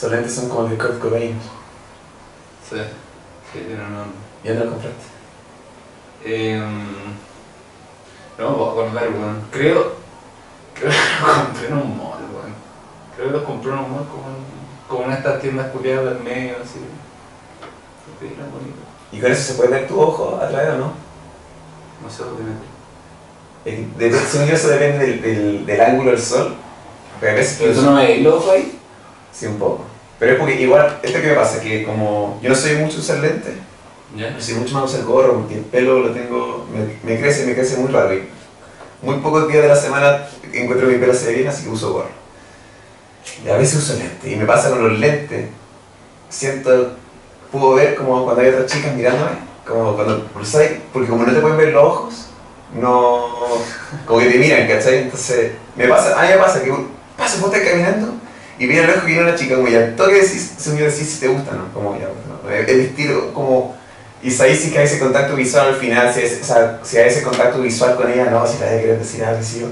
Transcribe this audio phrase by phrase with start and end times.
[0.00, 1.38] Esos lentes son como de Kurt Cobain.
[2.66, 2.76] Sí,
[3.52, 4.16] sí, tiene un nombre.
[4.42, 5.04] ¿Y dónde los compraste?
[6.24, 6.58] Eh,
[8.38, 9.42] no me puedo acordar, weón.
[9.50, 9.92] Creo.
[10.74, 12.54] Creo que los compré en un mall, weón.
[13.14, 16.78] Creo que los compré en un mall como, como estas tiendas culiadas del medio, así.
[19.12, 20.92] ¿Y con eso se puede ver tu ojo a través o no?
[22.02, 22.22] No sé
[23.66, 26.54] Depende, según yo, eso depende del, del, del ángulo del sol.
[27.20, 28.78] Pero a veces ¿Pero tú no me los ojos ahí?
[29.30, 29.89] Sí, un poco.
[30.20, 33.18] Pero es porque igual, esto que me pasa, que como yo no soy mucho usar
[33.20, 33.54] lentes,
[34.14, 37.54] yo soy mucho más usar gorro, porque el pelo lo tengo, me, me crece, me
[37.54, 38.12] crece muy raro.
[38.12, 38.28] Y
[39.00, 41.70] muy pocos días de la semana encuentro que mi pelo se ve bien, así que
[41.70, 42.10] uso gorro.
[43.44, 44.30] Y a veces uso lentes.
[44.30, 45.48] Y me pasa con los lentes,
[46.28, 46.92] siento,
[47.50, 51.40] puedo ver como cuando hay otras chicas mirándome, como cuando cruzáis, porque como no te
[51.40, 52.26] pueden ver los ojos,
[52.74, 53.26] no,
[54.04, 54.98] como que te miran, ¿cachai?
[54.98, 56.74] Entonces, me pasa, a mí me pasa que
[57.16, 58.20] paso, vos estás caminando
[58.60, 61.08] y viene lejos y viene una chica como ya, al toque decís, se me decís
[61.08, 61.72] si te gusta, ¿no?
[61.72, 63.74] Como ya, no, el el estilo, como,
[64.22, 66.98] y ahí sí que hay ese contacto visual al final, si, es, o sea, si
[66.98, 69.64] hay ese contacto visual con ella, no, si la de querer decir algo, sí,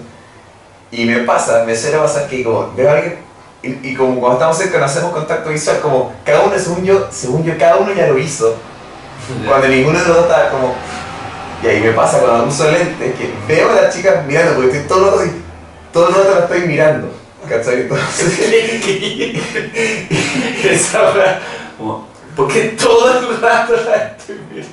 [0.90, 3.16] y me pasa, me suele pasar que como veo a alguien
[3.62, 7.08] y, y como cuando estamos cerca no hacemos contacto visual, como cada uno, según yo,
[7.10, 8.56] según yo, cada uno ya lo hizo,
[9.46, 10.74] cuando ninguno de los dos está como...
[11.62, 14.88] Y ahí me pasa cuando uso lentes que veo a las chicas mirando, porque estoy
[14.88, 15.32] todo el rato
[15.92, 17.12] todo el rato la estoy mirando.
[17.48, 17.80] ¿Cachai?
[17.82, 18.38] Entonces,
[20.64, 21.40] Esa hora.
[21.76, 24.68] Como, ¿Por qué todo el rato la estoy viendo?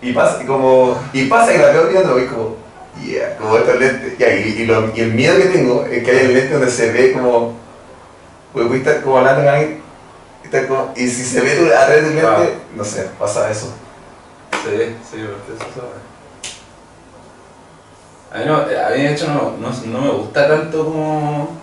[0.00, 2.56] y pasa, como, y pasa que la veo mirando y como,
[3.04, 4.18] yeah, como estos lentes.
[4.18, 6.70] Ya, y, y, lo- y el miedo que tengo es que hay un lente donde
[6.70, 7.54] se ve como,
[8.52, 9.80] pues voy a estar como hablando con alguien,
[10.44, 12.46] y, como- y si se ve tu- través del lente, Ah.
[12.76, 13.72] no sé, pasa eso.
[14.64, 16.02] Sí, sí, porque eso sabe.
[18.32, 21.61] A mí, no, a mí de hecho no, no, no me gusta tanto como...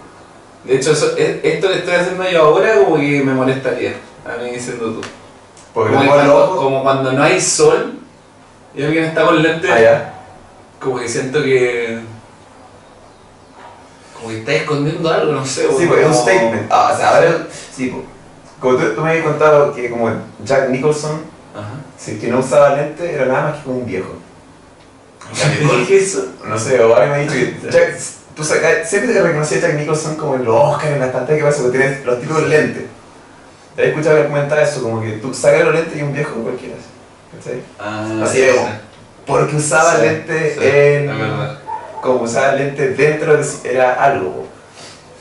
[0.64, 3.94] De hecho, eso, es- esto que estoy haciendo yo ahora como que me molestaría,
[4.26, 5.02] a mí diciendo tú.
[5.74, 8.00] Porque Como, cuando, como cuando no hay sol
[8.76, 10.14] y alguien está con lentes, Ah, ya.
[10.80, 12.00] como que siento que...
[14.16, 15.68] Como que está escondiendo algo, no sé.
[15.78, 16.68] Sí, porque es un statement.
[16.70, 18.04] Ah, o sea, ahora, sí, po.
[18.60, 20.12] como tú, tú me habías contado que como
[20.44, 21.22] Jack Nicholson,
[21.56, 21.70] Ajá.
[21.98, 24.10] si que no usaba lente, era nada más que como un viejo.
[25.60, 26.26] ¿Qué dije eso?
[26.46, 27.96] No sé, o alguien me ha dicho que Jack,
[28.44, 31.46] saca- siempre te reconocí a Jack Nicholson como en los Oscars, en las pantallas que
[31.50, 32.84] pasa, porque tienes los típicos lentes.
[33.76, 36.76] Te he escuchado comentar eso, como que tú sacas los lentes y un viejo cualquiera.
[37.36, 37.62] ¿Cachai?
[37.80, 38.62] Ah, Así sí, es, sí.
[39.26, 41.12] Porque usaba Sí, lentes sí, en.
[42.02, 43.46] Como usaba lentes dentro de.
[43.72, 44.48] Era algo.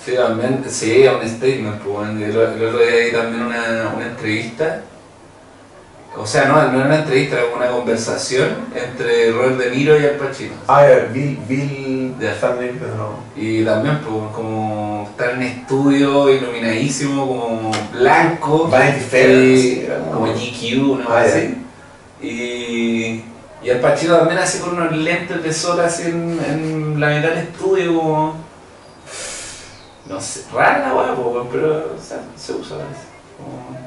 [0.05, 4.81] Sí, también, sí, un statement, pues, el, otro día también una, una entrevista,
[6.21, 10.05] o sea, no, no era una entrevista, era una conversación entre Robert De Niro y
[10.05, 10.55] Al Pacino.
[10.67, 11.39] Ah, ya, Bill.
[11.49, 12.15] Bill.
[12.21, 12.35] Ya.
[12.41, 13.11] Thumbnail, pero no.
[13.37, 19.99] Y también, pues, como estar en estudio, iluminadísimo, como blanco, Vanity Fair.
[20.13, 21.55] como- GQ, una Ah, así.
[22.21, 23.23] Y,
[23.63, 27.29] y Al Pacino también así con unos lentes de sol así en, en la mitad
[27.31, 28.35] del estudio, como...
[30.07, 33.05] No sé, rara la hueá, po, pero o sea, se usa a veces.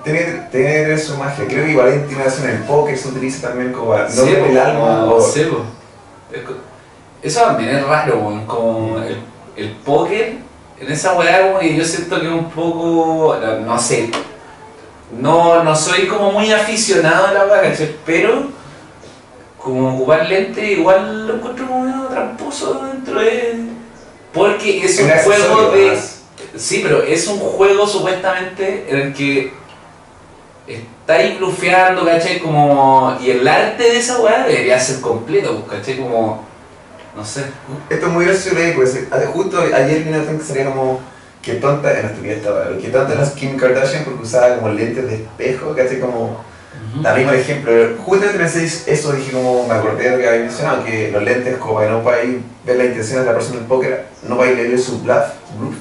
[0.04, 0.14] Que
[0.52, 1.46] tener su magia.
[1.48, 5.06] Creo que igual intimidación en el póker, se utiliza también como para no el alma.
[5.06, 5.22] o-
[7.22, 9.18] Eso también es raro, weón, como el,
[9.56, 10.38] el póker,
[10.80, 14.10] en esa weá como yo siento que es un poco, no, no sé,
[15.20, 17.96] no, no soy como muy aficionado a la weá, ¿cachai?
[18.06, 18.46] Pero
[19.62, 23.66] como ocupar lente igual lo encuentro como medio tramposo dentro de...
[24.34, 25.92] Porque es un juego de...
[26.56, 29.52] Sí, pero es un juego supuestamente en el que
[30.68, 32.40] estáis blufeando, ¿cachai?
[32.40, 33.18] Como...
[33.22, 35.98] Y el arte de esa weá debería ser completo, pues, ¿cachai?
[35.98, 36.46] Como...
[37.16, 37.44] No sé.
[37.90, 41.02] Esto es muy gracioso leí, pues eh, justo ayer vi una que salía como
[41.42, 45.08] que tonta, en la estupidez estaba, que tonta era Kim Kardashian porque usaba como lentes
[45.08, 46.42] de espejo, casi como
[47.02, 47.74] la misma ejemplo.
[48.06, 51.58] Justamente pensé eso, dije como, me acordé de lo que había mencionado, que los lentes
[51.58, 54.38] como para no para ir ver la intención de la persona en el póker, no
[54.38, 55.26] para ir a leer su bluff,
[55.58, 55.76] bluff.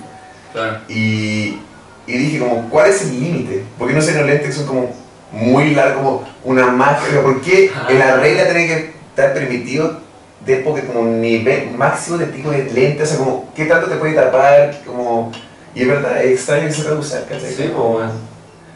[0.52, 0.79] Claro.
[0.88, 1.58] Y,
[2.06, 3.64] y dije como, ¿cuál es el límite?
[3.79, 4.94] ¿Por qué no sé los lentes que son como
[5.32, 7.23] muy largos, como una máscara?
[7.23, 10.00] ¿Por qué en la regla tiene que estar permitido
[10.44, 13.12] de porque como un nivel máximo de tipo de lentes?
[13.12, 14.81] O sea, como, ¿qué tanto te puede tapar?
[14.87, 15.31] Como,
[15.75, 17.53] y es verdad, es extraño que se pueda usar, ¿cachai?
[17.53, 18.11] Sí, Como- pues,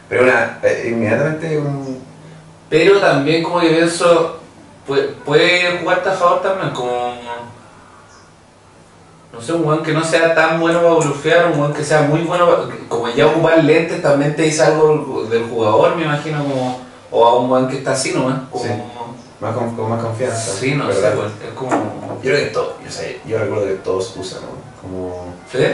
[0.07, 1.99] Pero una, eh, inmediatamente un...
[2.69, 4.39] Pero también como que pienso,
[4.87, 7.15] puede, puede jugarte a favor también, como...
[9.35, 12.03] No sé, un weón que no sea tan bueno para blufear, un weón que sea
[12.03, 12.47] muy bueno,
[12.87, 16.85] como ya ocupar lentes también te dice algo del jugador, me imagino, como...
[17.11, 18.63] O a un weón que está así nomás, como...
[18.63, 18.69] Sí.
[19.41, 20.53] Más con, con más confianza.
[20.53, 21.15] Sí, no sé, ¿verdad?
[21.15, 21.69] pues, es como...
[22.23, 24.47] Yo creo que todos, yo, sé, yo recuerdo que todos usan, ¿no?
[24.81, 25.33] Como...
[25.51, 25.65] ¿Sí?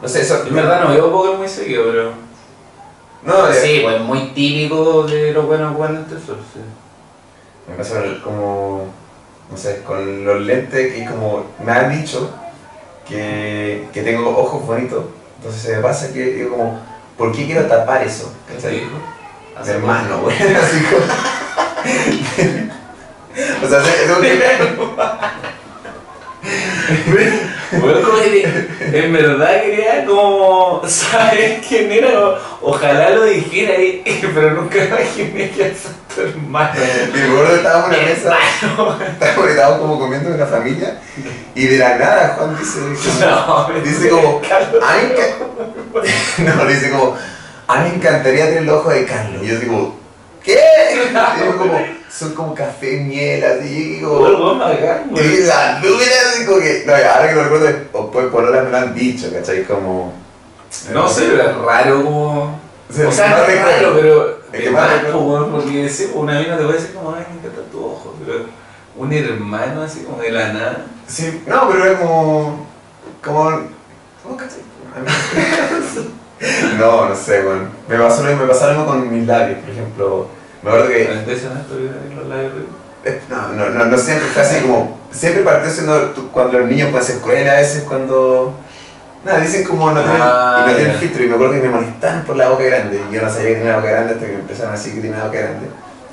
[0.00, 0.46] No sé, eso...
[0.46, 2.12] En verdad no veo Pokémon muy seguido, pero...
[3.24, 6.60] No, Sí, pues muy típico de los buenos guantes eso, sí.
[7.68, 8.84] Me pasa como,
[9.50, 12.30] no sé, con los lentes que como me han dicho
[13.08, 15.04] que, que tengo ojos bonitos,
[15.36, 16.80] entonces se me pasa que digo como,
[17.16, 18.34] ¿por qué quiero tapar eso?
[18.46, 18.82] ¿Qué te ¿Cachai?
[19.64, 21.04] Mi hermano, güey, así como...
[23.64, 24.08] o sea, es
[27.04, 27.47] que...
[27.72, 34.02] Bueno, como que en verdad quería como saber quién era, ojalá lo dijera, ahí,
[34.34, 35.74] pero nunca imaginé que era
[36.14, 36.72] tu hermano.
[36.76, 39.02] Y que estábamos en una mesa, estábamos,
[39.48, 40.98] estábamos como comiendo en una familia,
[41.54, 42.78] y de la nada Juan dice...
[43.20, 44.40] No, Dice como,
[46.38, 47.16] No, dice como,
[47.66, 49.42] a mí me encantaría tener los ojos de Carlos.
[49.42, 49.96] Y yo digo,
[50.42, 50.58] ¿qué?
[50.94, 53.66] Y yo como, son como café, miel, así.
[53.68, 55.42] Y digo, y güey.
[55.44, 58.70] la nube así como que, no, ahora que lo recuerdo, o pues por ahora me
[58.70, 59.64] lo han dicho, ¿cachai?
[59.64, 60.12] Como...
[60.92, 62.60] No sé, pero es raro como...
[62.88, 64.38] O sea, no es raro, pero...
[64.52, 64.88] Es que más
[65.52, 68.46] porque sí, pues, una mina te puede decir como, ay, me encanta tu ojo, pero
[68.96, 70.86] un hermano así como de la nada.
[71.06, 72.66] Sí, no, pero es como...
[73.22, 73.62] Como...
[74.22, 74.62] ¿Cómo cachai?
[76.78, 77.68] No, no sé, bueno.
[77.88, 80.28] Me pasó me pasó mismo con mis labios, por ejemplo.
[80.62, 81.02] Me acuerdo que.
[83.04, 84.98] Eh, No, no, no, no siempre fue así como.
[85.10, 88.54] Siempre partió siendo cuando los niños pueden ser crueles a veces cuando.
[89.24, 91.24] Nada, dicen como no tienen, Ah, no tienen filtro.
[91.24, 93.00] Y me acuerdo que me molestaban por la boca grande.
[93.10, 94.94] Y yo no sabía que tenía la boca grande hasta que me empezaron a decir
[94.94, 95.66] que tenía la boca grande.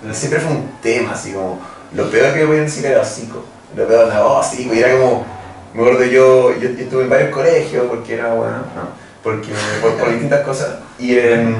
[0.09, 1.59] Y siempre fue un tema así como.
[1.93, 3.43] Lo peor que me podían decir era hocico.
[3.75, 4.73] Lo peor era oh, hocico.
[4.73, 5.25] Y era como.
[5.73, 8.87] Me acuerdo yo, yo, yo estuve en varios colegios porque era bueno, no,
[9.21, 9.49] porque
[9.81, 10.69] por, por distintas cosas.
[10.97, 11.53] Y em,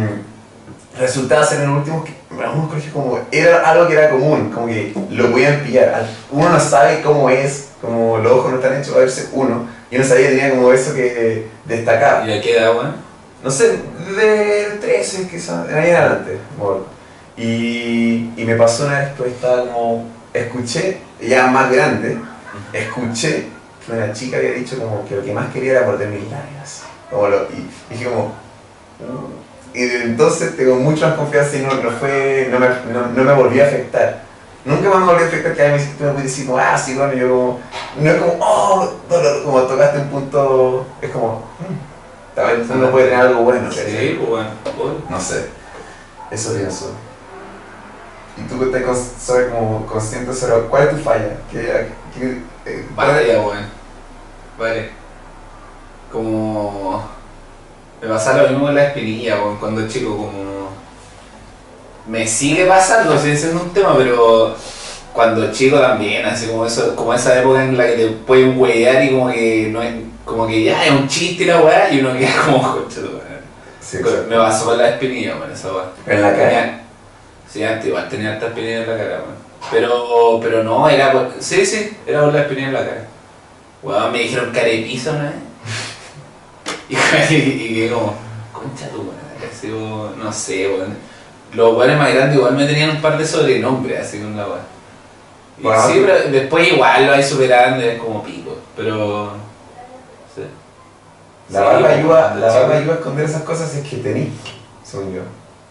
[0.98, 4.52] resultaba ser en los últimos, que- en algunos colegios como, era algo que era común,
[4.54, 6.08] como que lo podían pillar.
[6.32, 9.96] Uno no sabe cómo es, como los ojos no están hechos para verse uno, y
[9.96, 12.28] uno sabía que tenía como eso que destacaba.
[12.28, 12.96] ¿Y a qué edad, weón?
[13.44, 13.80] No sé,
[14.18, 16.40] de 13 quizás, de ahí en adelante.
[17.38, 22.18] y me pasó una vez que estaba como, escuché, ya más grande,
[22.74, 23.48] escuché
[23.86, 26.82] que una chica había dicho como que lo que más quería era morder mis labios.
[27.10, 29.55] Como lo, y dije como, "Uh".
[29.76, 33.24] Y desde entonces tengo mucha más confianza y no, no fue, no me, no, no
[33.24, 34.24] me volvió a afectar.
[34.64, 37.14] Nunca más me volvió a afectar que dice, tú me decir como, ah, sí, bueno,
[37.14, 37.60] yo como,
[38.00, 42.90] no es como, oh, dolor", como tocaste un punto, es como, "Mm, tal vez uno
[42.90, 43.72] puede tener algo bueno.
[43.72, 44.50] Sí, pues bueno.
[45.10, 45.50] No sé.
[46.32, 46.92] Eso pienso.
[48.38, 48.84] ¿Y tú que te
[49.18, 51.38] sabes como consciente sobre cuál es tu falla?
[51.52, 51.88] ¿Qué,
[52.18, 53.66] qué- eh, Vale, weón.
[54.58, 54.90] Vale.
[56.12, 57.15] Como.
[58.02, 60.70] Me pasa lo mismo con la espinilla, weón, cuando chico, como.
[62.08, 64.56] Me sigue pasando, sigue siendo un tema, pero
[65.12, 69.04] cuando chico también, así como eso, como esa época en la que te pueden huear
[69.04, 69.94] y como que no es,
[70.24, 72.82] como que ya es un chiste y la weá, y uno queda como madre".
[73.82, 73.98] Sí.
[74.30, 75.86] Me pasó con la espinilla, weón, esa weá.
[76.06, 76.50] En la cara.
[76.50, 76.82] Tenía-
[77.52, 79.46] Sí, antes igual tenía harta espinilla en la cara, weón.
[79.72, 81.32] Pero, pero no, era por...
[81.40, 83.08] Sí, sí, era por la espinilla en la cara.
[83.82, 85.34] Weón, me dijeron carepizo una vez.
[87.30, 88.14] Y, que como,
[88.54, 90.96] concha tu madre, así como, no sé, weón.
[91.54, 94.62] Los weones más grandes igual me tenían un par de sobrenombres, así con la weá.
[95.58, 95.74] Y Wow.
[95.88, 99.32] Sí, pero después igual lo hay superando, es como pico, pero...
[100.36, 100.42] Sí.
[101.50, 104.32] La Sí, barba ayuda, la barba ayuda a esconder esas cosas es que tení,
[104.84, 105.22] según yo.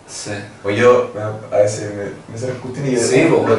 [0.07, 0.33] Sí.
[0.63, 1.11] O yo,
[1.51, 3.57] a veces me, me sale discutir y yo Sí, no, po.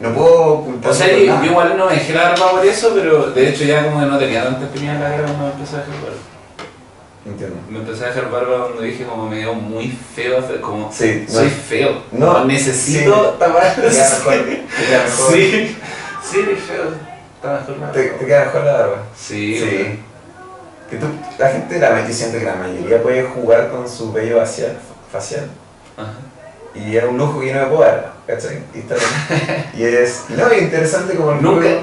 [0.00, 3.30] no, puedo ocultar O sea, yo, igual no me dejé la barba por eso, pero
[3.30, 5.78] de hecho ya como que no tenía tanta espinilla en la cara cuando empecé a
[5.80, 6.37] barba.
[7.26, 7.56] Entiendo.
[7.68, 11.24] Me empecé a dejar barba cuando dije como me veo muy feo, fe- como Sí,
[11.28, 11.34] no.
[11.34, 12.02] soy feo.
[12.12, 13.74] No, necesito sí, tapar.
[13.74, 14.34] Te queda mejor.
[14.34, 15.32] Te queda mejor.
[15.32, 15.76] Sí,
[16.30, 16.84] sí, feo.
[17.36, 19.02] Está mejor la Te, te queda mejor la barba.
[19.16, 19.98] Sí, Sí.
[20.90, 21.06] Que tú,
[21.38, 24.78] la gente, la, yo siento que la mayoría puede jugar con su vello facial,
[25.12, 25.46] facial.
[25.98, 26.12] Ajá.
[26.74, 28.62] Y es un lujo que yo no me puedo dar, ¿cachai?
[28.74, 29.64] Y, está bien.
[29.74, 31.82] y es, no, es interesante como el Nunca, juego.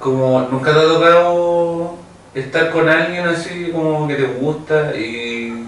[0.00, 1.94] como nunca te ha tocado
[2.34, 5.66] estar con alguien así como que te gusta y,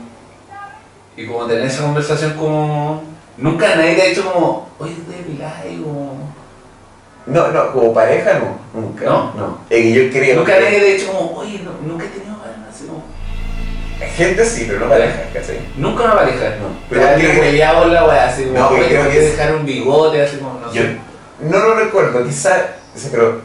[1.16, 3.02] y como tener esa conversación como...
[3.38, 6.34] Nunca nadie te ha dicho como, oye, te depilas y como...
[7.26, 9.04] No, no, como pareja no, nunca.
[9.04, 9.32] ¿No?
[9.34, 9.58] No.
[9.68, 12.36] Que yo creo Nunca que nadie te ha dicho como, oye, no- nunca he tenido
[12.38, 13.02] ganas así como...
[14.16, 15.58] gente sí, pero no pareja, ¿cachai?
[15.76, 16.50] Nunca una pareja.
[16.60, 16.68] No.
[16.88, 20.36] Pero creo que- hueveado la weá, así como, No, creo que dejar un bigote, así
[20.38, 20.96] como, no Yo sé.
[21.40, 22.76] no lo recuerdo, quizá,
[23.10, 23.42] pero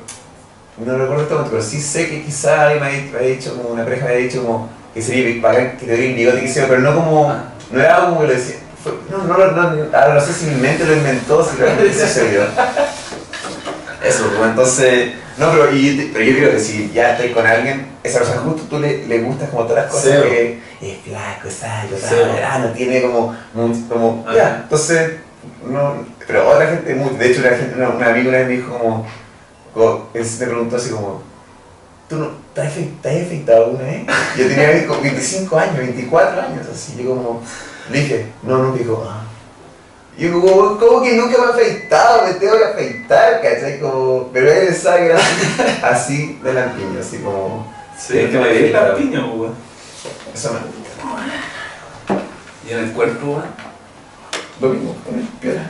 [0.86, 4.06] no recuerdo momento, pero sí sé que quizá alguien me ha dicho, como una pareja
[4.08, 6.82] me ha dicho como que sería bacán que te doy un bigote que sea, pero
[6.82, 7.44] no como, Ah.
[7.72, 10.34] no era algo como que lo decía, fue- no, no, no, no, ahora no sé
[10.34, 12.42] si mi mente lo inventó, si realmente sucedió.
[14.04, 17.86] Eso, pues, entonces, no, pero, y, pero yo creo que si ya estoy con alguien,
[18.04, 20.30] esa persona justo tú le, le gustas como todas las cosas Sí.
[20.30, 21.96] que, es flaco, es alto,
[22.42, 23.36] tal, no tiene como,
[23.88, 25.12] como ya, entonces,
[25.68, 28.78] no, pero otra gente, de hecho una, gente, una, una amiga una vez me dijo
[28.80, 29.08] como,
[29.74, 31.22] como- él me preguntó así como,
[32.10, 33.32] ¿tú no, te has te has
[33.66, 34.06] alguna vez?
[34.38, 37.42] Yo tenía como 25 años, 24 años, así, yo como,
[37.90, 39.24] le dije, no, no, dijo, ah.
[40.18, 42.28] Y yo como, ¿cómo que nunca me he afeitado?
[42.28, 43.80] Me tengo que afeitar, ¿cachai?
[43.80, 48.72] Como, pero él sabe así, así de lampiño, así como, Sí, es que me di
[48.74, 49.54] weón.
[50.34, 50.60] eso me
[52.70, 53.46] Y en el cuerpo, weón.
[54.60, 55.70] Lo mismo, también, piola.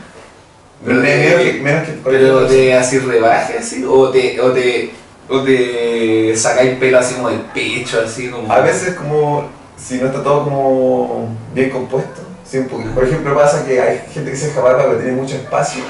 [0.84, 4.92] Pero Menos de- que, menos que Pero te así rebaje así, o te, o te,
[5.30, 8.52] o te sacáis pelo así como del pecho, así como.
[8.52, 9.48] A veces como,
[9.78, 12.60] si no está todo como bien compuesto, sí,
[12.96, 15.84] por ejemplo pasa que hay gente que se deja barba pero tiene mucho espacio.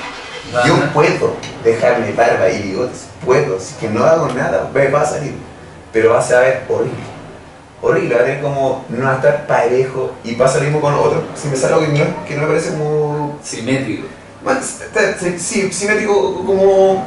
[0.65, 5.33] Yo puedo dejarme barba y bigotes, puedo, si que no hago nada, va a salir,
[5.93, 6.91] pero va a ser horrible.
[7.81, 10.93] Horrible, va a tener como, no va a estar parejo y pasa lo mismo con
[10.93, 14.07] otros, si me sale algo que no, que no me parece como Simétrico.
[15.37, 17.05] Sí, simétrico como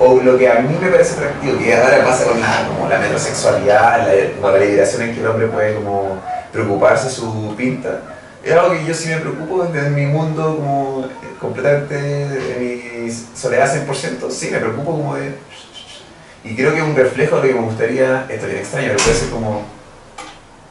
[0.00, 2.98] o lo que a mí me parece atractivo que ahora pasa con la, como la
[2.98, 4.58] metrosexualidad la, la
[5.04, 6.18] en que el hombre puede como
[6.50, 8.00] preocuparse su pinta
[8.42, 11.06] es algo que yo sí me preocupo desde mi mundo como
[11.38, 12.56] completamente de
[13.04, 15.34] mi soledad 100% sí me preocupo como de
[16.42, 18.88] y creo que es un reflejo de lo que me gustaría esto es bien extraño
[18.88, 19.62] pero puede ser como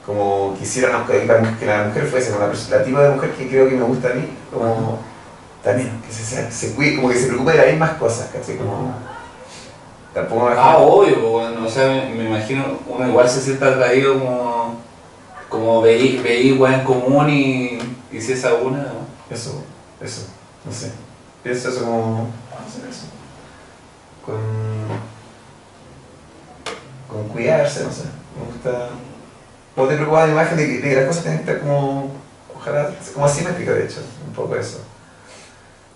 [0.06, 3.48] como quisiera una- que la, mujer fuese como la, pers- la tipo de mujer que
[3.48, 5.00] creo que me gusta a mí como
[5.64, 8.58] también, que se, se, cuide, como que se preocupe de las mismas cosas, ¿cachai?
[8.58, 8.94] Como,
[10.14, 13.66] tampoco me Ah, imagino- obvio, bueno, o sea, me, me imagino, uno igual se siente
[13.66, 14.76] atraído como,
[15.50, 17.80] como veí, veí en común y,
[18.12, 19.12] y si esa una, ¿no?
[19.30, 19.64] Eso,
[20.02, 20.24] eso,
[20.66, 20.92] no sé.
[21.44, 23.06] Pienso eso como, no sé, eso.
[24.26, 24.36] Con,
[27.08, 28.04] con cuidarse, no sé.
[28.38, 28.90] Me gusta,
[29.76, 32.12] como te preocupa la imagen de que, de que las cosas tienen que estar como,
[32.56, 34.80] ojalá, como asimétricas de hecho, un poco eso.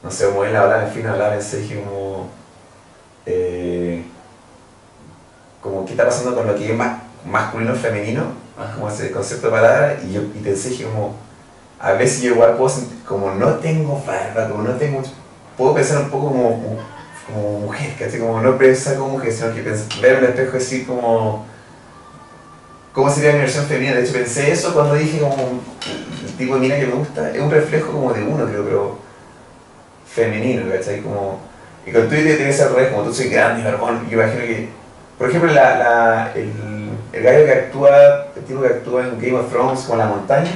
[0.05, 2.27] No sé, como él hablaba, en fin, hablaba en dije como,
[3.25, 4.03] eh,
[5.59, 8.75] como qué está pasando con lo que es más masculino femenino, Ajá.
[8.75, 11.15] como ese concepto de palabra, y yo y pensé dije como,
[11.79, 15.01] a veces yo igual puedo sentir, como no tengo barba, como no tengo,
[15.57, 16.77] puedo pensar un poco como, como,
[17.25, 18.19] como mujer, ¿cachai?
[18.19, 21.47] Como no pensar como mujer, sino que pensar, ver en el espejo decir como,
[22.93, 23.95] ¿cómo sería mi versión femenina?
[23.95, 25.61] De hecho pensé eso cuando dije como,
[26.27, 29.04] el tipo de mina que me gusta, es un reflejo como de uno, creo, pero
[30.15, 31.01] femenino, ¿cachai?
[31.01, 31.39] Como,
[31.85, 34.69] y con Twitter tiene ese revés, como tú soy grande barbón, yo imagino que,
[35.17, 36.51] por ejemplo, la, la, el,
[37.13, 40.51] el gallo que actúa, el tipo que actúa en Game of Thrones como la montaña,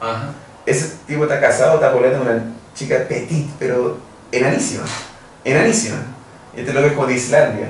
[0.00, 0.30] Ajá.
[0.66, 2.44] ese tipo está casado, está peleando con una
[2.74, 3.98] chica petit, pero
[4.32, 4.84] enanísima,
[5.44, 5.96] enanísima.
[6.56, 7.68] Y este loco es como de Islandia.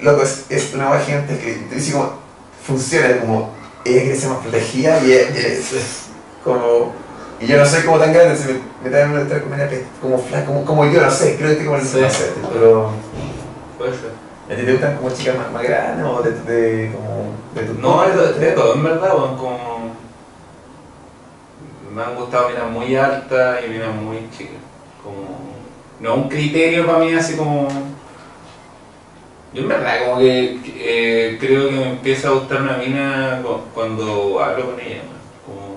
[0.00, 2.12] Loco, es, es una hueá gigante que te dice como,
[2.66, 6.06] funciona como, ella quiere ser más protegida y ella es
[6.42, 7.03] como...
[7.44, 9.66] Y yo no soy como tan grande, se me, me traen una letra como, una
[9.68, 11.98] pe- como flaca, como, como yo, no sé, creo que estoy como el Sí.
[12.00, 12.90] no sé, pero...
[13.76, 14.10] Puede ser.
[14.50, 17.74] ¿A ti te gustan como chicas más, más grandes o de, de, como, de tu
[17.80, 19.94] No, es de, de todo, en verdad, weón, como...
[21.94, 24.56] Me han gustado minas muy altas y minas muy chicas.
[25.02, 25.54] Como...
[26.00, 27.68] No es un criterio para mí así como...
[29.52, 33.60] Yo en verdad como que eh, creo que me empieza a gustar una mina cu-
[33.74, 35.02] cuando hablo con ella.
[35.02, 35.74] weón, Como...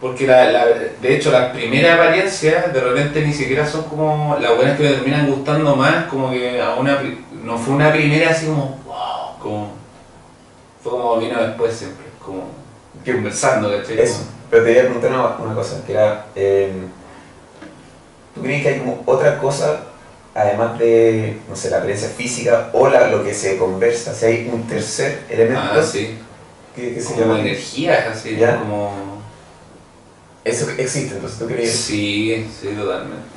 [0.00, 4.56] Porque la, la- de hecho las primeras apariencias de repente ni siquiera son como las
[4.56, 6.98] buenas que me terminan gustando más, como que a una
[7.44, 9.72] no fue una primera así como wow, como
[10.82, 12.44] fue como vino después siempre, como
[13.04, 14.00] conversando, ¿cachai?
[14.00, 16.72] Eso, pero te iba a preguntar una, una cosa, que era, eh,
[18.34, 19.80] ¿tú crees que hay como otra cosa,
[20.34, 24.50] además de, no sé, la apariencia física o la, lo que se conversa, si hay
[24.52, 26.18] un tercer elemento Ah, sí,
[26.74, 27.40] que, que se como llama...
[27.40, 28.56] energías así, ¿Ya?
[28.58, 29.09] como
[30.44, 31.72] Eso existe, entonces tú crees...
[31.72, 33.28] sí, sí, totalmente.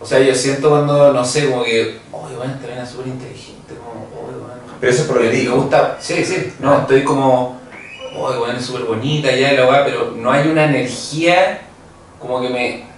[0.00, 3.74] O sea, yo siento cuando, no sé, como que, oye, bueno, esta es súper inteligente,
[3.74, 4.60] como, oye, bueno.
[4.80, 7.60] Pero eso es por Me gusta, sí, sí, no, estoy como,
[8.16, 11.62] oh, bueno, es súper bonita ya la weá, pero no hay una energía
[12.18, 12.90] como que me.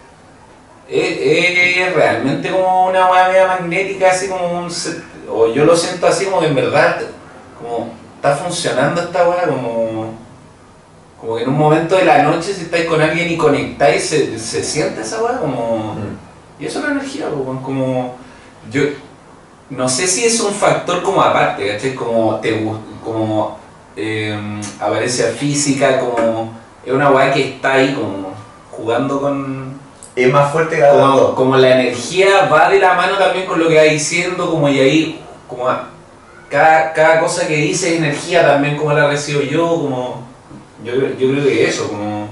[0.89, 4.71] Es, es realmente como una weá media magnética, así como un.
[5.29, 7.01] O yo lo siento así como que en verdad,
[7.59, 10.22] como está funcionando esta weá, como.
[11.23, 14.39] Como que en un momento de la noche, si estáis con alguien y conectáis, se,
[14.41, 15.95] se siente esa weá, como.
[15.95, 16.63] Mm.
[16.63, 18.17] Y eso es la energía, po, weón, como
[18.71, 18.83] yo
[19.71, 21.95] no sé si es un factor como aparte, ¿cachai?
[21.95, 22.69] Como te
[23.05, 23.57] como
[23.97, 26.53] eh, apariencia física, como
[26.85, 28.33] es una weá que está ahí como
[28.73, 29.79] jugando con
[30.17, 33.69] Es más fuerte que como, como la energía va de la mano también con lo
[33.69, 35.67] que va diciendo, como y ahí como
[36.51, 40.32] cada, cada cosa que dice es energía también como la recibo yo, como
[40.85, 42.29] yo, yo creo que eso, como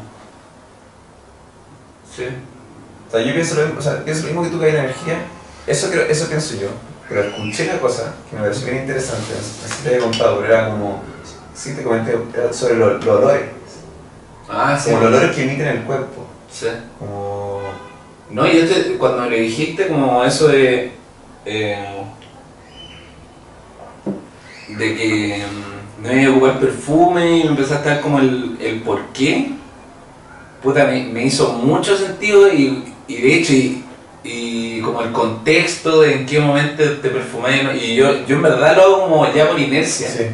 [2.16, 2.24] sí.
[3.08, 4.72] O sea, yo pienso lo mismo, o sea, pienso lo mismo que tú que hay
[4.76, 5.18] energía,
[5.66, 6.68] eso, creo, eso pienso yo,
[7.08, 9.34] pero escuché una cosa que me pareció bien interesante,
[9.66, 11.02] si te había contado, pero era como,
[11.54, 13.42] sí te comenté, era sobre lo- los olores,
[14.48, 14.90] Ah, sí.
[14.90, 16.66] como los olores que emiten el cuerpo, Sí.
[16.98, 17.62] como...
[18.30, 20.92] No, y yo te- cuando le dijiste como eso de.
[21.44, 22.04] eh,
[24.68, 25.44] de que
[26.02, 29.52] no iba a ocupar perfume y me empezaste a dar como el, el por qué,
[30.62, 33.84] puta, me, me hizo mucho sentido y, y de hecho, y,
[34.24, 38.76] y como el contexto de en qué momento te perfumé, y yo, yo en verdad
[38.76, 40.08] lo hago como ya por inercia.
[40.08, 40.26] Sí.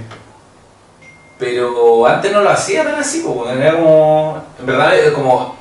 [1.39, 4.43] Pero antes no lo hacía tan así, pues, era como.
[4.59, 5.55] En verdad, era como.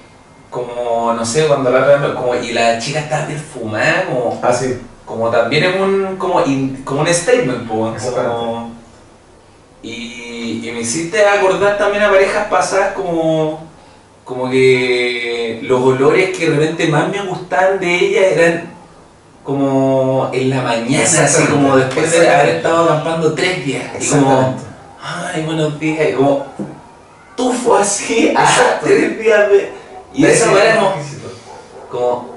[0.49, 4.39] Como, no sé, cuando la como Y la chica estaba perfumada, como.
[4.41, 4.79] Ah, sí.
[5.05, 6.15] Como también es un.
[6.17, 8.03] Como, in- como un statement, pues.
[8.03, 8.71] Como.
[9.85, 13.63] Y, y me hiciste acordar también a parejas pasadas, como.
[14.23, 18.73] Como que los olores que de repente más me gustaban de ella eran
[19.43, 23.83] como en la mañana, así como después de haber estado acampando tres días.
[23.99, 24.55] Y como,
[24.99, 26.43] ay, buenos días, y como
[27.35, 29.71] tufo así, a tres días de...
[30.15, 30.77] Y esa Ese weá es
[31.91, 32.35] como,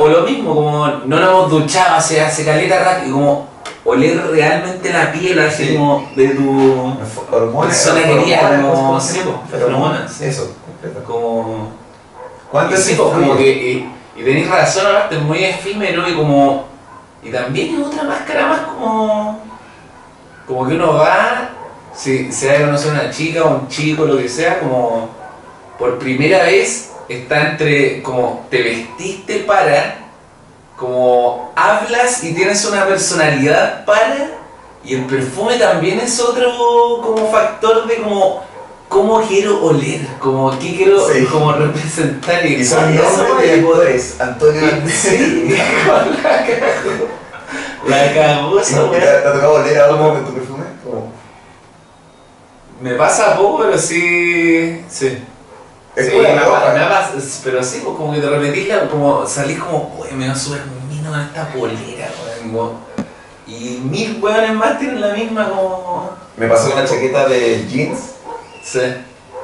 [0.00, 3.46] o lo mismo, como no nos hemos duchado hace, hace caleta rato y como
[3.84, 5.74] oler realmente la piel así Sí.
[5.76, 6.94] como de tu...
[7.30, 7.76] Hormonas.
[7.76, 10.24] Persona hormonas, como- sí.
[10.24, 11.04] Eso, completo.
[11.04, 11.72] como...
[12.50, 16.64] ¿Cuánto es como que, y, y tenéis razón, aparte es muy efímero y como.
[17.22, 19.40] Y también es otra máscara más como.
[20.48, 21.50] Como que uno va,
[21.94, 25.10] si se va a conocer una chica o un chico, lo que sea, como.
[25.78, 28.02] Por primera vez está entre.
[28.02, 29.99] Como te vestiste para.
[30.80, 34.30] Como hablas y tienes una personalidad para.
[34.82, 36.50] Y el perfume también es otro
[37.04, 38.48] como factor de como.
[38.88, 40.00] ¿Cómo quiero oler?
[40.18, 41.24] Como, ¿Qué quiero Sí.
[41.26, 42.44] como representar?
[42.44, 44.20] Y son nombres de actores.
[44.20, 45.48] Antonio Sí,
[45.86, 47.06] la cagó.
[47.86, 50.64] La cagó ¿Y esa no- ¿Te ha tocado oler algo con tu perfume?
[50.82, 51.12] Como-
[52.80, 54.82] Me pasa poco, pero sí.
[54.88, 55.18] Sí.
[55.96, 56.22] Es Sí, me
[57.44, 60.62] pero sí, pues como que te repetís, la- como salís como, me va a subir
[60.88, 62.08] mino con esta polera,
[62.52, 62.72] weón.
[63.46, 66.10] Y mil weones más tienen la misma como.
[66.36, 67.98] Me pasó una chaqueta de jeans
[68.62, 68.80] Sí.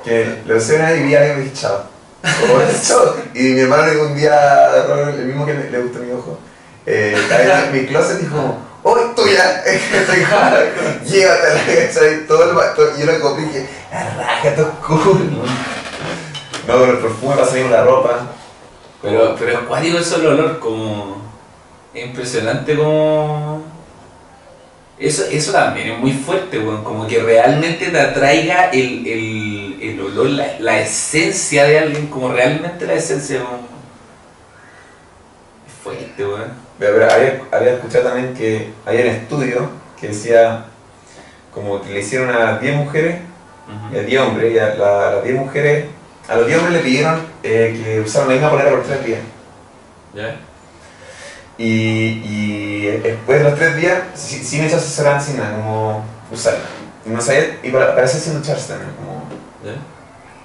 [0.05, 1.83] que le usé una vez y vi a alguien dije chao.
[2.23, 3.17] Como, chao.
[3.35, 4.69] Y mi hermano le dijo un día,
[5.19, 6.39] el mismo que le, le gusta a mi ojo,
[6.87, 7.17] eh,
[7.67, 9.65] en mi closet y dijo, ¡Oh, es tuya!
[11.05, 12.27] Llévatela, ¿cachai?
[12.29, 14.55] Todo el, todo, yo lo compré y dije, ¡La raja,
[14.87, 15.43] cool!
[16.67, 18.27] No, pero el perfume bien con la ropa.
[19.03, 21.17] Pero, pero es cuático eso el olor, como.
[21.95, 23.65] Es impresionante como.
[24.99, 26.83] Eso, eso también es muy fuerte, weón.
[26.83, 32.33] Como que realmente te atraiga el, el, el olor, la, la esencia de alguien, como
[32.33, 33.37] realmente la esencia.
[35.67, 36.67] Es fuerte, weón.
[36.79, 40.67] Pero, pero había, había escuchado también que había un estudio que decía
[41.53, 43.17] como que le hicieron a 10 mujeres
[43.93, 45.87] y a 10 hombres, y a las 10 mujeres,
[46.29, 49.21] a los 10 hombres le pidieron eh, que usaran la misma polera por 3 días.
[50.15, 50.37] ¿Ya?
[51.59, 56.61] Y, y después de los 3 días, si- sin echarse asesoraban sin nada, como usarla.
[57.07, 59.25] Y no sabía, y para, para eso sin ducharse también, como...
[59.65, 59.73] ¿Ya?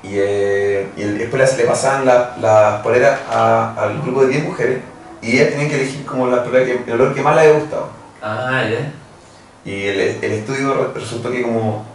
[0.07, 4.79] Y, eh, y después le pasaban las la poleras al grupo de 10 mujeres
[5.21, 7.59] y ellas tenían que elegir como la polera que, el olor que más les había
[7.59, 7.89] gustado.
[8.21, 8.91] Ah, ya.
[9.63, 11.85] Y el, el estudio re- resultó que como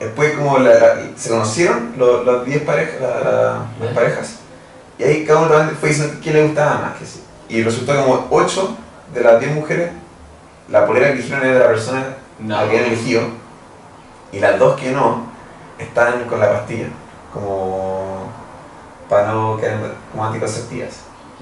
[0.00, 4.36] después como la- la- se conocieron lo- las 10 parejas, la- la- las parejas
[4.98, 6.98] y ahí cada uno fue diciendo quién le gustaba más.
[6.98, 7.22] Que sí.
[7.48, 8.76] Y resultó como 8
[9.12, 9.90] de las 10 mujeres,
[10.68, 12.04] la polera que eligieron era de la persona
[12.38, 12.56] No.
[12.56, 13.22] a la que habían elegido
[14.32, 15.26] y las dos que no
[15.78, 16.86] estaban con la pastilla,
[17.32, 18.28] como
[19.08, 19.78] para no quedar
[20.10, 20.90] como anticonceptivas.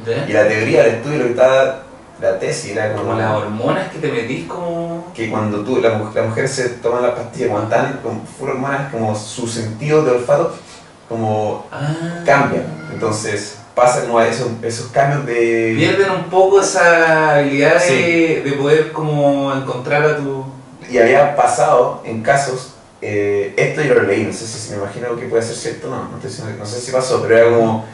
[0.07, 0.27] ¿Ya?
[0.27, 1.83] Y la teoría del estudio, lo que estaba,
[2.21, 5.11] la tesis era como Como las hormonas que te metís como.
[5.15, 8.91] que cuando tú, la, las mujeres se toman las pastillas, cuando están con full hormonas,
[8.93, 10.55] como su sentido de olfato,
[11.09, 12.23] como Ah.
[12.25, 12.65] cambian.
[12.93, 15.75] Entonces pasa como a esos, esos cambios de...
[15.77, 18.51] Pierden un poco esa habilidad de, Sí.
[18.51, 20.45] de poder como encontrar a tu...
[20.91, 25.17] Y había pasado en casos, eh, esto yo lo leí, no sé si me imagino
[25.17, 27.85] que puede ser cierto, no, no, estoy no sé si pasó, pero era como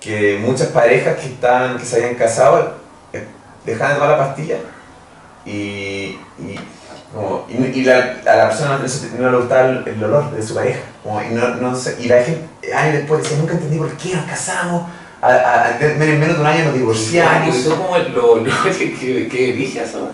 [0.00, 2.74] que muchas parejas que, estaban, que se habían casado
[3.66, 4.56] dejaban de tomar la pastilla
[5.44, 5.50] y,
[6.38, 6.58] y,
[7.14, 8.78] como, y, y la, a la persona
[9.18, 10.80] no, le gustaba el, el olor de su pareja.
[11.02, 14.14] Como, y, no, no sé- y la gente años después decía, nunca entendí por qué
[14.16, 14.82] nos casamos,
[15.22, 17.54] a, a, a- en menos de un año nos divorciamos.
[17.54, 20.10] Eso como lo, lo que, que, que elige eso.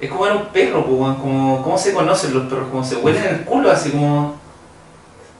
[0.00, 2.68] Es como ver un perro, pues, como, ¿cómo se conocen los perros?
[2.70, 4.34] Como se huelen el culo, así como...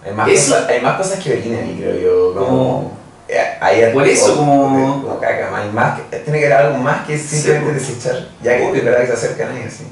[0.05, 2.35] Hay más, Eso- cosas, hay más cosas que orinan ahí, creo yo.
[2.35, 3.04] Como, Como-
[3.61, 7.37] hay Por eso, como- caca, hay más que- tiene que haber algo más que Sí,
[7.37, 7.89] simplemente pues.
[7.89, 8.29] desechar.
[8.43, 9.87] Ya que de verdad que se acercan ahí así.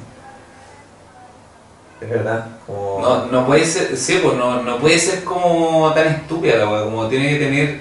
[2.00, 2.46] Es verdad.
[2.66, 3.00] Como...
[3.00, 6.84] No, no puede ser, sí, pues, no, no puede ser como tan estúpida la weá,
[6.84, 7.80] como tiene que tener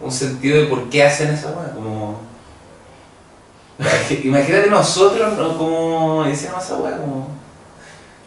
[0.00, 2.20] un sentido de por qué hacen esa weá, como...
[4.24, 5.56] Imagínate nosotros, ¿no?
[5.58, 7.28] como hicimos esa weá, como...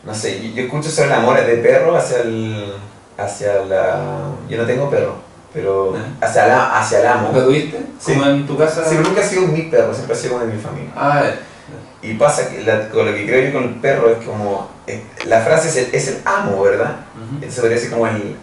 [0.04, 2.74] No sé, yo, yo escucho sobre el amor de perro hacia el.
[3.20, 4.02] hacia la.
[4.50, 5.14] Yo no tengo perro,
[5.54, 5.96] pero.
[5.98, 6.00] ¿Eh?
[6.22, 7.30] hacia, la, hacia el amo.
[7.32, 7.78] ¿Nunca tuviste?
[8.00, 8.14] Sí.
[8.14, 8.84] Como en tu casa...
[8.84, 10.92] Sí, pero nunca ha sido mi perro, siempre ha sido uno de mi familia.
[10.96, 11.24] Ah,
[12.02, 14.70] Y pasa que la- con lo que creo yo con el perro es como.
[14.88, 16.96] eh, la frase es el, es el amo, ¿verdad?
[17.16, 17.36] ujú.
[17.36, 18.36] Entonces podría ser como el.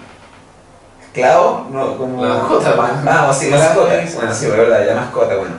[1.03, 1.97] esclavo, ¿no?
[1.99, 2.25] Como.
[2.25, 2.91] La mascota, pues.
[3.07, 3.95] Ah, sí, La mascota.
[3.95, 4.17] mascota.
[4.21, 5.55] Bueno, sí, verdad, la mascota, bueno.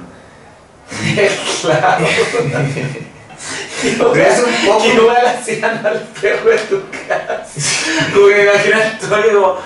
[1.61, 2.05] claro.
[4.13, 4.83] Pero es un poco.
[4.83, 7.43] ¿Qué lugar hacían al perro en tu casa?
[8.13, 9.57] Como que imaginas todo como,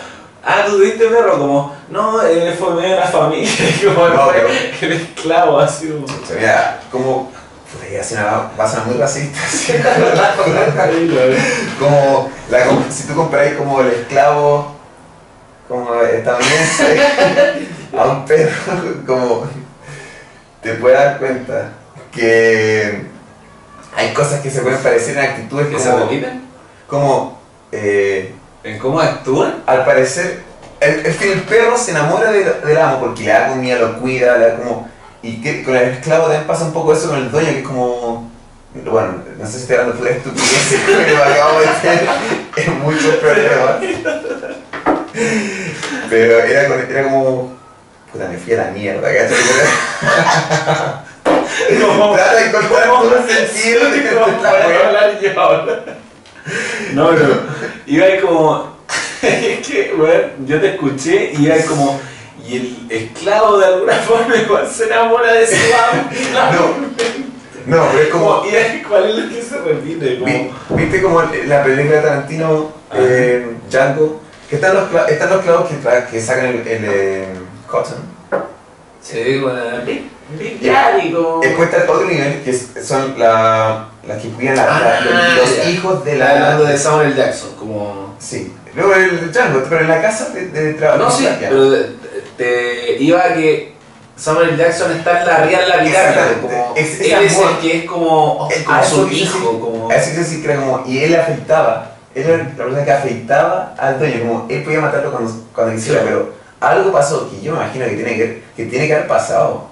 [0.44, 3.50] ah, tú tuviste perro, como, no, eh, fue medio de la familia,
[3.94, 4.48] como No, fue pero-
[4.82, 6.06] el esclavo, así como.
[6.38, 7.32] Mira, como.
[7.72, 8.26] Puta, ya hace una
[8.60, 9.40] va a sonar muy racista.
[9.48, 9.74] así.
[11.80, 12.60] como la,
[12.92, 14.76] si tú comparáis como el esclavo
[15.68, 17.02] como estadounidense
[17.98, 18.52] a un perro
[19.08, 19.48] como
[20.62, 21.70] te puedes dar cuenta
[22.12, 23.08] que
[23.96, 26.42] hay cosas que se pueden parecer en actitudes ¿Que se como, repiten?
[26.88, 27.40] como
[27.72, 29.62] eh, ¿En cómo actúan?
[29.66, 30.42] al parecer
[30.80, 34.00] el, es que el perro se enamora del, del amo porque le da comida, lo
[34.00, 34.90] cuida, le da como
[35.22, 37.66] y que con el esclavo también pasa un poco eso con el dueño que es
[37.68, 38.30] como
[38.74, 42.08] bueno, no sé si estoy hablando de estupidez pero me acabo de meter
[42.58, 43.76] en muchos problemas
[46.10, 47.54] pero era, con- era como
[48.12, 49.38] puta me fui a la mierda ¿cachai?
[52.14, 52.84] Trata de encontrar
[53.20, 54.52] el sentido de que No, esta
[56.94, 57.28] No, no.
[57.86, 58.74] Iba ahí como.
[59.24, 62.00] Es que, weón, yo te escuché y iba ahí como.
[62.46, 66.10] Y el esclavo de alguna forma igual se enamora de su amo.
[66.34, 70.20] no, no, pero es como Como, y ¿cuál es lo que se repite?
[70.20, 74.22] Como, ¿Viste como la película de Tarantino, eh, Django?
[74.50, 75.78] Que están los, están los clavos que,
[76.12, 77.28] que sacan el, el, eh,
[77.66, 78.00] cotton.
[79.02, 80.62] Sí, bueno, Big, Big.
[80.62, 81.40] Daddy, como.
[81.40, 85.00] Después está el otro nivel, que son la, las que cuidan la- la- Ah,
[85.38, 85.70] los, los ya.
[85.70, 86.30] hijos de la...
[86.32, 88.16] hablando de Samuel Jackson, como.
[88.20, 88.54] Sí.
[88.76, 91.04] Luego el Django, pero en la casa de, de trabajo.
[91.04, 91.38] No, sí, ya.
[91.50, 91.72] pero
[92.38, 93.74] te iba a que
[94.16, 97.78] Samuel Jackson está en la arriba de la pirámide, como Es- él es el que
[97.80, 98.08] es como,
[98.46, 101.16] oh, como a su hijo, como A eso quiere decir que era como, y él
[101.16, 105.76] afeitaba, él era la persona que afeitaba al dueño, como él podía matarlo cuando, cuando
[105.76, 106.30] quisiera, Claro.
[106.30, 106.34] pero
[106.72, 109.68] algo pasó que yo me imagino que tiene que, que tiene que haber pasado.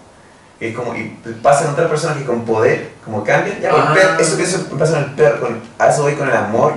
[0.62, 3.94] Es como, y pasa en otras personas que con poder, como cambian, ya, Ah.
[3.96, 6.76] perro- eso que eso pasa en el perro, con, a eso voy con el amor,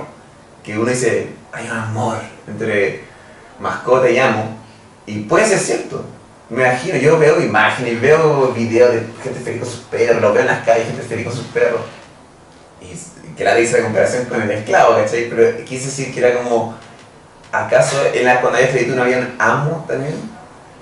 [0.63, 2.17] que uno dice, hay un amor
[2.47, 3.03] entre
[3.59, 4.57] mascota y amo,
[5.05, 6.03] y puede ser cierto.
[6.49, 10.41] Me imagino, yo veo imágenes, veo videos de gente feliz con sus perros, lo veo
[10.41, 11.81] en las calles, gente feliz con sus perros.
[12.81, 15.29] Y que la dice la comparación con el esclavo, ¿cachai?
[15.29, 16.75] Pero quise decir que era como,
[17.51, 20.15] ¿acaso en la, cuando había esclavitud no había un amo también?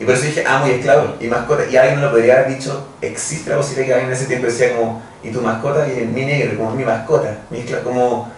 [0.03, 1.63] Y por eso dije amo y esclavo y mascota.
[1.71, 4.47] Y alguien no lo podría haber dicho, existe la posibilidad que alguien en ese tiempo
[4.47, 5.87] decía como, ¿y tu mascota?
[5.87, 8.31] Y mi negro, como mi mascota, mi esclavo, como...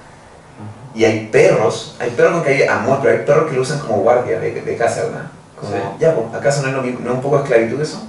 [0.93, 3.80] Y hay perros, hay perros con que hay amor, pero hay perros que lo usan
[3.80, 5.25] como guardia de, de casa, ¿verdad?
[5.60, 5.82] Como, Sí.
[5.99, 8.04] ya, pues, ¿acaso no es, lo mismo, no es un poco esclavitud eso?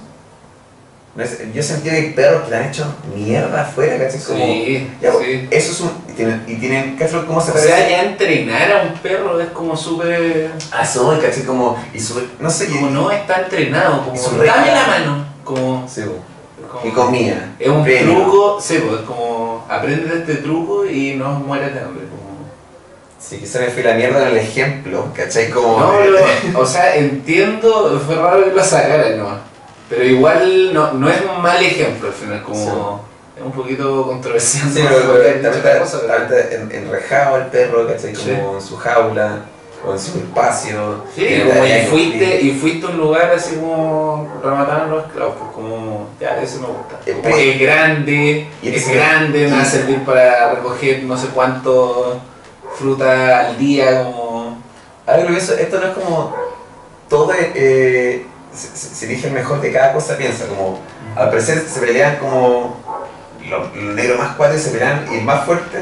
[1.51, 4.19] Yo sentí que hay perros que le han hecho mierda afuera, ¿cachai?
[4.19, 5.47] Como, sí, ya, pues, sí.
[5.49, 5.91] eso es un...
[6.17, 7.25] Y tienen, y tienen ¿cachai?
[7.27, 10.51] ¿Cómo se O sea, ya entrenar a un perro es como súper...
[10.71, 11.43] Ah, soy, ¿cachai?
[11.43, 11.77] Como...
[11.93, 15.87] Y su, no sé, Como y, no está entrenado, como dame la mano, como...
[15.87, 16.25] sí, como-
[16.83, 17.55] y comía.
[17.59, 18.15] Es un premio.
[18.15, 22.05] truco, sí, es como aprende este truco y no mueres de hambre.
[22.09, 22.47] Como...
[23.19, 25.49] Sí, que se me fue la mierda en el ejemplo, ¿cachai?
[25.51, 25.79] Como...
[25.79, 26.17] No, pero,
[26.59, 29.39] o sea, entiendo, fue raro que lo sacaran nomás.
[29.87, 33.06] Pero igual no, no es un mal ejemplo al final, como
[33.39, 34.69] es un poquito controversial.
[34.73, 38.13] Sí, pero, pero también está, cosa, pero- está en- enrejado el perro, ¿cachai?
[38.13, 38.31] Como Sí.
[38.55, 39.37] en su jaula,
[39.85, 41.03] o en su espacio.
[41.15, 45.51] Sí, como y fuiste, y fuiste a un lugar así como remataron los esclavos, pues
[45.53, 46.95] como, ya, eso me gusta.
[47.05, 51.15] Eh, Como que es grande, y es grande, me va a servir para recoger no
[51.15, 52.19] sé cuánto
[52.77, 54.57] fruta al día, como...
[55.05, 56.35] Que lo pienso, esto no es como
[57.07, 60.79] todo eh, se, se- se elige el mejor de cada cosa, piensa, como
[61.15, 62.77] al parecer se pelean como
[63.49, 65.77] los negros más cuates se pelean y el más fuerte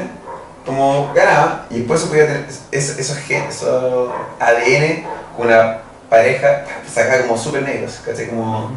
[0.64, 5.04] como ganaba y después se podía tener esos, esos, esos ADN
[5.36, 5.78] con una
[6.10, 8.28] pareja saca como súper negros, ¿cachai?
[8.28, 8.72] Como,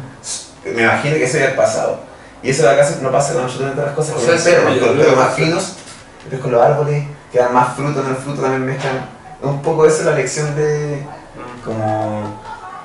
[0.64, 2.00] me imagino que eso ya el pasado.
[2.42, 5.16] Y eso acá no pasa con absolutamente todas las cosas, con los perros, con los
[5.16, 5.76] más finos
[6.22, 9.08] Después con los árboles, que dan más fruto, en el fruto también mezclan.
[9.42, 11.02] Un poco eso es la lección de.
[11.64, 12.38] como.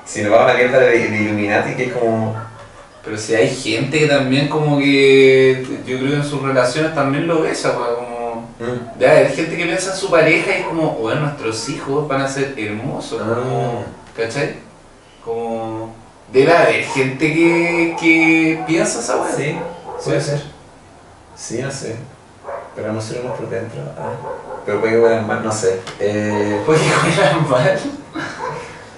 [0.05, 2.35] Si nos vamos a la mierda de, de Illuminati, que es como.
[3.05, 7.27] Pero si hay gente que también como que yo creo que en sus relaciones también
[7.27, 8.49] lo besa, pues, como...
[8.59, 12.07] mm, Ya, hay gente que piensa en su pareja y es como, bueno, nuestros hijos
[12.07, 13.83] van a ser hermosos, como,
[14.17, 14.55] ¿cachai?
[15.23, 15.93] Como...
[16.33, 19.31] Debe haber gente que, que piensa esa weá.
[19.31, 19.55] Sí,
[20.03, 20.41] puede ser.
[21.35, 21.95] Sí, no sé.
[22.75, 23.79] Pero no sé por dentro.
[23.97, 24.11] Ah.
[24.65, 25.79] Pero puede que huelan mal, no sé.
[25.99, 27.79] Eh, Porque juegan mal.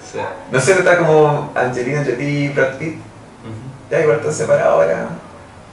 [0.08, 2.96] O sea, no sé, está como Angelina Jolie y Brad Pitt.
[3.90, 5.08] Ya igual están separados ahora.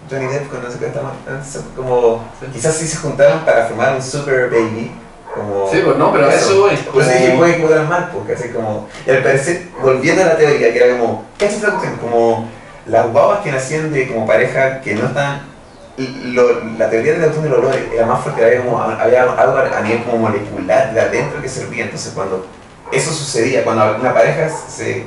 [0.10, 1.13] Johnny Depp con no sé qué está mal.
[1.28, 2.45] Entonces, Como, Sí.
[2.54, 4.91] quizás sí se juntaron para formar un super baby.
[5.34, 6.78] Como, Sí, pues no, pero eso voy.
[6.78, 8.88] Por eso dije, como- puede que huelan mal, porque así como.
[9.06, 11.25] Y al parecer, volviendo a la teoría, que era como.
[11.38, 11.97] ¿Qué es esta cuestión?
[11.97, 12.47] Como
[12.86, 15.54] las guaguas que nacían de como pareja que no están.
[15.97, 19.58] lo- la teoría de la cuestión del olor era más fuerte, había, como, había algo
[19.58, 21.86] a nivel como molecular de adentro que servía.
[21.86, 22.45] Entonces, cuando
[22.91, 25.06] eso sucedía, cuando una pareja se.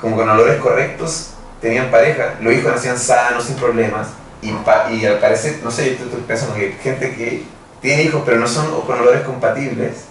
[0.00, 4.08] como con olores correctos, tenían pareja, los hijos nacían sanos, sin problemas.
[4.42, 7.42] Y, pa- y al parecer, no sé, yo estoy pensando que gente que
[7.82, 10.04] tiene hijos pero no son con olores compatibles,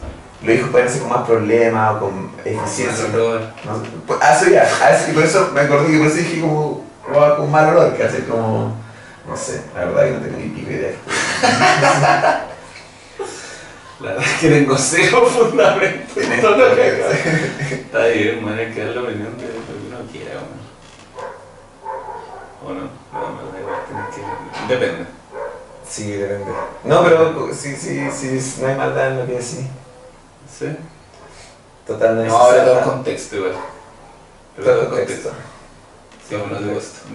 [0.44, 3.08] los hijos pueden ser con más problemas o con eficiencia.
[3.08, 3.42] Ese olor.
[3.66, 6.42] No pues, ah, eso ya, ah, sí, por eso me acordé que por eso dije
[6.42, 8.76] como, guau, con mal olor, que hace como,
[9.28, 10.92] no sé, la verdad que no tengo ni pico idea.
[14.00, 16.22] La verdad es que tengo cero fundamento.
[16.22, 20.69] Está bien, man, hay que dar la opinión de lo que uno quiera, man.
[22.66, 22.90] ¿O no?
[24.68, 25.06] Depende.
[25.88, 26.52] Sí, depende.
[26.84, 29.66] No, pero sí, sí, sí, no hay maldad en lo que decís.
[30.58, 30.68] ¿Sí?
[31.88, 33.54] Total, no hay No, ahora todo el contexto igual.
[34.56, 35.32] Pero Todo el contexto.
[36.30, 36.36] Sí,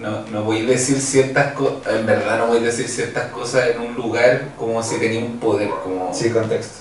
[0.01, 3.69] no, no voy a decir ciertas cosas, en verdad no voy a decir ciertas cosas
[3.69, 6.13] en un lugar como si tenía un poder, como...
[6.13, 6.79] Sí, contexto.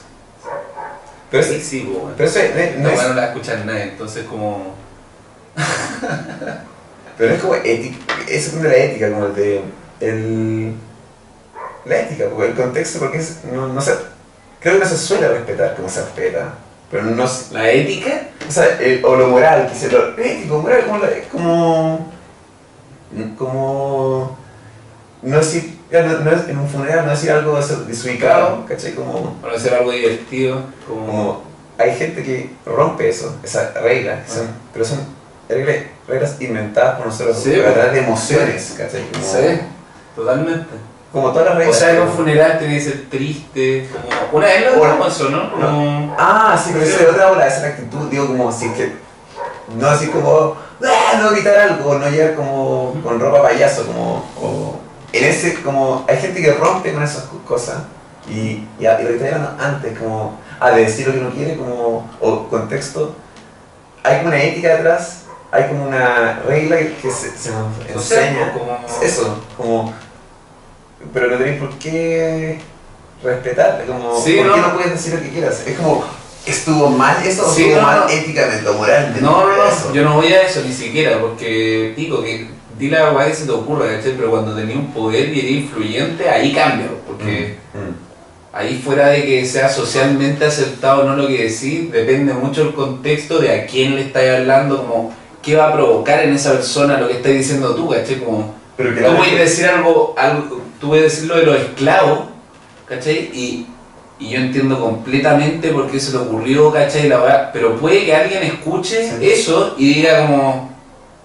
[1.30, 2.14] Pero sí, es, sí, bueno.
[2.16, 4.74] pero eso no, No, es, no la escuchar nadie, entonces como...
[7.18, 7.96] pero es como ética,
[8.28, 9.60] es como de la ética, como el de,
[10.00, 10.72] el,
[11.84, 13.92] la ética, porque el contexto, porque es, no, no se,
[14.60, 16.54] creo que no se suele respetar como se respeta,
[16.90, 18.28] pero no, ¿La ética?
[18.48, 22.12] o sea, el- o lo moral, que se lo ético, moral, como, la- es como,
[23.38, 24.36] como,
[25.22, 28.92] no decir, no, no es, en un funeral no decir algo des- desubicado, ¿cachai?
[28.94, 31.06] Como, Para hacer algo divertido, como...
[31.06, 35.00] como hay gente que rompe eso, esa regla, son- pero son
[35.48, 35.76] reglas,
[36.08, 38.02] reglas inventadas por nosotros Sí, para pues.
[38.02, 39.02] emociones, ¿cachai?
[39.12, 39.60] Como, Sí,
[40.16, 40.74] totalmente.
[41.12, 41.78] como todas las O reglas.
[41.78, 44.38] sea, en un funeral tiene que ser triste, como...
[44.38, 45.52] Una vez lo hablamos ¿no?
[45.52, 46.16] Como...
[46.18, 48.72] Ah, sí, pero eso es otra ola, esa es la actitud, digo, como si es
[48.72, 49.04] que.
[49.78, 50.56] No así como.
[50.84, 54.16] "Ah, No gritar algo, o no llegar como con ropa payaso, como.
[54.40, 54.78] o-
[55.12, 56.04] en ese, como.
[56.06, 57.78] Hay gente que rompe con esas co- cosas.
[58.28, 60.38] Y, y, y lo que hablando antes, como.
[60.60, 62.10] A de decir lo que uno quiere, como.
[62.20, 63.14] O contexto.
[64.02, 65.22] Hay como una ética detrás,
[65.54, 68.52] hay como una regla que se, se nos enseña.
[68.52, 68.78] como...
[69.02, 69.94] Eso, como.
[71.12, 72.58] Pero no tenéis por qué
[73.22, 74.20] respetarle, como.
[74.20, 74.74] Sí, ¿Por qué no.
[74.74, 75.62] puedes decir lo que quieras?
[75.66, 76.04] Es como.
[76.46, 78.08] ¿Estuvo mal eso o estuvo no, mal no.
[78.10, 79.20] éticamente o moralmente?
[79.22, 83.12] No, no, no, yo no voy a eso ni siquiera, porque digo que di la
[83.12, 84.12] weá que se te ocurra, ¿cachai?
[84.14, 87.94] Pero cuando tenía un poder y era influyente, ahí cambia, porque Mm.
[88.52, 92.74] ahí fuera de que sea socialmente aceptado o no lo que decís, depende mucho el
[92.74, 96.98] contexto de a quién le estáis hablando, como qué va a provocar en esa persona
[96.98, 98.20] lo que estás diciendo tú, ¿cachai?
[98.20, 102.20] Como Pero que tú puedes decir algo, algo tú puedes decir lo de los esclavos,
[102.88, 103.30] ¿cachai?
[103.32, 103.66] Y,
[104.18, 107.08] y yo entiendo completamente por qué se le ocurrió, ¿cachai?
[107.08, 109.30] La pero puede que alguien escuche Sí.
[109.30, 110.74] eso y diga como,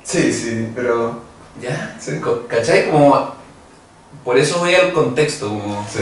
[0.04, 1.22] Sí, sí, pero.
[1.62, 1.96] ¿ya?
[2.00, 2.20] Sí.
[2.48, 2.90] ¿Cachai?
[2.90, 3.36] Como,
[4.24, 5.86] por eso voy al contexto, como...
[5.92, 6.02] Sí.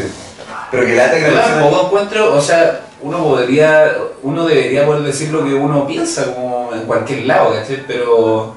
[0.71, 5.29] Pero que la que la tampoco encuentro, o sea, uno podría, uno debería poder decir
[5.29, 7.83] lo que uno piensa como en cualquier lado, ¿cachai?
[7.87, 8.53] Pero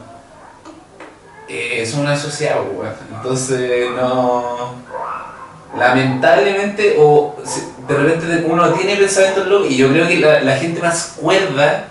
[1.48, 2.94] eh, es una sociedad, weón.
[3.14, 4.80] Entonces no.
[5.78, 7.36] Lamentablemente, o
[7.86, 11.86] de repente uno tiene pensamientos locos, y yo creo que la, la gente más cuerda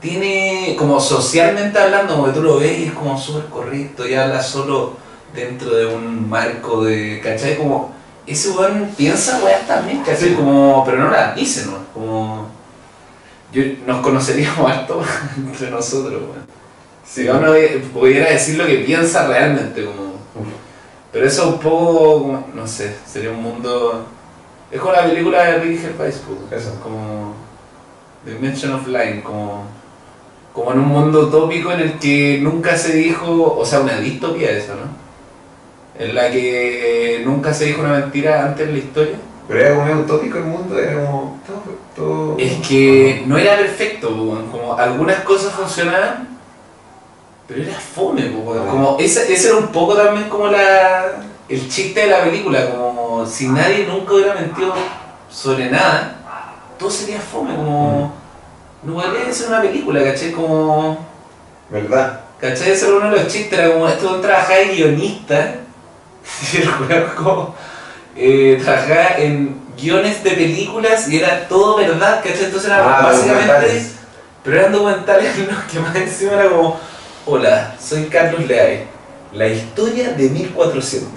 [0.00, 4.14] tiene, como socialmente hablando, como que tú lo ves y es como súper correcto y
[4.14, 4.94] habla solo
[5.34, 7.56] dentro de un marco de, ¿cachai?
[7.56, 7.94] Como
[8.26, 10.30] ese weón piensa weas también, ¿cachai?
[10.30, 10.34] Sí.
[10.34, 11.78] Como, pero no las dice, ¿no?
[11.92, 12.48] Como,
[13.52, 15.02] yo, nos conoceríamos harto
[15.36, 16.52] entre nosotros, weón.
[17.04, 17.52] Si uno
[17.92, 20.12] pudiera decir lo que piensa realmente, como...
[21.12, 24.06] Pero eso un poco, no sé, sería un mundo...
[24.70, 26.80] Es como la película de Ricky Gervais, po, Eso.
[26.82, 27.34] como
[28.24, 29.64] Dimension of Line, como,
[30.54, 34.50] como en un mundo utópico en el que nunca se dijo, o sea, una distopía
[34.52, 35.01] eso, ¿no?
[36.02, 39.16] En la que nunca se dijo una mentira antes en la historia.
[39.48, 41.78] Pero era como medio utópico el mundo, era como todo...
[41.94, 46.28] todo Es que no era perfecto, como algunas cosas funcionaban,
[47.46, 52.06] pero era fome, como ese, ese era un poco también como la el chiste de
[52.06, 54.72] la película, como si nadie nunca hubiera mentido
[55.30, 56.16] sobre nada,
[56.78, 58.12] todo sería fome, como
[58.82, 60.32] no podría ser una película, ¿cachai?
[60.32, 60.98] Como,
[61.68, 62.20] ¿Verdad?
[62.40, 62.70] ¿cachai?
[62.70, 65.56] Ese era uno de los chistes, era como esto trabajaba de guionista,
[66.90, 67.54] el como
[68.16, 72.44] eh, trabajaba en guiones de películas y era todo verdad, ¿cachai?
[72.44, 73.86] Entonces era Ah, básicamente...
[74.44, 75.56] Pero eran documentales ¿no?
[75.70, 76.78] que más encima era como,
[77.26, 78.84] hola, soy Carlos Leay,
[79.32, 81.08] la historia de 1400.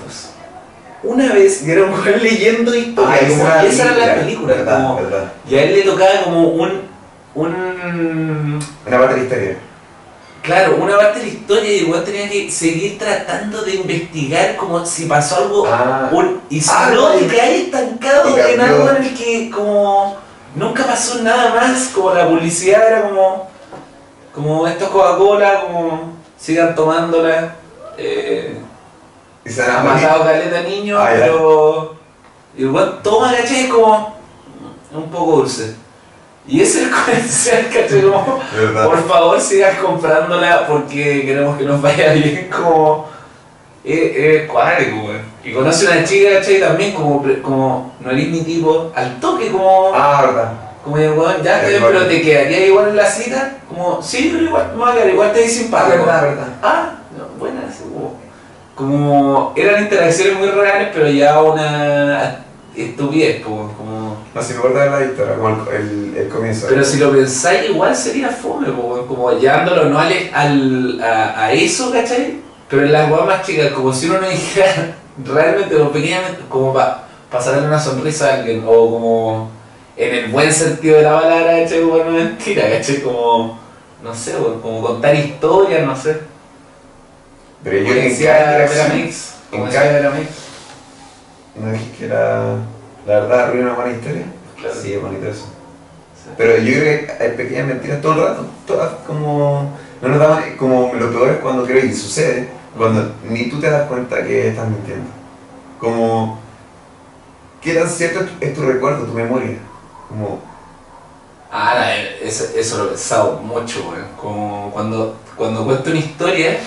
[1.04, 4.54] Una vez, y era un weón leyendo historia, Ah, como, y esa era la película,
[4.56, 4.76] ¿Verdad?
[4.84, 5.34] como- ¿Verdad?
[5.50, 6.82] y a él le tocaba como un,
[7.36, 9.58] un, Una parte de historia.
[10.46, 14.86] Claro, una parte de la historia y weón tenía que seguir tratando de investigar como
[14.86, 16.10] si pasó algo, Ah.
[16.12, 20.18] un- y si Ah, no, y- te caes estancado en algo en el que como
[20.56, 23.50] nunca pasó nada más, como la publicidad era como,
[24.34, 27.56] como esto es Coca-Cola, como sigan tomándola,
[27.98, 28.58] eh,
[29.46, 30.04] Y se ha van a morir.
[30.04, 31.96] matado caleta niños, Ah, pero
[32.58, 33.66] weón toma, ¿cachai?
[33.66, 34.16] Es como
[34.94, 35.76] un poco dulce.
[36.48, 38.02] Y ese es el comercial, ¿cachai?
[38.04, 38.86] Como, ¿Verdad?
[38.86, 43.08] por favor sigas comprándola porque queremos que nos vaya bien como
[43.84, 45.22] eh, cuadrico, weón.
[45.44, 46.60] Y conoce una chica, ¿cachai?
[46.60, 50.52] También como, como no eres mi tipo, al toque como, Ah, verdad.
[50.84, 51.92] como weón, ya Igual.
[51.94, 55.10] pero te quedaría igual en la cita, como, sí, pero igual, me voy a quedar,
[55.10, 56.06] igual te di simpático.
[56.06, 56.48] verdad.
[56.62, 58.20] Ah, no, buenas, como,
[58.76, 62.40] como eran interacciones muy reales, pero ya una
[62.76, 63.72] estupidez, como
[64.36, 66.68] No, si me acuerdo de la historia, como el, el, el comienzo.
[66.70, 71.54] pero si lo pensáis, igual sería fome, po, como llevándolo no al, al- a, a
[71.54, 72.42] eso, ¿cachai?
[72.70, 74.94] Pero en las guas más chicas, como si uno no dijera
[75.26, 79.52] realmente o pequeñamente, como para pasarle una sonrisa a alguien, o como
[79.96, 81.82] en el buen sentido de la palabra, ¿cachai?
[81.84, 83.02] Como no mentira, ¿cachai?
[83.02, 83.58] Como,
[84.04, 86.18] no sé, po, como contar historias, no sé.
[87.64, 89.32] Pero yo en cada en cada- Mix,
[91.56, 92.58] ¿No dije que era
[93.06, 94.26] la verdad arruina una buena historia?
[94.58, 94.76] Claro.
[94.82, 95.46] Sí, es bonito eso.
[96.16, 96.32] Sí.
[96.38, 99.72] Pero yo creo que hay pequeñas mentiras todo el rato, todas como...
[100.02, 103.70] No nos daban, como lo peor es cuando creo que sucede, cuando ni tú te
[103.70, 105.10] das cuenta que estás mintiendo.
[105.80, 106.40] Como...
[107.62, 109.58] ¿Qué tan cierto es tu, es tu recuerdo, tu memoria?
[110.10, 110.40] Como...
[111.52, 114.08] Ah, eso, eso lo he pensado mucho, weón.
[114.20, 116.58] Como cuando, cuando cuento una historia,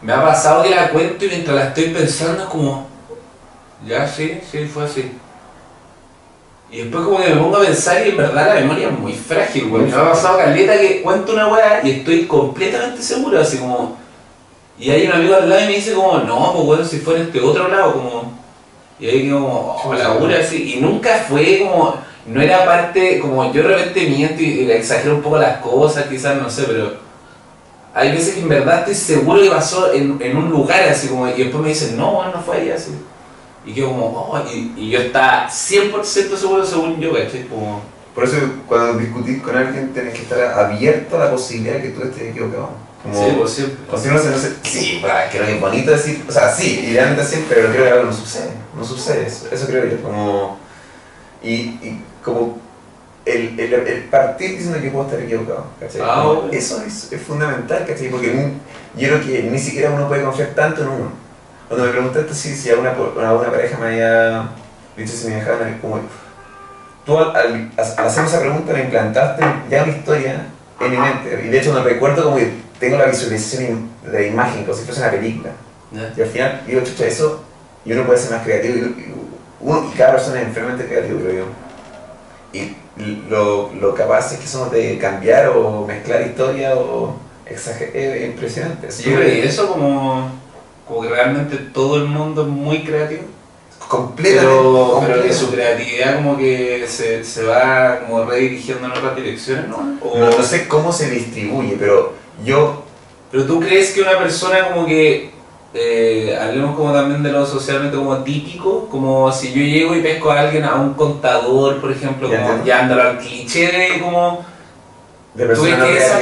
[0.00, 2.86] me ha pasado que la cuento y mientras la estoy pensando es como,
[3.86, 5.12] ya sí, sí, fue así.
[6.72, 9.12] Y después como que me pongo a pensar y en verdad la memoria es muy
[9.12, 9.90] frágil, weón.
[9.90, 13.98] Me ha pasado caleta que cuento una weá y estoy completamente seguro, así como...
[14.78, 17.20] Y hay un amigo al lado y me dice como, no, pues weón, si fuera
[17.20, 18.32] este otro lado, como...
[18.98, 20.74] Y ahí como, oh, la así.
[20.74, 24.78] Y nunca fue como no era parte, como yo de repente miento y, y le
[24.78, 26.92] exagero un poco las cosas, quizás, no sé, pero
[27.94, 31.28] hay veces que en verdad estoy seguro que pasó en, en un lugar así como,
[31.28, 32.92] y después me dicen, no, bueno, no fue ahí así.
[33.64, 37.46] Y yo como, oh, y, y yo estaba 100% seguro según yo, ¿cachai?
[37.46, 37.82] Como,
[38.14, 41.88] Por eso cuando discutís con alguien tienes que estar abierto a la posibilidad de que
[41.90, 42.70] tú estés equivocado.
[43.02, 43.76] Como, sí, pues siempre.
[43.90, 46.52] O si no se, no se, sí, bah, que no es bonito decir, o sea,
[46.52, 50.00] sí, idealmente sí, pero creo que algo no sucede, no sucede, eso, eso creo yo,
[50.02, 50.58] como,
[51.42, 52.58] y, y como
[53.24, 56.00] el, el, el partir diciendo que puedo estar equivocado, ¿cachai?
[56.04, 56.48] Ah, bueno.
[56.52, 58.08] Eso es, es fundamental, ¿cachai?
[58.08, 58.52] Porque
[58.96, 61.21] yo creo que ni siquiera uno puede confiar tanto en uno.
[61.68, 64.48] Cuando me preguntaste si, si a una, a una pareja me había
[64.96, 66.00] dicho si me dejaban, como,
[67.06, 70.46] tú al, al, hacer esa pregunta me implantaste ya una historia
[70.80, 74.26] en mi mente, y de hecho me recuerdo como que tengo la visualización de la
[74.26, 75.50] imagen, como si fuese una película.
[75.92, 76.12] ¿ya?
[76.16, 77.44] Y al final digo, chucha, eso,
[77.84, 79.14] y uno puede ser más creativo, y,
[79.60, 81.46] uno, y cada persona es enfermamente creativo, creo yo.
[82.52, 82.76] Y
[83.28, 88.88] lo, lo capaz es que somos de cambiar o mezclar historia o exagerar, es impresionante.
[88.88, 90.30] Así Yo creo que eso como,
[90.92, 93.22] como que realmente todo el mundo es muy creativo.
[93.88, 94.40] completamente.
[94.46, 95.34] Pero, pero que completo.
[95.34, 99.98] su creatividad como que se, se va como redirigiendo en otras direcciones, ¿no?
[100.02, 102.12] O- no, no sé cómo se distribuye, pero
[102.44, 102.84] yo,
[103.30, 105.30] Pero tú crees que una persona como que,
[105.72, 110.30] eh, hablemos como también de lo socialmente como típico, como si yo llego y pesco
[110.30, 114.44] a alguien, a un contador, por ejemplo, Ya como andar al cliché de como,
[115.34, 116.20] de persona no esa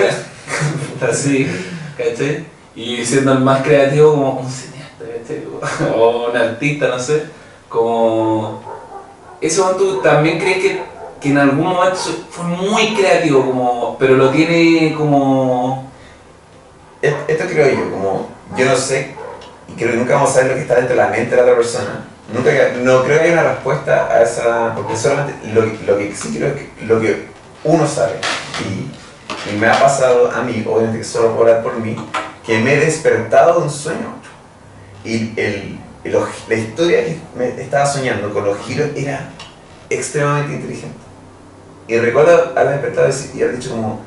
[1.08, 1.48] así,
[1.98, 2.44] ¿cachai?
[2.80, 5.44] Y siendo el más creativo como un cineasta, ¿cachai?
[5.94, 7.24] O un artista, no sé,
[7.68, 8.62] como,
[9.38, 10.82] eso tú también crees que,
[11.20, 11.98] que en algún momento
[12.30, 15.90] fue muy creativo, como, pero lo tiene como...
[17.02, 19.14] Esto creo yo, como yo no sé,
[19.68, 21.36] y creo que nunca vamos a saber lo que está dentro de la mente de
[21.36, 22.50] la otra persona, Nunca,
[22.82, 26.54] no creo que haya una respuesta a esa, porque solamente lo, lo que sí creo
[26.54, 27.26] que lo que
[27.62, 28.14] uno sabe,
[28.64, 31.94] y, y me ha pasado a mí, obviamente que solo por por mí,
[32.50, 34.12] que me he despertado de un sueño.
[35.04, 36.14] Y el, el-
[36.48, 39.30] la historia que me estaba soñando con los giros era
[39.88, 40.98] extremadamente inteligente.
[41.86, 44.00] Y recuerdo haber despertado y haber dicho como,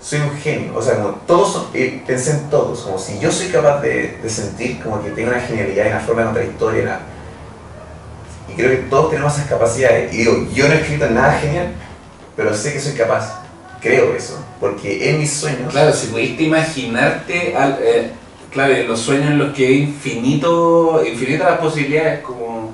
[0.00, 1.66] soy un genio, o sea, como todos son,
[2.06, 5.86] pensé en todos, como si yo soy capaz de, sentir como que tengo una genialidad
[5.86, 7.00] y una forma de contar historia,
[8.48, 11.72] y creo que todos tenemos esas capacidades, y digo, yo no he escrito nada genial,
[12.36, 13.45] pero sé que soy capaz,
[13.80, 18.10] creo eso, porque en mis sueños, Claro, si pudiste imaginarte, al- eh,
[18.52, 22.70] claro, en los sueños en los que hay infinito, infinitas las posibilidades, como...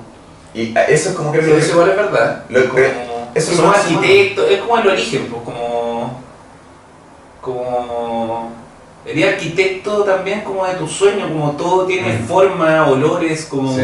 [0.53, 2.43] y eso es como que lo eso igual es verdad.
[2.49, 2.89] Lo- Como- pero
[3.35, 3.73] eso humano.
[3.73, 6.21] arquitectos, es como el origen, pues como...
[7.41, 8.51] Como...
[9.05, 12.25] Eres arquitecto también como de tu sueño, como todo tiene Mm.
[12.27, 13.75] forma, olores, como...
[13.75, 13.81] Sí.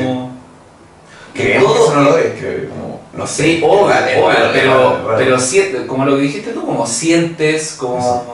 [1.33, 4.21] que creemos que todo- son olores, que como, no sé, vale,
[4.53, 8.25] pero, pero siente- como lo que dijiste tú, como sientes, como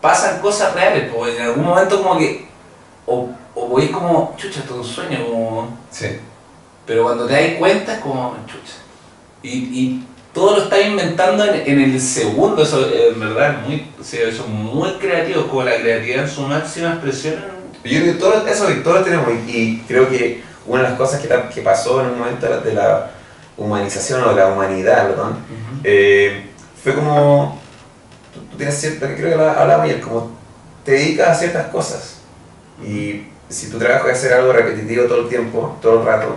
[0.00, 2.46] pasan cosas reales, pues en algún momento como que,
[3.06, 6.06] o, o veis como, chucha, esto es un sueño, como, Sí.
[6.86, 8.74] pero cuando te das cuenta es como, chucha.
[9.42, 13.86] Y, y todo lo estás inventando en, en el segundo, eso en verdad es muy,
[14.00, 17.34] o sea, son muy creativos, como la creatividad en su máxima expresión.
[17.84, 20.98] Yo creo que todo eso todos lo tenemos y, y creo que una de las
[20.98, 23.10] cosas que, que pasó en un momento de la
[23.56, 25.36] humanización o de la humanidad, perdón,
[25.84, 26.46] eh,
[26.82, 27.60] fue como,
[28.34, 30.30] tú, tú tienes cierta, creo que la- hablaba ayer, como
[30.84, 32.16] te dedicas a ciertas cosas
[32.84, 36.36] y si tu trabajo es hacer algo repetitivo todo el tiempo, todo el rato,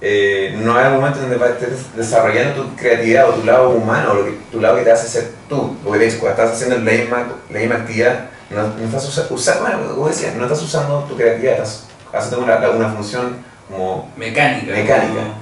[0.00, 4.14] eh, no hay un momento donde estés desarrollando tu creatividad o tu lado humano, o
[4.14, 5.76] lo que, tu lado que te hace ser tú.
[5.84, 9.26] Porque de hecho, cuando estás haciendo la misma, la misma actividad, no, no estás usa-
[9.28, 13.36] usando, bueno, como decía, no estás usando tu creatividad, estás haciendo una, una función
[13.68, 14.72] como Mecánica.
[14.72, 15.14] Mecánica.
[15.20, 15.39] como-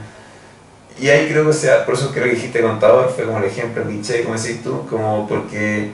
[1.00, 3.84] y ahí creo que sea, por eso creo que dijiste contador, fue como el ejemplo,
[3.84, 5.90] cliché, como decís tú, como porque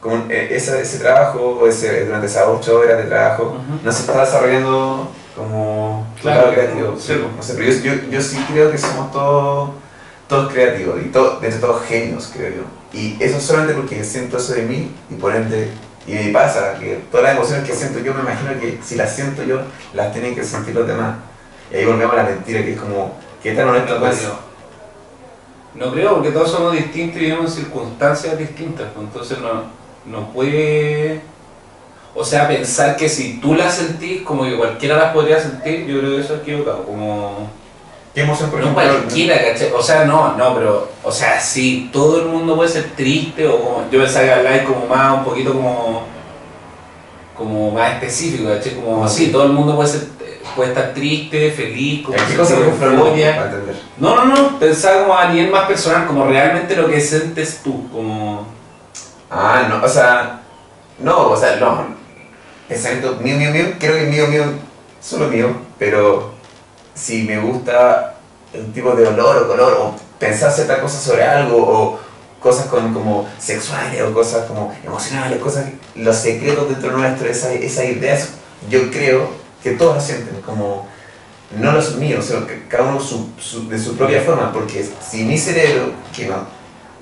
[0.00, 3.78] como eh, ese, ese trabajo, ese, durante esas ocho horas de trabajo, Ujú.
[3.82, 6.94] no se está desarrollando como Claro, creativo.
[6.98, 7.14] sí.
[7.36, 9.70] No sé, pero yo, yo, yo sí creo que somos todos,
[10.28, 12.62] todos creativos, y todo, de hecho todos genios, creo yo.
[12.98, 15.70] Y eso solamente porque siento eso de mí, y por ende,
[16.06, 19.14] y me pasa, que todas las emociones que siento yo, me imagino que si las
[19.14, 19.62] siento yo,
[19.94, 21.16] las tienen que sentir los demás.
[21.72, 24.38] Y ahí volvemos a la mentira, que es como, ¿qué tan honesto No creo.
[25.74, 29.64] No creo, porque todos somos distintos y vivimos en circunstancias distintas, pues, entonces no,
[30.06, 31.20] no puede...
[32.16, 35.98] O sea, pensar que si tú las sentís, como que cualquiera las podría sentir, yo
[35.98, 37.50] creo que eso es equivocado, como...
[38.14, 39.00] ¿Qué emoción, por No ejemplo?
[39.00, 39.72] cualquiera, ¿cachai?
[39.72, 40.88] O sea, no, no, pero...
[41.02, 43.84] O sea, sí, todo el mundo puede ser triste, o como...
[43.90, 46.02] Yo pensaba que habláis como más, un poquito como...
[47.36, 48.76] Como más específico, ¿cachai?
[48.76, 50.13] Como, sí, todo el mundo puede ser...
[50.54, 53.14] Puede estar triste, feliz, como ¿En qué cosa, por sentir ejemplo,
[53.98, 54.14] no?
[54.16, 58.46] No, no, pensaba como a nivel más personal, como realmente lo que sientes tú, como...
[59.30, 60.42] Ah, no, o sea,
[60.98, 61.86] no, o sea, no.
[62.68, 64.44] Pensamiento mío, mío, mío, creo que mío, mío,
[65.00, 66.32] solo mío, pero
[66.94, 68.14] si me gusta
[68.52, 72.00] el tipo de olor o color, o pensar ciertas cosas sobre algo, o
[72.40, 75.66] cosas con, como sexuales, o cosas como emocionales, cosas,
[75.96, 78.28] los secretos dentro nuestro, esa- esas ideas,
[78.70, 79.28] yo creo
[79.64, 80.86] que todos sienten, como
[81.58, 86.26] no los míos, que cada uno de su propia forma, porque si mi cerebro, que
[86.26, 86.36] no,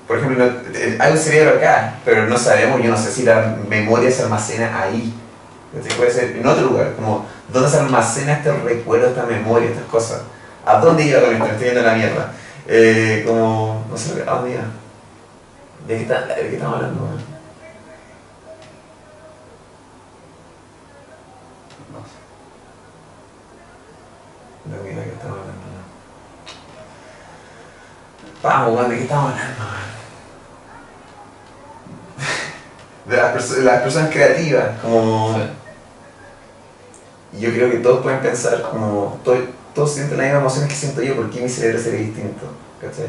[0.07, 3.57] por ejemplo, eh, hay un cerebro acá, pero no sabemos, yo no sé si la
[3.69, 5.13] memoria se almacena ahí.
[5.97, 10.21] Puede ser en otro lugar, como dónde se almacena este recuerdo, esta memoria, estas cosas.
[10.65, 11.45] ¿A dónde iba con esto?
[11.45, 12.31] Estoy yendo a la mierda.
[12.67, 14.63] Eh, como, no sé, ¿a dónde iba?
[15.87, 17.01] ¿De qué, está- de qué estamos hablando?
[17.01, 17.11] man?
[21.91, 22.13] No sé.
[24.65, 25.63] ¿De qué, de qué estamos hablando?
[28.41, 29.63] Vamos, ¿de qué estamos hablando?
[33.05, 35.37] De las, perso- las personas creativas, como...
[37.33, 39.39] Y yo creo que todos pueden pensar como, todos,
[39.73, 42.45] todos sienten las mismas emociones que siento yo, ¿por qué mi cerebro sería distinto?
[42.79, 43.07] ¿Cachai?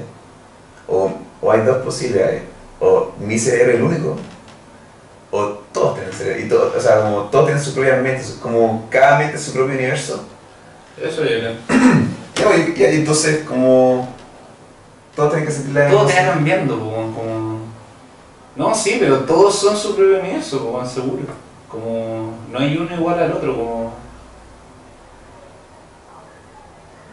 [0.89, 2.43] O, o hay dos posibilidades,
[2.81, 4.17] o mi cerebro es el único,
[5.31, 8.87] o todos tienen cerebro, y todos, o sea, como todos tienen su propia mente, como
[8.91, 10.25] cada mente es su propio universo.
[11.01, 11.53] Eso yo creo.
[12.37, 14.09] Ya, Y, y- y entonces como
[15.15, 17.59] todos tienen que sentir la Todo te va cambiando, como, como...
[18.57, 21.23] No, sí, pero todos son su propio universo, como seguro.
[21.69, 23.93] Como no hay uno igual al otro, como...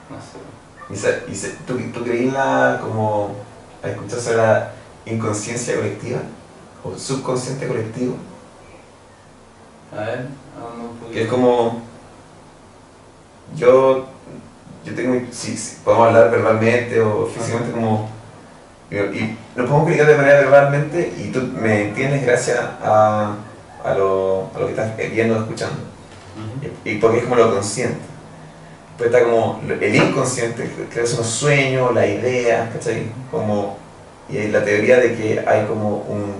[0.09, 0.93] No sé.
[0.93, 3.35] Y, se- y se- ¿tú, ¿Tú creí en la, como,
[3.83, 4.71] escucharse la
[5.05, 6.19] inconsciencia colectiva?
[6.83, 8.15] ¿O subconsciente colectivo?
[9.95, 10.25] A ver,
[10.57, 11.11] un poquito.
[11.13, 11.81] Que es como.
[13.55, 14.05] Yo,
[14.85, 18.09] yo tengo, si, si podemos hablar verbalmente o físicamente como,
[18.89, 23.35] y, y nos podemos comunicar de manera verbalmente y tú me entiendes gracias a,
[23.83, 25.77] a, lo, a lo que estás viendo o escuchando.
[26.85, 28.11] Y, y porque es como lo consciente.
[28.97, 33.07] Pues está como el inconsciente, que son los sueños, la idea, ¿cachai?
[33.31, 33.77] Como,
[34.29, 36.35] y hay la teoría de que hay como un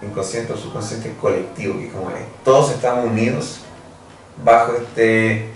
[0.00, 3.62] inconsciente o subconsciente colectivo, que es como es, todos estamos unidos
[4.44, 5.48] bajo este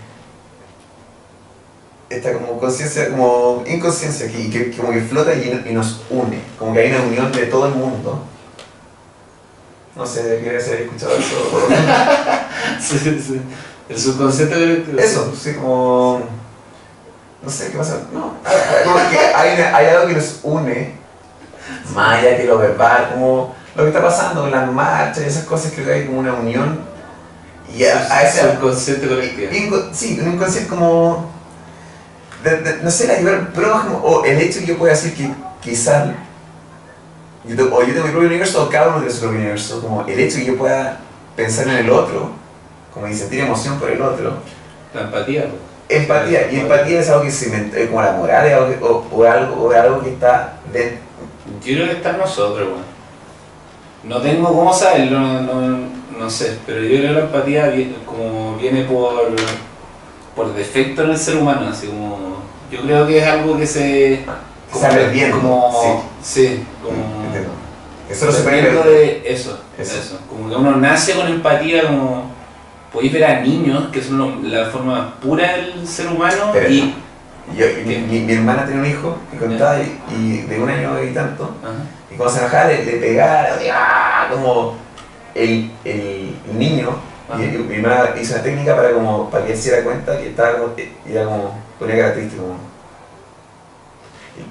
[2.11, 6.73] esta como conciencia, como inconsciencia que, que como que flota y, y nos une, como
[6.73, 8.23] que hay una unión de todo el mundo.
[9.95, 11.67] No sé, ¿quieres haber escuchado eso?
[12.79, 13.41] sí, sí.
[13.89, 14.99] El subconsciente colectivo.
[14.99, 16.21] Eso, sí, como.
[17.43, 18.03] No sé qué pasa.
[18.13, 18.35] No.
[18.85, 20.95] Como que hay, algo que nos une,
[21.93, 25.73] más allá que lo verbal, como lo que está pasando las marchas y esas cosas,
[25.73, 26.79] creo que hay como una unión.
[27.75, 28.41] Y a, a ese.
[28.41, 29.77] subconsciente colectivo.
[29.91, 31.40] sí, un inconsciente como.
[32.43, 35.13] De- de- no sé, la ayudar al prójimo, o el hecho que yo pueda decir
[35.15, 35.31] que
[35.61, 36.09] quizás.
[37.45, 39.81] Yo tengo- o yo tengo mi propio universo, o cada uno tiene su propio universo,
[39.81, 40.99] como el hecho que yo pueda
[41.35, 42.31] pensar en el otro,
[42.93, 44.33] como y sentir emoción por el otro.
[44.93, 45.43] La empatía.
[45.43, 46.01] pues.
[46.01, 49.07] Empatía, y empatía es algo que se inventó, como la moral, es algo que- o,
[49.11, 50.99] o algo, o algo que está dentro.
[51.65, 52.91] Yo creo que está en nosotros, weón.
[54.03, 55.77] No tengo cómo saberlo, no, no,
[56.17, 59.35] no sé, pero yo creo que la empatía viene, como viene por,
[60.35, 62.30] por defecto en el ser humano, así como.
[62.71, 64.23] Yo creo que es algo que se.
[64.71, 67.25] Se está perdiendo, Como, sí, como.
[67.25, 67.49] Entiendo.
[68.07, 68.59] Que solo se puede
[69.31, 69.97] eso, Eso.
[69.99, 72.31] eso, Como que uno nace con empatía, como
[72.93, 76.93] podéis ver a niños, que son lo- la forma pura del ser humano, Pero- y.
[77.57, 81.03] Yo, mi, mi- mi hermana tiene un hijo que contaba y, y de un año
[81.03, 81.73] y tanto, Ajá.
[82.09, 84.27] y cuando se enojaba le, le pegaba, ¡ah!
[84.31, 84.75] como
[85.35, 86.91] el, el niño,
[87.29, 87.43] y, Ajá.
[87.43, 90.29] y mi hermana hizo una técnica para, como, para que él se diera cuenta que
[90.29, 90.73] estaba como,
[91.09, 92.55] era como, ponía cara triste, como.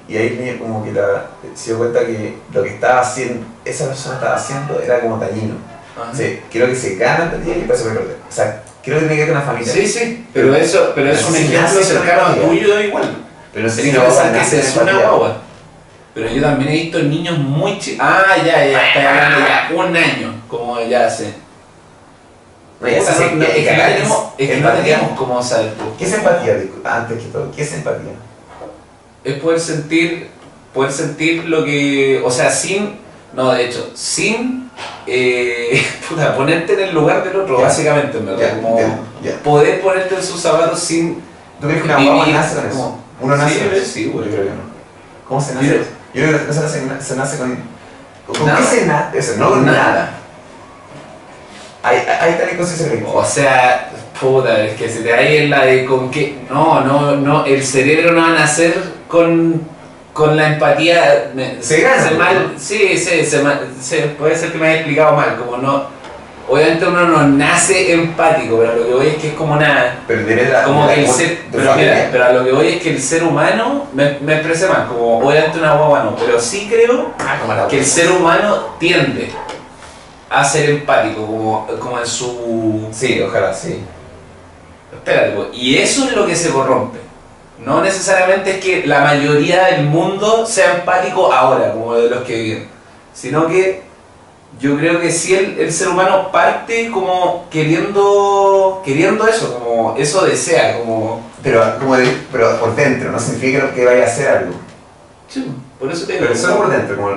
[0.09, 3.47] Y, y ahí el como que la- se dio cuenta que lo que estaba haciendo,
[3.64, 5.55] esa persona estaba haciendo era como dañino.
[5.97, 6.12] Ajá.
[6.14, 8.16] Sí, creo que se gana empatía y después se perder.
[8.28, 9.72] O sea, creo que tiene que ver con la familia.
[9.72, 13.16] Sí, sí, pero eso, pero es un ejemplo cercano a tuyo igual.
[13.53, 15.37] Pero Tienes si que nace es una guagua.
[16.14, 18.05] Pero yo también he visto niños muy chicos.
[18.09, 21.35] Ah, ya, ya, está hablando ya, un año, como ya sé.
[22.81, 25.74] Puta, se- no, no, es que no tenemos, es que no teníamos cómo saber.
[25.74, 25.91] pues.
[25.99, 26.57] ¿Qué es empatía?
[26.85, 28.12] Antes que todo, ¿qué es empatía?
[29.22, 30.28] es poder sentir,
[30.72, 32.99] poder sentir lo que, o sea, sin,
[33.35, 34.70] no, de hecho, sin,
[35.07, 37.64] eh, puta, ponerte en el lugar del otro, Ya.
[37.64, 38.78] básicamente, en verdad, Ya, como
[39.22, 39.37] ya.
[39.45, 41.16] poder ponerte en sus zapatos sin
[41.61, 42.99] ¿Tú crees que una guagua nace con eso?
[43.20, 43.85] Uno nace Sí, con eso.
[43.93, 44.24] sí, güey.
[44.28, 44.62] Yo creo que no.
[45.28, 45.66] ¿Cómo se nace?
[45.66, 45.74] Yo-
[46.14, 47.59] Yo creo que se nace, se nace con...
[48.26, 48.59] ¿Con Nada.
[48.59, 49.18] qué se nace?
[49.18, 49.78] Eso, no con Nada.
[49.78, 50.11] nada.
[51.83, 53.11] Ahí, ahí está la colectiva.
[53.12, 56.37] O sea, puta, es que se te hay en la de con qué.
[56.51, 58.74] No, no, no, el cerebro no va a nacer
[59.09, 59.62] con,
[60.12, 61.33] con la empatía.
[61.61, 63.43] Se gana, mal, sí, sí, se
[63.81, 66.01] se- puede ser que me haya explicado mal, como no.
[66.49, 70.01] Obviamente uno no nace empático, pero lo que voy es que es como nada.
[70.09, 70.64] Pero la...
[70.64, 72.91] Como de que el la- ser, pero, mira, pero a lo que voy es que
[72.91, 77.12] el ser humano, me, me expresé mal, como obviamente una guagua no, pero sí creo
[77.20, 79.31] Ah, la que el ser humano tiende
[80.31, 83.81] a ser empático, como, como en su Sí, ojalá, sí.
[84.93, 86.99] Espérate, po, y eso es lo que se corrompe.
[87.64, 92.43] No necesariamente es que la mayoría del mundo sea empático ahora, como de los que
[92.43, 92.68] viven,
[93.12, 93.83] sino que
[94.59, 100.24] yo creo que sí el, el ser humano parte como queriendo queriendo eso, como eso
[100.24, 101.28] desea, como...
[101.43, 104.55] Pero, como de- pero por dentro, no significa que vaya a hacer algo.
[105.28, 105.47] Sí,
[105.81, 106.26] por eso te digo.
[106.28, 107.11] Pero solo por dentro, como,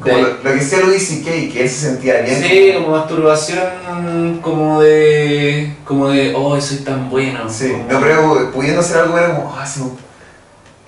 [0.00, 2.42] como, lo, lo que decía Luis C.K., que él se sentía bien.
[2.42, 5.76] Sí, como masturbación, como de...
[5.84, 7.48] como de, oh, soy tan bueno.
[7.48, 9.90] Sí, como- no, pero pudiendo hacer algo era como, ah, se me-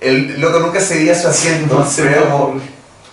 [0.01, 2.37] el loco nunca se veía su asiento, No pero no.
[2.47, 2.61] como,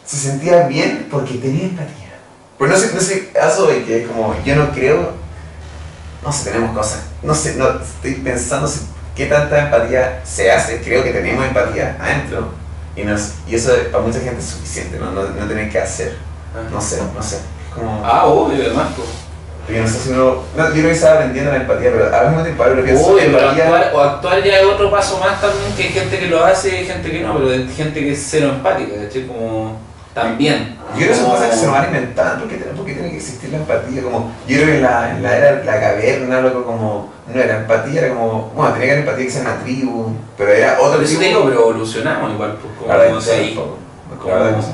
[0.04, 2.10] se sentía bien porque tenía empatía.
[2.58, 5.12] Pues no sé, no sé, eso de que como yo no creo,
[6.24, 8.80] no sé, tenemos cosas, no sé, no, estoy pensando si-
[9.14, 12.52] qué tanta empatía se hace, creo que tenemos empatía adentro
[12.96, 16.16] y, nos, y eso para mucha gente es suficiente, no, no, no tener que hacer,
[16.72, 18.02] no sé, no sé, es como...
[18.04, 19.08] Ah, obvio, además, pues.
[19.68, 22.28] Yo no sé si uno, no, yo creo que estaba aprendiendo la empatía, pero al
[22.30, 25.72] mismo tiempo pienso, Uy, pero empatía- actuar, o actuar ya es otro paso más también,
[25.76, 28.12] que hay gente que lo hace y hay gente que no, pero hay gente que
[28.12, 29.26] es cero empática, ¿cachai?
[29.28, 29.78] Como
[30.22, 30.76] también.
[30.92, 33.16] Yo creo que son Como- cosas que se nos van inventando, porque porque tiene que
[33.16, 36.40] existir la empatía, como, yo creo que en la, en la era de la caverna,
[36.40, 39.60] loco, como, no era empatía, era como, bueno, tenía que haber empatía que sea una
[39.62, 41.20] tribu, pero era tipo.
[41.20, 43.36] te digo, pero evolucionamos igual, pues, como La verdad no sé,
[44.34, 44.72] verdad que no sé.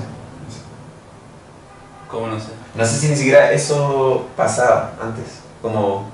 [2.11, 2.47] como no sé.
[2.74, 5.24] No sé si ni siquiera eso pasaba antes,
[5.61, 6.11] como...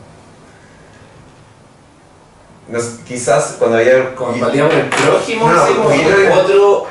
[2.68, 4.14] no quizás cuando había...
[4.14, 5.88] Como el prójimo, No, como
[6.40, 6.86] otro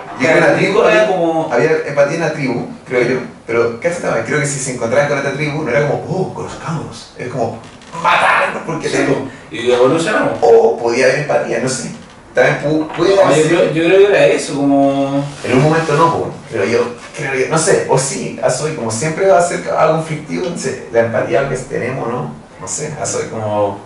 [0.58, 1.50] tribu había- como...
[1.52, 5.10] Había empatía en la tribu, creo yo, pero ¿qué hace Creo que si se encontraban
[5.10, 7.60] con otra tribu, no era como, oh, conozcámonos, es como,
[8.02, 9.28] matar, porque Sí, tengo...
[9.52, 10.34] Y evolucionamos.
[10.42, 11.92] O podía haber empatía, no sé.
[12.34, 15.26] También pu- puede No, yo, creo, yo creo que era eso, como...
[15.44, 16.80] En un momento no, po, pero yo
[17.18, 20.46] creo que, no sé, o sí, a soy como siempre va a ser algo conflictivo,
[20.46, 22.34] entonces la empatía que tenemos, ¿no?
[22.62, 23.80] No sé, a soy como...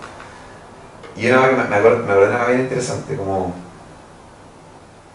[1.18, 3.56] Y una vez me, me acuerdo, me acuerdo de una bien interesante, como...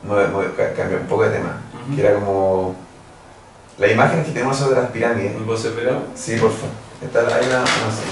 [0.03, 1.97] Me, me, ca- cambié un poco de tema, Ujú.
[1.97, 2.75] que era como...
[3.79, 5.35] La imagen que tenemos sobre las pirámides.
[5.39, 6.01] ¿Me puedo separar?
[6.15, 6.69] Sí, por favor.
[7.03, 7.61] Esta, hay una...
[7.61, 8.03] No sé.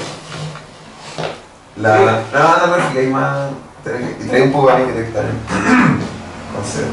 [1.77, 2.23] La...
[2.33, 3.51] No, no, no, que hay más...
[3.85, 6.85] Trae un poco a mí que te Entonces...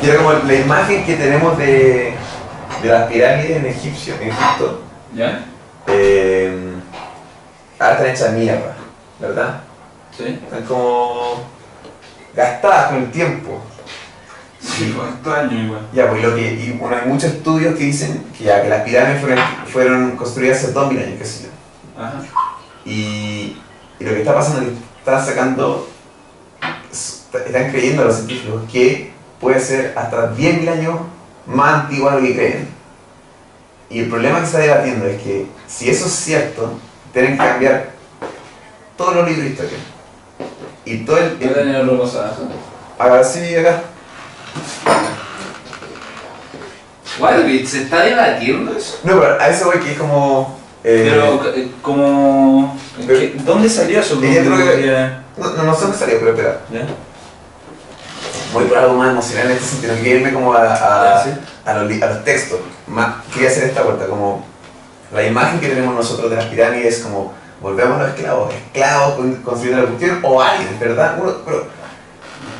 [0.00, 2.14] Y era como la imagen que tenemos de,
[2.82, 4.82] de las pirámides en, Egipcio, en Egipto.
[5.12, 5.44] ¿Ya?
[5.88, 6.74] Eh,
[7.80, 8.74] ahora están hechas mierda,
[9.18, 9.60] ¿verdad?
[10.16, 10.38] Sí.
[10.44, 11.40] Están como
[12.34, 13.60] gastadas con el tiempo.
[14.76, 15.80] Sí, ¿cuántos años igual?
[15.92, 18.82] Ya, pues lo que, y bueno, hay muchos estudios que dicen que ya que las
[18.82, 22.02] pirámides fueron, fueron construidas hace 2000 años, qué sé yo.
[22.02, 22.22] Ajá.
[22.84, 23.56] Y,
[23.98, 25.88] y lo que está pasando es que están sacando,
[26.92, 31.00] están creyendo los científicos que puede ser hasta 10.000 años
[31.46, 32.68] más antigua de lo que creen.
[33.90, 36.78] Y el problema que se está debatiendo es que si eso es cierto,
[37.12, 37.90] tienen que cambiar
[38.96, 39.78] todos los libros de historia.
[40.84, 41.98] Y todo el...
[41.98, 42.34] Cosa.
[42.98, 43.82] Ahora sí, acá.
[47.18, 49.00] Guay, ¿se está debatiendo eso?
[49.02, 50.58] No, pero a eso voy que es como...
[50.84, 52.78] eh, Pero, eh, como...
[53.06, 54.20] pero- ¿qué- ¿Dónde salió eso?
[54.20, 54.42] Que-
[55.36, 56.60] no, no, no sé dónde salió, pero espera.
[56.72, 56.86] ¿Ya?
[58.52, 59.94] Voy por algo más emocional en este sentido.
[60.00, 61.30] Quiero irme como a, a, Ya, sí.
[61.64, 62.60] a los, a los textos.
[62.86, 64.44] Más, quería hacer esta vuelta, como
[65.12, 69.34] la imagen que tenemos nosotros de las pirámides, como volvemos a los esclavos, esclavos con-
[69.42, 71.18] construyendo la cuestión, o aliens, ¿verdad?
[71.20, 71.66] Uno, pero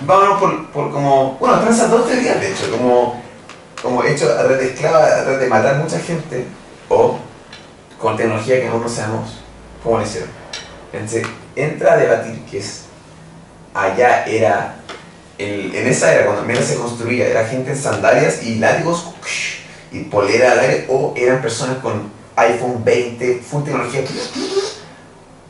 [0.06, 3.22] vámonos por, por como, bueno, esas dos teorías, de hecho, como,
[3.82, 6.46] como hecho a través de esclava, a través de matar mucha gente,
[6.88, 7.18] o
[8.00, 9.38] con tecnología que aún no sabemos
[9.82, 10.30] cómo lo hicieron.
[10.92, 11.26] Entonces,
[11.56, 12.82] entra a debatir que es,
[13.74, 14.76] allá era
[15.38, 19.12] el- en esa era, cuando menos se construía, era gente en sandalias y látigos
[19.92, 24.02] y polera al aire, o eran personas con iPhone 20, full tecnología.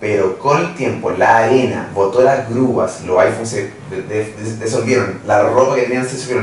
[0.01, 4.61] Pero con el tiempo, la arena botó las grúas, los iPhones se de- de- des-
[4.61, 6.36] disolvieron, la ropa que tenían se.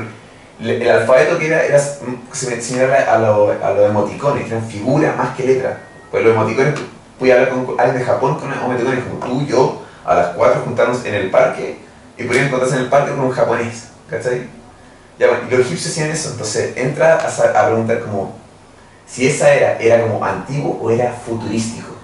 [0.60, 5.36] Le- El alfabeto que era, era simi- similar a a los emoticones, eran figuras más
[5.36, 5.78] que letras.
[6.12, 6.74] Pues los emoticones,
[7.20, 10.62] pude hablar con alguien de Japón con emoticones como tú y yo, a las 4
[10.62, 11.78] juntarnos en el parque
[12.18, 14.48] y podían encontrarse en el parque con un japonés, ¿cachai?
[15.18, 18.36] Y los egipcios hacían eso, entonces entra a, a preguntar como
[19.08, 21.95] si esa era, era como antiguo o era futurístico.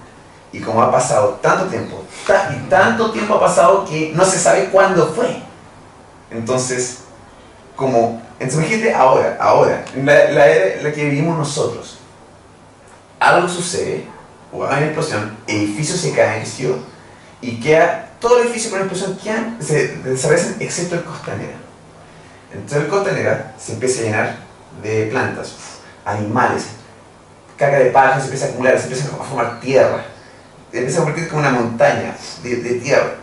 [0.52, 4.66] Y como ha pasado tanto tiempo, y tanto tiempo ha pasado que no se sabe
[4.66, 5.42] cuándo fue.
[6.30, 6.98] Entonces,
[7.76, 11.98] como, entonces imagínate ahora, ahora, la, la era en la que vivimos nosotros,
[13.18, 14.04] algo sucede,
[14.52, 16.44] o hay una explosión, edificios se caen,
[17.40, 21.56] y queda, todo el edificio con la explosión quedan, se desaparecen excepto el costanera.
[22.52, 24.36] Entonces el costanera se empieza a llenar
[24.82, 25.54] de plantas,
[26.04, 26.66] animales,
[27.56, 30.04] caca de paja se empieza a acumular, se empieza a formar tierra,
[30.72, 33.14] empieza a convertir como una montaña de, de tierra.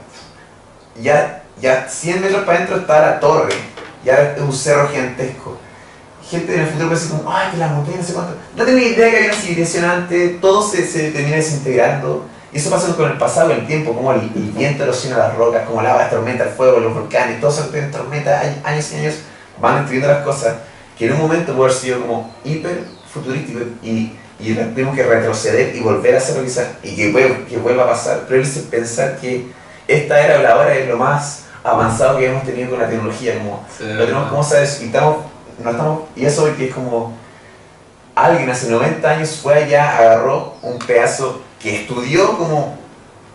[1.01, 3.53] Ya, ya 100 metros para adentro está la torre,
[4.03, 5.57] ya es un cerro gigantesco.
[6.29, 8.35] Gente en el futuro puede decir como, ay, que la montaña no sé cuánto.
[8.55, 12.25] No ni idea que había una civilización antes, todo se, se termina desintegrando.
[12.51, 15.67] Y eso pasa con el pasado, el tiempo, como el, el viento erosiona las rocas,
[15.67, 18.91] como la lava tormenta el fuego, los volcanes, todo eso que tiene tormenta, años, años
[18.91, 19.15] y años,
[19.61, 20.55] van destruyendo las cosas,
[20.97, 25.75] que en un momento puede haber sido como hiper futurístico y, y tenemos que retroceder
[25.75, 28.61] y volver a hacerlo quizás, y que, vuel- que vuelva a pasar, pero él dice
[28.71, 29.47] pensar que
[29.87, 33.37] esta era o la hora es lo más avanzado que hemos tenido con la tecnología,
[33.37, 35.17] como lo tenemos como sabes y estamos,
[35.63, 37.13] no estamos, y eso que es como
[38.15, 42.77] alguien hace 90 años fue allá, agarró un pedazo que estudió como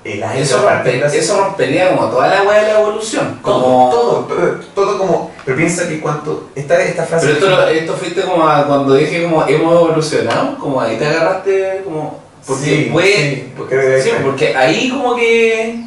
[0.05, 3.41] Eso, las rompe- partículas, eso rompería como toda la weá de la evolución.
[3.43, 3.91] todo, Como...
[3.91, 7.27] todo, todo, todo como, pero piensa que cuánto, esta, esta frase...
[7.27, 11.83] Pero esto, esto fuiste como a cuando dije como hemos evolucionado, como ahí te agarraste
[11.85, 12.23] como...
[12.47, 15.85] Porque Sí, fue- sí, porque- sí, porque ahí como que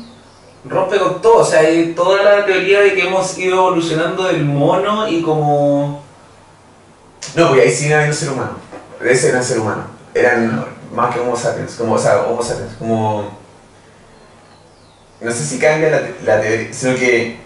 [0.65, 4.43] rompe con todo, o sea, hay toda la teoría de que hemos ido evolucionando del
[4.45, 6.01] mono y como...
[7.35, 8.51] No, porque ahí sí no había un ser humano.
[9.03, 9.83] Ese era un ser humano.
[10.13, 11.73] Eran más que Homo sapiens.
[11.75, 12.73] Como, o sea, Homo sapiens.
[12.79, 13.29] Como.
[15.21, 17.37] No sé si cambia la, la teoría, sino que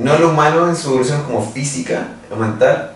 [0.00, 2.92] no lo humano en su evolución como física o mental,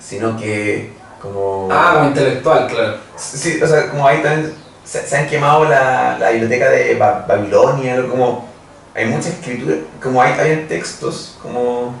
[0.00, 1.68] sino que como.
[1.70, 2.96] Ah, como intelectual, claro.
[3.16, 4.52] Sí, o sea, como ahí también
[4.84, 8.48] se, se han quemado la, la biblioteca de Ba- Babilonia, como.
[8.94, 11.94] hay mucha escritura, como hay, hay textos, como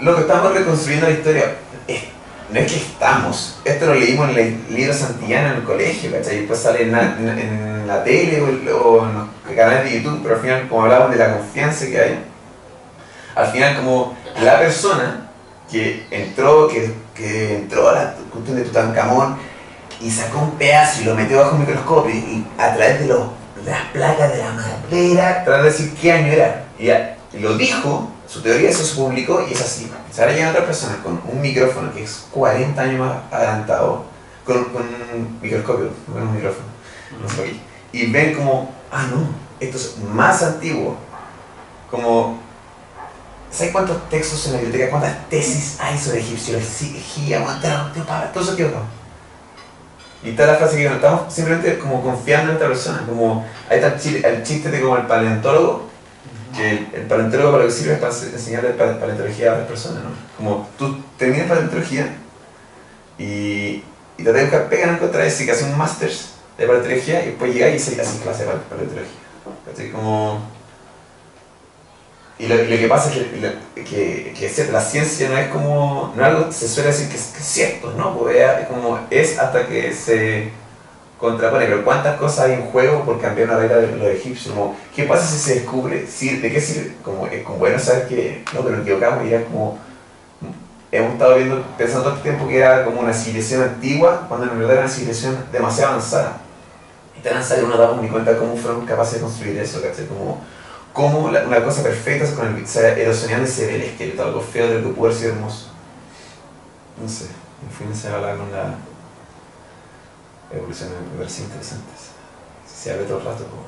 [0.00, 1.44] lo que estamos reconstruyendo la historia,
[1.86, 2.04] es-
[2.50, 6.36] no es que estamos, esto lo leímos en el libro Santillana en el colegio, ¿cachai?
[6.36, 10.20] Y después sale en la, en- en la tele o, en los canales de YouTube,
[10.22, 12.24] pero al final, como hablaban de la confianza que hay,
[13.38, 15.30] al final como la persona
[15.70, 19.36] que entró, que, que entró a la cuestión de Tutankamón
[20.00, 23.20] y sacó un pedazo y lo metió bajo un microscopio y a través de, los,
[23.64, 26.64] las placas de la madera, tratando de decir qué año era.
[26.78, 29.90] Y, lo dijo, su teoría eso se publicó y es así.
[30.10, 34.04] Se ahora llegan otras personas con un micrófono que es 40 años más adelantado,
[34.44, 36.66] con, con un microscopio, con un micrófono,
[37.22, 39.28] no sé y ven como, ah no,
[39.60, 40.96] esto es más antiguo.
[41.90, 42.38] Como,
[43.50, 47.92] ¿sabes cuántos textos en la biblioteca, cuántas tesis hay sobre egipciología, aguantado,
[48.32, 48.84] todo eso equivocado?
[50.22, 53.94] Y está la frase que estamos simplemente como confiando en esta persona, como ahí está
[53.94, 55.88] el, chi- el chiste de como el paleontólogo,
[56.56, 59.68] que el, paleontólogo para lo que sirve es para ense- enseñarle pa- paleontología a otras
[59.68, 60.10] personas, ¿no?
[60.36, 62.16] Como tú terminas paleontología
[63.18, 63.82] y,
[64.16, 66.10] y te buscar pega no encontrar ese que hace un máster
[66.58, 69.12] de paleontología y después llegas y haces clase de pale- paleontología.
[69.66, 69.90] ¿Cachai?
[69.92, 70.40] Como...
[72.38, 76.22] Y lo, lo que pasa es que, que, que la ciencia no es como, no
[76.22, 78.16] es algo se suele decir que es, que es cierto, ¿no?
[78.16, 80.50] Pues es como es hasta que se
[81.18, 84.76] contrapone, pero cuántas cosas hay en juego por cambiar una regla de los egipcios, como,
[84.94, 86.06] ¿qué pasa si se descubre?
[86.06, 86.92] ¿De qué sirve?
[87.02, 89.78] Como, es como bueno saber que, no, nos equivocamos y era como,
[90.92, 94.50] hemos estado viendo, pensando todo este tiempo que era como una civilización antigua, cuando en
[94.50, 96.40] realidad era una civilización demasiado avanzada.
[97.16, 99.82] Y tan avanzada que no nos damos ni cuenta cómo fueron capaces de construir eso,
[99.82, 100.06] ¿cachai?
[100.06, 100.40] Como,
[100.98, 104.40] cómo la- una cosa perfecta con el, se erosionando y se ve el esqueleto, algo
[104.40, 105.68] feo de lo que pudo haber sido hermoso.
[107.00, 108.74] No sé, en fin, se habla con la
[110.52, 111.84] evolución, me parece interesante.
[112.66, 113.44] Se abre todo el rato.
[113.46, 113.62] como-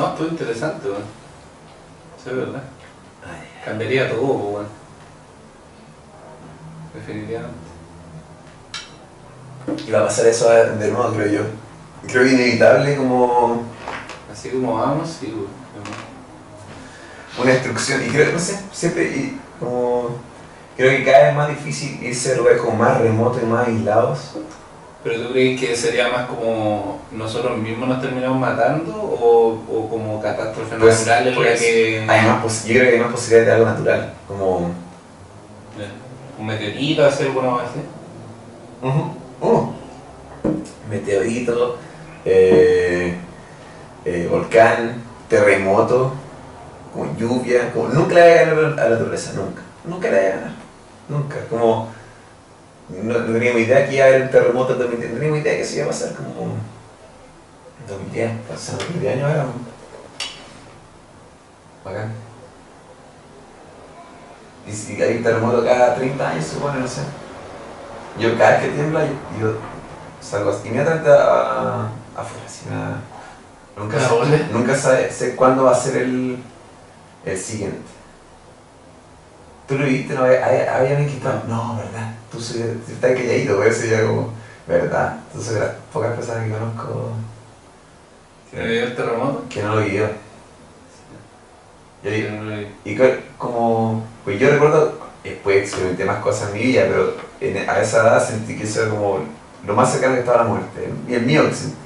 [0.00, 1.02] No, estuvo interesante, weón.
[2.22, 2.62] Sí, es verdad.
[3.22, 4.66] Ay, Cambiaría todo, weón.
[6.94, 7.58] Definitivamente.
[9.86, 11.42] Y va a pasar eso de nuevo, creo yo.
[12.06, 13.62] Creo que inevitable como
[14.34, 15.46] Así como vamos, sí, weón.
[17.40, 18.04] una instrucción.
[18.04, 20.08] Y creo, no sé, siempre y como...
[20.76, 24.18] Creo que cada vez más difícil irse a lugares como más remotos y más aislados.
[25.04, 30.20] Pero tú crees que sería más como nosotros mismos nos terminamos matando o, o como
[30.20, 33.46] catástrofe Pues, natural en la pues, que Hay más yo creo que hay más posibilidades
[33.46, 34.14] de algo natural.
[34.26, 34.70] Como...
[35.78, 35.88] eh,
[36.40, 37.80] un meteorito hacer alguna cosa así?
[38.82, 39.68] Uh.
[40.90, 41.78] Meteorito,
[42.24, 43.16] eh,
[44.04, 46.12] eh, volcán, terremoto,
[46.92, 50.26] como lluvia, como nunca le voy a ganar a la naturaleza, nunca, nunca le voy
[50.26, 50.52] a ganar,
[51.08, 51.88] nunca, como
[52.88, 55.62] no, no teníamos idea que iba a haber un terremoto 2010, no teníamos idea que
[55.62, 56.42] eso iba a pasar como
[57.80, 59.46] en 2010, pasaron 20 años ahora.
[61.84, 62.12] Bacán.
[64.66, 67.02] Y si hay un terremoto cada 30 años, supone, no sé.
[68.18, 69.56] Yo cada vez que tiembla, yo, yo
[70.20, 73.00] salgo así, inmediatamente afuera, así nada.
[74.52, 76.38] Nunca, sabe- sé cuándo va a ser el,
[77.24, 77.78] el siguiente.
[79.66, 80.14] ¿Tú lo viste?
[80.14, 80.24] ¿No?
[80.24, 81.42] ¿Había, alguien que estaba?
[81.48, 82.14] No, ¿verdad?
[82.30, 84.30] Tú estás calladito, eso ya como,
[84.68, 85.16] ¿verdad?
[85.32, 87.12] De las pocas personas que conozco
[88.50, 89.44] ¿Que me dio el terremoto?
[89.48, 90.08] que no lo vivió.
[92.04, 93.04] No y co-
[93.38, 98.02] como, pues yo recuerdo, después experimenté más cosas en mi vida, pero en- a esa
[98.02, 99.20] edad sentí que eso era como
[99.66, 100.90] lo más cercano que estaba a la muerte.
[101.08, 101.76] Y el mío que sentí.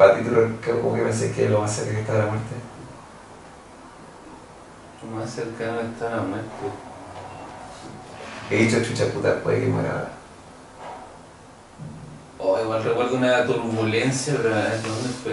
[0.00, 0.34] Para ti, ¿tú
[0.80, 2.54] como que pensé que lo más cerca que estaba a la muerte?
[5.04, 6.48] Lo más cercano está la muerte.
[8.50, 10.08] He dicho, chucha puta, puede que muera ahora.
[12.38, 15.32] Oh, igual recuerdo una turbulencia, pero ¿dónde fue?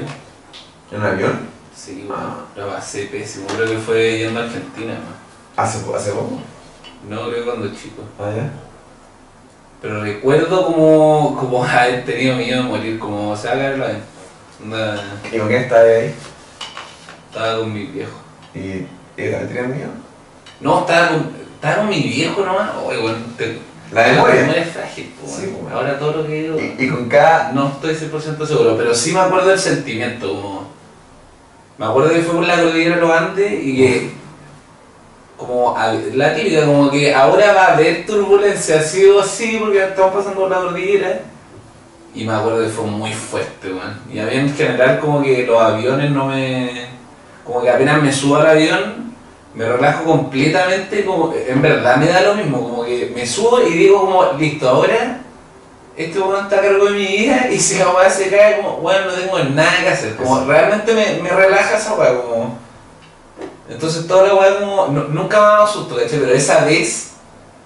[0.91, 1.39] ¿En un avión?
[1.74, 2.45] Sí, bueno, Ah.
[2.57, 3.47] lo pasé pésimo.
[3.47, 5.63] Creo que fue yendo a Argentina, ¿no?
[5.63, 6.39] ¿Hace, hace poco?
[7.07, 8.01] No, creo que cuando chico.
[8.20, 8.51] Ah, ya.
[9.82, 14.16] Pero recuerdo como, como haber tenido miedo de morir, como se va a caer
[14.64, 15.01] Onda,
[15.32, 16.14] ¿Y con quién estaba ahí?
[17.32, 18.18] Estaba con mi viejo.
[18.55, 18.88] ¿Y ellos
[19.18, 19.89] también tenían miedo?
[20.62, 22.72] No, estaba con, estaba con mi viejo nomás.
[22.86, 23.60] Oye, bueno, te,
[23.91, 24.51] La memoria.
[24.58, 25.58] es frágil, Sí, bueno.
[25.62, 25.74] pues.
[25.74, 26.58] Ahora todo lo que digo.
[26.60, 27.51] Y, y con cada...
[27.51, 30.28] No estoy 100% seguro, pero sí me acuerdo del sentimiento.
[30.30, 30.68] Como,
[31.78, 34.12] me acuerdo que fue por la cordillera de los Andes y que,
[35.38, 39.84] como a- la típica, como que ahora va a haber turbulencia, sí o sí, porque
[39.84, 41.22] estamos pasando por la cordillera.
[42.18, 43.99] Y me acuerdo que fue muy fuerte, weón.
[44.11, 46.88] Y a mí en general, como que los aviones no me.
[47.43, 49.13] Como que apenas me subo al avión,
[49.53, 53.72] me relajo completamente, como en verdad me da lo mismo, como que me subo y
[53.74, 55.22] digo, como, listo, ahora
[55.95, 58.78] este weón está a cargo de mi vida y si la weá se cae como,
[58.78, 60.15] bueno, no tengo nada que hacer.
[60.15, 62.57] Como realmente me, me relaja esa weá, como.
[63.70, 64.88] Entonces toda la weá como.
[64.88, 66.20] nu- nunca me ha dado susto, ¿cachai?
[66.20, 67.11] Pero esa vez,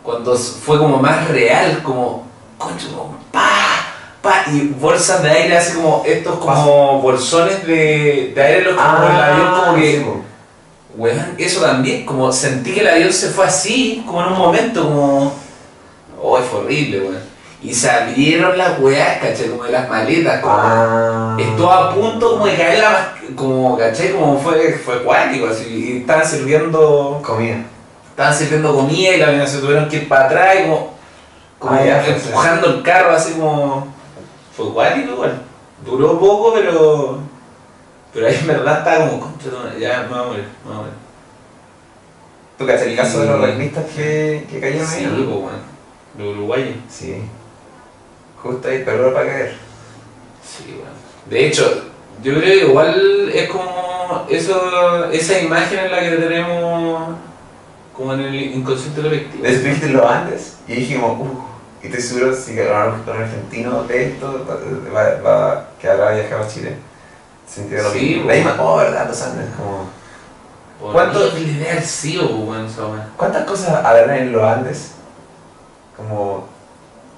[0.03, 2.27] cuando fue como más real, como.
[2.57, 3.70] Concho, como pa,
[4.21, 8.81] pa, y bolsas de aire así como estos como bolsones de, de aire los que
[8.81, 9.97] como el avión como que.
[9.97, 10.05] sí.
[10.93, 14.83] Weón, eso también, como sentí que el avión se fue así, como en un momento,
[14.83, 15.33] como.
[16.21, 17.31] Oh, fue horrible, weón.
[17.63, 20.55] Y se abrieron las weas, caché, como de las maletas, como.
[20.57, 21.37] Ah.
[21.39, 25.97] Estuvo a punto como de caer la como, caché, como fue, fue cuático, así, y
[26.01, 27.63] estaban sirviendo, Comida.
[28.09, 30.93] estaban sirviendo comida y la se tuvieron que ir para atrás y como,
[31.59, 33.87] como Ah, ya, empujando el carro así como,
[34.69, 35.31] fue
[35.85, 37.17] duró poco pero,
[38.13, 40.77] pero ahí en verdad estaba como, contra, ya me voy a morir, me voy a
[40.81, 40.93] morir.
[42.57, 43.51] ¿Tú cachas el caso de los Sí.
[43.51, 45.05] rugbyistas que, que cayeron Sí, ahí?
[45.15, 45.35] pues no?
[45.37, 45.57] bueno,
[46.17, 46.75] los uruguayos.
[46.89, 47.21] Sí.
[48.43, 49.55] Justo ahí, pero para caer.
[50.45, 50.91] Sí, bueno.
[51.27, 51.85] De hecho,
[52.23, 57.15] yo creo que igual es como eso, esa imagen en la que tenemos
[57.95, 59.43] como en el inconsciente colectivo.
[59.43, 61.39] Después los Andes y dijimos, uff,
[61.83, 64.45] y estoy seguro si que un argentino de esto
[64.93, 66.77] va, va, que habrá viajado a Chile.
[67.47, 68.27] Sentirá lo Sí, mismo.
[68.29, 69.89] La misma, oh, verdad, los Andes, como.
[70.93, 73.07] ¿Cuánto ¿Cuánto- le debe haber sido, pues, bueno, esa weá?
[73.17, 74.91] ¿Cuántas cosas habrán en los Andes?
[75.97, 76.47] Como.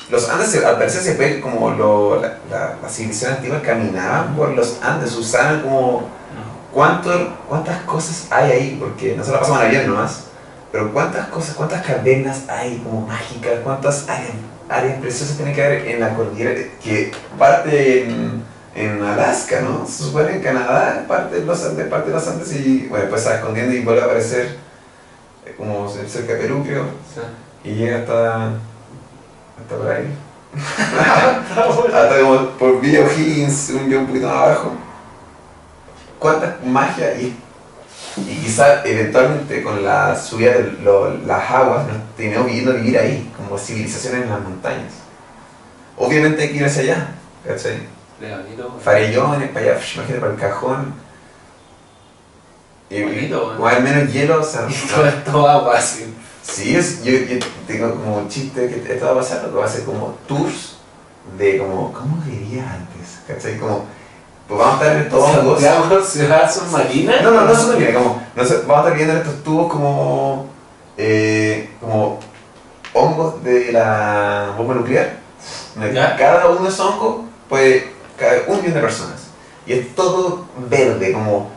[0.09, 4.35] Los Andes, se- al parecer, se ve como lo, la, la, la civilización antigua caminaban
[4.35, 6.07] por los Andes, usaban como.
[6.73, 7.11] ¿Cuánto,
[7.47, 8.77] ¿Cuántas cosas hay ahí?
[8.79, 10.23] Porque nosotros pasamos en avión nomás.
[10.71, 13.59] Pero ¿cuántas cosas, cuántas cavernas hay como mágicas?
[13.63, 14.31] ¿Cuántas áreas,
[14.69, 16.53] áreas preciosas tiene que haber en la cordillera?
[16.83, 18.43] Que parte en,
[18.75, 19.85] en Alaska, ¿no?
[19.85, 23.21] Se supone en Canadá, parte de los Andes, parte de los Andes y bueno, pues
[23.21, 24.57] está escondiendo y vuelve a aparecer
[25.45, 26.85] eh, como cerca de Perú, creo.
[27.63, 30.13] Y llega hasta, hasta por ahí.
[31.93, 34.73] hasta como por Villa Higgins, un, un poquito más abajo.
[36.19, 37.37] ¿Cuánta magia y,
[38.17, 42.97] y quizá eventualmente con la subida de lo- las aguas nos terminamos viviendo a vivir
[42.97, 44.93] ahí, como civilizaciones en las montañas?
[45.97, 47.07] Obviamente hay que ir hacia allá,
[47.45, 47.79] ¿cachai?
[48.83, 50.93] Farellones, para allá, imagínate, para el cajón.
[52.89, 56.13] Y, Bonito, o al menos hielo, o sea, Y todo esto agua así.
[56.43, 59.65] Sí, es, yo, yo tengo como un chiste que esto va a pasar, que va
[59.65, 60.75] a ser como tours
[61.37, 63.19] de como, ¿cómo diría antes?
[63.27, 63.57] ¿Cachai?
[63.57, 63.85] Como,
[64.47, 65.61] pues vamos a estar en estos hongos.
[65.61, 67.21] Santiago, ciudad submarina.
[67.21, 70.45] No, no, no submarina, como, no sé, vamos a estar viendo en estos tubos como,
[70.97, 72.19] eh, como
[72.93, 75.17] hongos de la bomba nuclear.
[75.93, 76.15] Ya.
[76.15, 79.27] Cada uno de esos hongos puede caer un millón de personas.
[79.65, 81.49] Y es todo verde, como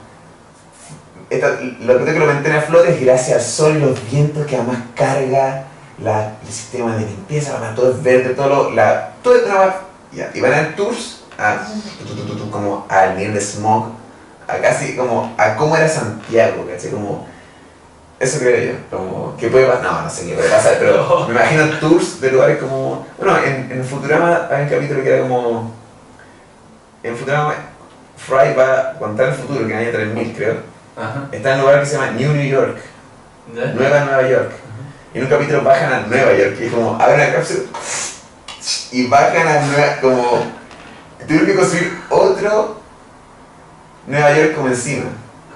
[1.29, 4.57] esta- lo que lo mantiene a flote es gracias al sol y los vientos que
[4.57, 5.65] además carga
[6.03, 9.75] la- el sistema de limpieza, la- todo es verde, todo lo, la, todo una
[10.13, 11.67] ya, y van a tours a,
[12.51, 13.93] como al nivel de smog,
[14.49, 16.91] a casi como a cómo era Santiago, ¿cachai?
[16.91, 17.27] Como,
[18.19, 19.83] eso creo yo, como, ¿qué puede pasar?
[19.83, 23.71] No, no sé qué puede pasar, pero me imagino tours de lugares como, bueno, en,
[23.71, 25.73] en Futurama hay un capítulo que era como,
[27.03, 27.55] en Futurama
[28.17, 30.57] Fry va a contar el futuro, que en el año 3000 creo,
[30.97, 31.29] Ajá.
[31.31, 32.79] está en un lugar que se llama New New York.
[33.53, 34.51] Nueva Nueva York.
[35.15, 37.61] Y en un capítulo bajan a Nueva York y es como, abren la cápsula
[38.91, 40.47] y bajan a Nueva, como,
[41.27, 42.77] tuvieron que construir otro
[44.07, 45.07] Nueva York como encima.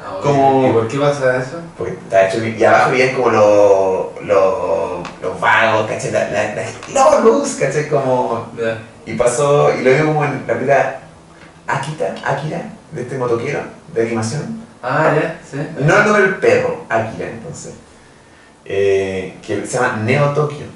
[0.02, 0.18] Ah.
[0.22, 1.60] Como- ¿Y por qué pasa eso?
[1.78, 6.10] Porque está hecho, y abajo vivían como los, los, los vagos, ¿cachai?
[6.12, 7.88] La, la, la, no, luz, ¿cachai?
[7.88, 8.46] Como,
[9.06, 11.00] y pasó, y lo vimos como en la película
[11.66, 12.62] Akita, Akira,
[12.92, 13.60] de este motoquero
[13.94, 14.60] de animación.
[14.82, 15.58] Ah, ya, sí.
[15.78, 17.74] No el nombre del perro, Akira entonces.
[18.64, 20.66] Eh, que se llama Neo Tokio.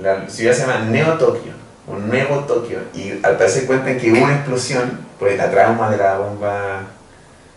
[0.00, 1.52] La ciudad se llama Neo Tokio,
[1.88, 2.78] un nuevo Tokio.
[2.94, 6.82] Y al parecer cuentan que hubo una explosión por la trauma de la bomba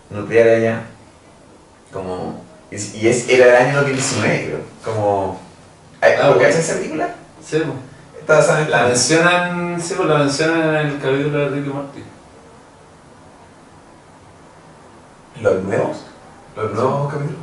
[0.10, 0.82] nuclear allá.
[1.92, 2.76] Como, y
[3.08, 4.60] es- era el año 2019, creo.
[4.84, 5.40] Como,
[6.02, 6.42] ¿hay- Ah, bueno.
[6.42, 7.16] ¿cachai esa película?
[7.46, 7.78] Sí, pues.
[8.22, 12.04] Está basada en La mencionan, sí, pues la mencionan en el capítulo de Ricky Morty.
[15.42, 15.98] ¿Los nuevos?
[16.56, 17.42] ¿Los nuevos capítulos?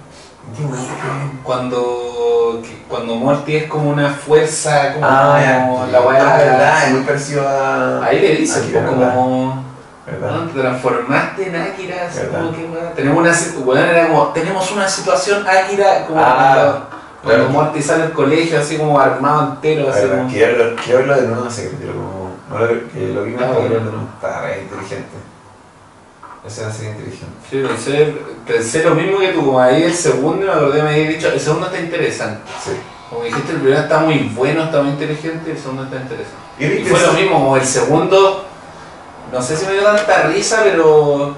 [1.45, 5.87] Cuando, cuando Morty es como una fuerza, como Ah, ya.
[5.93, 6.35] la weá.
[6.35, 8.05] Ah, verdad, es muy parecido a.
[8.05, 9.65] Ahí le dicen, Akira, pues, como.
[10.07, 10.31] ¿Verdad?
[10.33, 12.93] "Ah, Te transformaste en Akira, así como que weá.
[12.95, 16.87] Tenemos una, weón, era como, tenemos una situación Akira, como Ah,
[17.23, 17.49] cuando, cuando.
[17.51, 20.29] Morty sale del colegio, así como armado entero, así como.
[20.29, 22.29] Quiero verlo, de nuevo ese capítulo, como.
[22.51, 23.75] No lo, que lo vi más Ah, bueno.
[23.75, 24.09] de nuevo.
[24.15, 25.17] Está re inteligente.
[26.47, 27.37] Esa es una serie inteligente.
[27.51, 28.15] Sí, pensé,
[28.47, 31.41] pensé lo mismo que tú, como ahí el segundo, me acordé, me había dicho, el
[31.41, 32.41] segundo está interesante.
[32.65, 32.71] Sí.
[33.11, 36.37] Como dijiste, el primero está muy bueno, está muy inteligente y el segundo está interesante.
[36.59, 38.45] Y fue lo mismo, como el segundo,
[39.33, 41.35] no sé si me dio tanta risa, pero.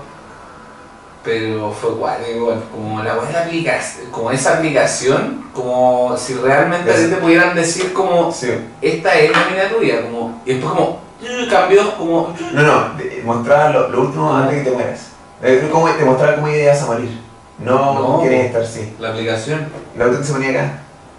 [1.22, 6.96] Pero fue igual, igual, como la buena aplicación, como esa aplicación, como si realmente a
[6.96, 8.48] ti te pudieran decir como Sí.
[8.80, 12.92] esta es la mina tuya, como, y después como eh, cambió, como No, no,
[13.25, 15.01] mostrar lo, lo último antes de que te mueras.
[15.73, 17.18] Cómo- te mostrar cómo ibas a morir.
[17.59, 18.21] No, No.
[18.21, 18.95] quieres estar así.
[18.99, 19.68] la aplicación.
[19.97, 20.73] La otra que se ponía acá.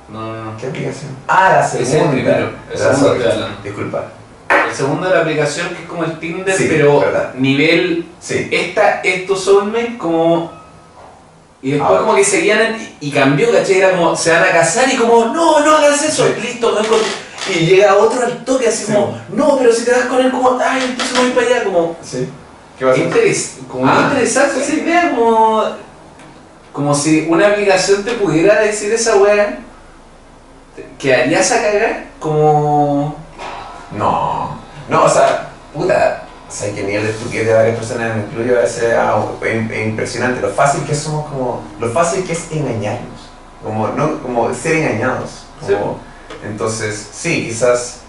[0.09, 0.57] No, no, no.
[0.57, 1.11] ¿Qué aplicación?
[1.27, 2.13] Ah, la Ese es segunda.
[2.13, 3.47] el primero, el La segundo hablando.
[3.63, 4.03] Disculpa.
[4.69, 7.33] El segundo de la aplicación que es como el Tinder, Sí, pero verdad.
[7.35, 8.47] nivel Sí.
[8.51, 10.51] esta es tu soulmate como
[11.61, 13.77] y después como que seguían y cambió, ¿cachai?
[13.79, 16.41] Era como se van a casar y como no, no hagas eso, Sí.
[16.41, 16.81] listo, no
[17.49, 18.91] y llega otro al toque así Sí.
[18.93, 21.95] como no, pero si te das con él como ay, entonces voy para allá como
[22.03, 22.29] Sí.
[22.77, 22.99] ¿Qué pasa?
[22.99, 24.01] interes, como Ah.
[24.09, 25.63] interesante esa idea como
[26.73, 29.59] como si una aplicación te pudiera decir esa weá
[30.97, 33.15] que harías a cagar como
[33.91, 34.57] No.
[34.87, 36.23] No, o sea, puta.
[36.47, 39.71] O sea, que nivel de estupidez de varias personas, me incluyo a veces, ah, es,
[39.71, 40.41] es impresionante.
[40.41, 41.63] Lo fácil que somos como...
[41.79, 43.29] Lo fácil que es engañarnos.
[43.63, 45.45] Como, no, como ser engañados.
[45.61, 45.99] Como,
[46.45, 47.99] Entonces, sí, quizás...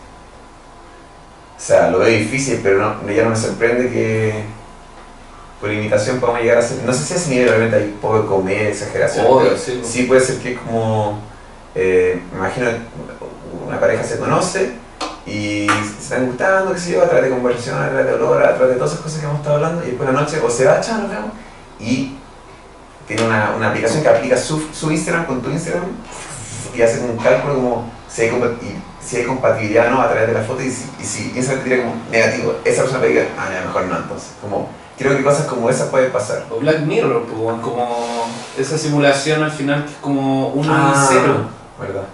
[1.56, 4.44] O sea, lo veo difícil, pero no, ya no me sorprende que
[5.60, 6.82] por imitación podamos llegar a ser...
[6.84, 9.26] No sé si a ese nivel realmente hay poco de comedia, exageración.
[9.26, 9.80] Obvio, pero sí.
[9.84, 11.20] sí puede ser que es como...
[11.74, 12.68] eh, me imagino
[13.66, 14.72] una pareja se conoce
[15.24, 18.42] y se están gustando, qué sé yo, a través de conversación, a través de olor,
[18.42, 20.40] a través de todas esas cosas que hemos estado hablando, y después de la noche
[20.44, 21.30] o se va, chao, nos vemos,
[21.78, 22.16] y
[23.06, 25.84] tiene una, una aplicación que aplica su, su Instagram con tu Instagram
[26.74, 28.30] y hace un cálculo como si hay,
[29.04, 31.56] si hay compatibilidad o no a través de la foto y si, y si te
[31.58, 35.46] tira como negativo, esa persona decir, ah, ya, mejor no, entonces, como, creo que cosas
[35.46, 36.44] como esas pueden pasar.
[36.50, 38.26] O Black Mirror, pues, como
[38.58, 41.36] esa simulación al final que es como uno Ah, y cero.
[41.80, 42.04] ¿Verdad?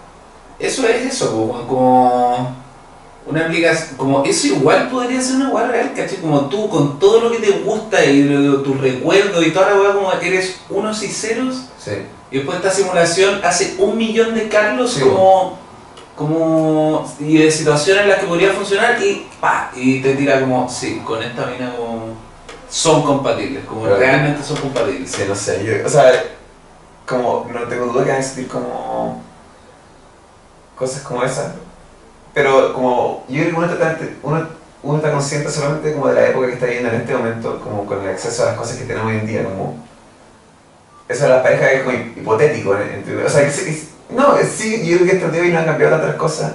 [0.58, 2.56] Eso es eso, pues, como
[3.26, 6.16] una aplicación, como eso igual podría ser una weá real, ¿cachai?
[6.18, 8.24] Como tú con todo lo que te gusta y
[8.64, 11.92] tus recuerdos y toda la weá, como eres unos y ceros, Sí.
[12.30, 15.58] y después esta simulación hace un millón de Carlos Sí, como,
[16.18, 20.68] como, y de situaciones en las que podría funcionar y pa, y te tira como,
[20.68, 22.08] sí, con esta mina como
[22.68, 25.10] son compatibles, como realmente son compatibles.
[25.12, 26.10] Sí, no sé, yo, o sea,
[27.06, 29.22] como, no tengo duda que van a existir como
[30.76, 31.52] cosas como esas,
[32.34, 34.48] pero como, yo creo que uno está, uno,
[34.82, 37.86] uno está consciente solamente como de la época que está viviendo en este momento, como
[37.86, 39.76] con el acceso a las cosas que tenemos hoy en día, como,
[41.08, 43.26] eso de las parejas es como hipotético, en- en teoría.
[43.26, 46.52] o sea, que no, sí, yo creo que estos días no han cambiado tantas cosas,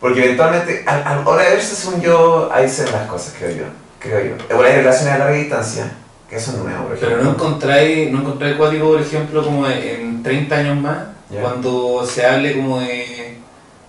[0.00, 3.34] porque eventualmente, a, a la hora de verse, según yo, ahí se ven las cosas,
[3.38, 3.64] creo yo,
[3.98, 4.44] creo yo.
[4.50, 5.92] Igual hay relaciones a larga distancia,
[6.28, 7.16] que eso es nuevo, por ejemplo.
[7.18, 10.98] Pero no encontráis, no encontráis cuático, por ejemplo, como en 30 años más,
[11.30, 11.40] Ya.
[11.42, 13.38] cuando se hable como de.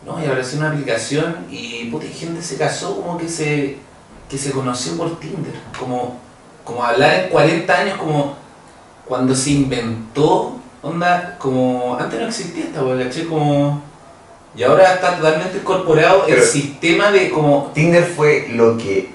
[0.06, 3.78] No, y es una aplicación y puta, gente se casó como que se,
[4.30, 5.54] que se conoció por Tinder.
[5.78, 6.18] Como,
[6.64, 8.36] como hablar en 40 años, como
[9.06, 13.26] cuando se inventó, onda, como antes no existía esta weá, ¿cachai?
[13.26, 13.82] Como.
[14.56, 19.12] Y ahora está totalmente incorporado el sistema de como Tinder fue lo que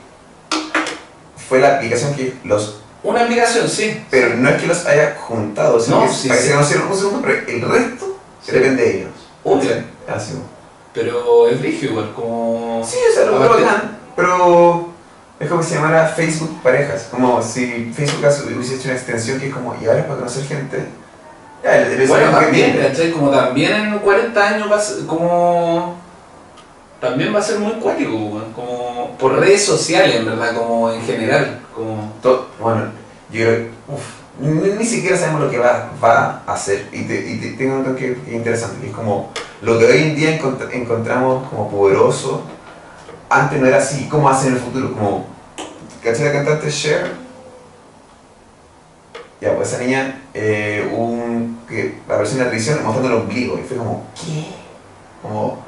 [1.49, 4.03] fue la aplicación que los una aplicación, sí.
[4.11, 6.53] pero no es que los haya juntado sino No, que sí, para que sí.
[6.55, 6.65] un
[6.97, 8.53] segundo pero el resto Sí.
[8.53, 9.11] depende de ellos
[9.43, 9.71] Obvio.
[9.71, 9.77] ¿Sí?
[10.09, 10.33] así
[10.95, 12.83] Pero es brígido igual, como.
[12.89, 14.89] sí o sea lo bacán pero
[15.41, 18.25] es como si se llamara Facebook parejas como si Facebook
[18.57, 20.87] hubiese hecho una extensión que es como y ahora es para conocer gente
[21.65, 22.79] el, Bueno, también.
[23.13, 25.97] Como también en 40 años va a ser, como...
[27.01, 28.11] También va a ser muy cuático,
[28.55, 32.13] como por redes sociales, en verdad, como en general, como...
[32.61, 33.49] Bueno yo
[33.89, 34.03] uf,
[34.39, 37.77] ni, ni siquiera sabemos lo que va, va a hacer y, te, y te- tengo
[37.77, 39.31] un toque que es interesante que es como
[39.63, 42.43] lo que hoy en día encont- encontramos como poderoso
[43.29, 45.27] antes no era así como hace en el futuro como
[46.03, 47.11] ¿cachai la cantante Cher?
[49.41, 53.63] ya pues esa niña eh, un, que apareció en la televisión mostrando el ombligo y
[53.63, 54.47] fue como ¿qué?
[55.23, 55.65] como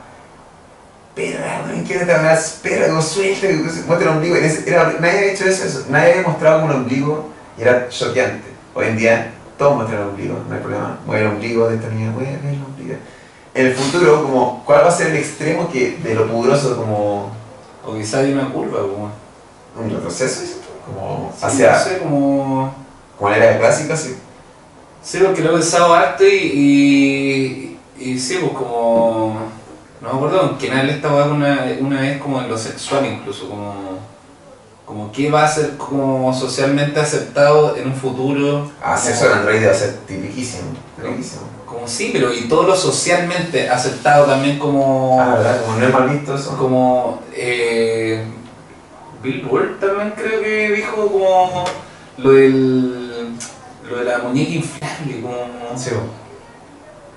[1.14, 3.46] perra, no quiero te hablas, perra, como suelta,
[3.86, 4.36] muestra el ombligo.
[4.36, 7.28] Era- nadie había hecho eso, nadie había mostrado como el ombligo
[7.58, 8.46] y era choqueante.
[8.74, 10.98] Hoy en día todos muestran el ombligo, no hay problema.
[11.06, 12.96] Mueve el ombligo de esta niña, mueve el ombligo.
[13.54, 17.30] En el futuro, como, ¿cuál va a ser el extremo que de lo pudoroso como
[17.82, 19.10] O quizá hay una curva, como...
[19.82, 20.42] un retroceso?
[20.84, 22.74] Como Sí, hacia, no sé, como...
[23.16, 24.16] como la era clásica, así.
[25.06, 29.38] Sí, porque lo he pensado harto y, y, y sí, pues como...
[30.00, 33.06] No me acuerdo con quién hablé esta weá una, una vez como en lo sexual
[33.06, 33.74] incluso, como...
[34.84, 38.68] Como qué va a ser como socialmente aceptado en un futuro.
[38.82, 40.70] Ah, como- sexo en va a ser tipiquísimo.
[40.96, 41.42] tipiquísimo.
[41.66, 45.20] Como sí, pero y todo lo socialmente aceptado también como.
[45.20, 45.60] Ah, ¿verdad?
[45.64, 46.56] Como no es mal visto eso.
[46.56, 48.24] como eh,
[49.22, 49.42] Bill
[49.80, 51.64] también creo que dijo como
[52.18, 52.95] lo del
[53.88, 55.90] lo de la muñeca inflable como Sí,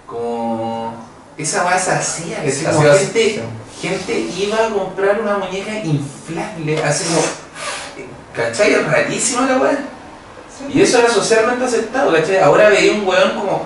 [0.05, 0.93] como
[1.37, 3.41] esa base hacía que Sí, como así gente,
[3.81, 7.21] gente iba a comprar una muñeca inflable así como
[8.35, 8.73] ¿cachai?
[8.73, 9.79] Es rarísima la weá
[10.73, 12.37] y eso era socialmente aceptado ¿cachai?
[12.37, 13.65] ahora veía un weón como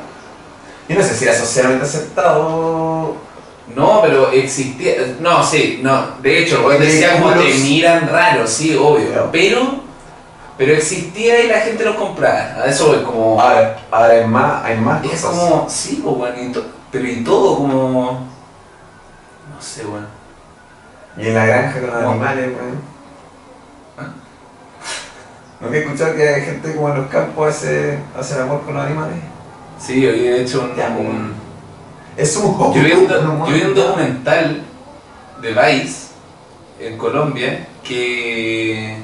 [0.88, 3.16] Yo no sé si era socialmente aceptado.
[3.76, 5.16] No, pero existía.
[5.20, 6.18] No, sí, no.
[6.22, 9.08] De hecho, el weón decía como te miran raro, sí, obvio.
[9.08, 9.30] Claro.
[9.32, 9.83] Pero,
[10.66, 12.38] pero existía y la gente los compraba.
[12.64, 13.40] A eso es como.
[13.42, 15.26] Ahora, ahora hay más, hay más es cosas.
[15.50, 15.70] como.
[15.70, 18.12] Sí, pues, y to- pero y todo como.
[19.54, 20.08] No sé, weón.
[21.18, 22.82] Y en la granja con los animales, weón.
[23.98, 24.14] ¿Ah?
[25.60, 28.74] ¿No he escuchado que hay gente como en los campos hace, hace el amor con
[28.76, 29.18] los animales?
[29.80, 30.76] Sí, yo había hecho un.
[30.78, 31.34] Ya, un-
[32.16, 32.80] Es un hobby.
[32.80, 34.64] yo vi un, do- yo vi un documental
[35.42, 36.08] de Vice
[36.80, 39.03] en Colombia que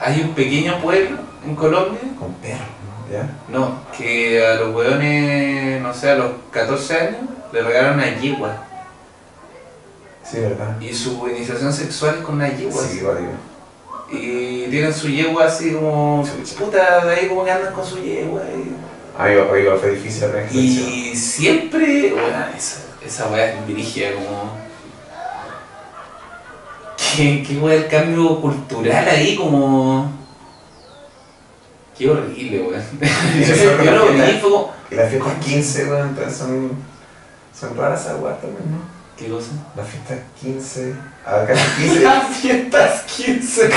[0.00, 3.12] hay un pequeño pueblo en Colombia Con perros, ¿no?
[3.12, 3.30] ¿ya?
[3.48, 7.20] No, que a los weones, no sé, a los 14 años
[7.52, 8.64] le regalaron una yegua.
[10.24, 10.80] Sí, ¿verdad?
[10.80, 12.82] Y su iniciación sexual es con una yegua.
[12.82, 13.32] Sí, igual digo.
[14.12, 16.24] Y tienen su yegua así como.
[16.24, 16.56] Chucha.
[16.58, 18.42] Puta, de ahí como que andan con su yegua.
[19.18, 22.12] Ahí igual igual fue difícil la Y, y siempre.
[22.12, 24.69] Bueno, esa, esa weá es como.
[27.16, 29.36] ¿Qué, qué weá el cambio cultural ahí?
[29.36, 30.10] Como.
[31.96, 32.82] Qué horrible, weón.
[33.84, 34.72] Yo lo vi, fue como.
[34.90, 36.70] Y las fiestas 15, weón, entonces son,
[37.58, 38.78] son raras esas weas también, ¿no?
[39.16, 39.50] ¿Qué cosa?
[39.76, 40.94] Las fiestas 15,
[41.26, 42.00] acá es 15.
[42.00, 43.70] Las fiestas 15.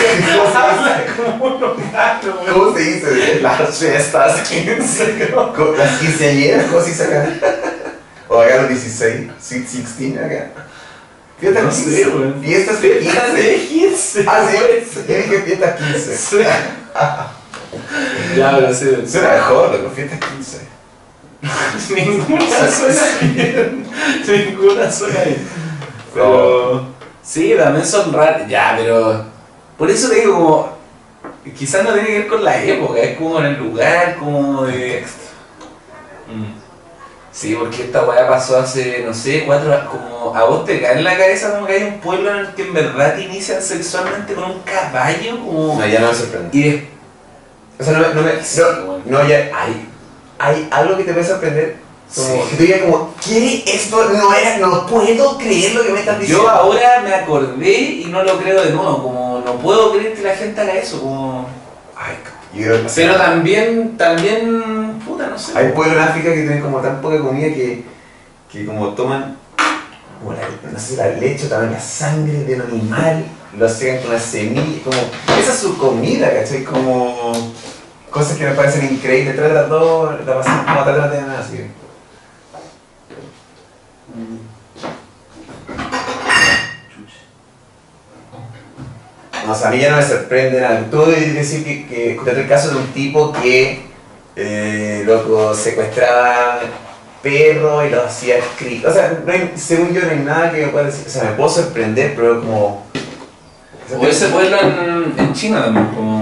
[0.56, 2.54] Habla como un gato, weón.
[2.54, 3.40] ¿Cómo se dice?
[3.42, 5.34] Las fiestas 15.
[5.56, 7.30] Co- Las quinceañeras, ¿cómo se dice acá?
[8.30, 10.52] O acá los 16, sweet 16 acá.
[11.40, 11.92] Fiestas No 15.
[11.92, 12.42] sé, weón.
[12.42, 13.42] Fiestas de Fiestas 15.
[13.42, 14.26] de 15.
[14.28, 14.58] Ah, sí,
[15.08, 16.18] yo dije fiestas 15.
[16.18, 16.38] Sí.
[18.38, 18.86] Ya, pero sí.
[19.08, 20.74] Suena mejor, loco, fiestas 15.
[21.96, 23.02] Ninguna suena
[23.34, 23.86] bien.
[24.28, 25.48] Ninguna suena bien.
[26.14, 26.88] Pero.
[27.22, 28.48] Sí, también son raras.
[28.48, 29.26] Ya, pero.
[29.78, 30.74] Por eso te digo, como.
[31.58, 35.04] Quizás no tiene que ver con la época, es como en el lugar, como de.
[36.28, 36.63] Mm.
[37.34, 39.90] Sí, porque esta weá pasó hace, no sé, cuatro años.
[39.90, 42.48] Como a vos te cae en la cabeza como que hay un pueblo en el
[42.54, 45.80] que en verdad te inician sexualmente con un caballo, como.
[45.80, 46.56] No, ya no me sorprende.
[46.58, 46.90] Y.
[47.80, 49.02] O sea, no, no, me, Sí, no, weón.
[49.06, 49.90] no, ya hay,
[50.38, 51.78] hay algo que te puede sorprender.
[52.16, 52.50] Como Sí.
[52.52, 53.64] que tú digas como, ¿qué?
[53.66, 56.44] Esto no era, no puedo creer lo que me estás diciendo.
[56.44, 60.22] Yo ahora me acordé y no lo creo de nuevo, como no puedo creer que
[60.22, 61.48] la gente haga eso, como...
[61.98, 62.16] Ay,
[62.54, 65.58] yo Pero también, también, puta, no sé.
[65.58, 67.84] Hay pueblos en África que tienen como tan poca comida que,
[68.52, 69.38] que como toman
[70.20, 70.42] como la,
[70.72, 73.26] no sé, la leche, toman la sangre de un animal,
[73.58, 74.98] lo secan con las semillas, como
[75.40, 76.64] esa es su comida, ¿cachai?
[76.64, 77.34] Como
[78.10, 81.40] cosas que me parecen increíbles, tres de las dos la pasan como atrás de nada
[81.40, 81.66] así.
[89.46, 90.86] No, o sea, a mí ya no me sorprende nada.
[90.90, 93.82] Tú decir que, que escuchaste el caso de un tipo que,
[94.36, 96.60] eh, loco, secuestraba
[97.22, 98.92] perros y los hacía escritos.
[98.92, 101.06] O sea, no hay- según yo no hay nada que me pueda decir.
[101.08, 102.86] O sea, me puedo sorprender, pero como...
[104.00, 106.22] O ese pueblo en, en China también, como,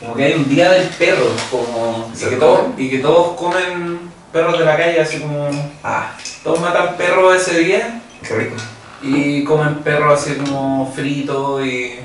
[0.00, 3.36] como que hay un día del perro, como, y ¿Se que, todos, y que todos
[3.36, 3.98] comen
[4.32, 5.48] perros de la calle, así como,
[5.82, 6.12] Ah,
[6.44, 8.56] todos matan perros ese día qué rico.
[9.02, 12.00] Y comen perros así como fritos y...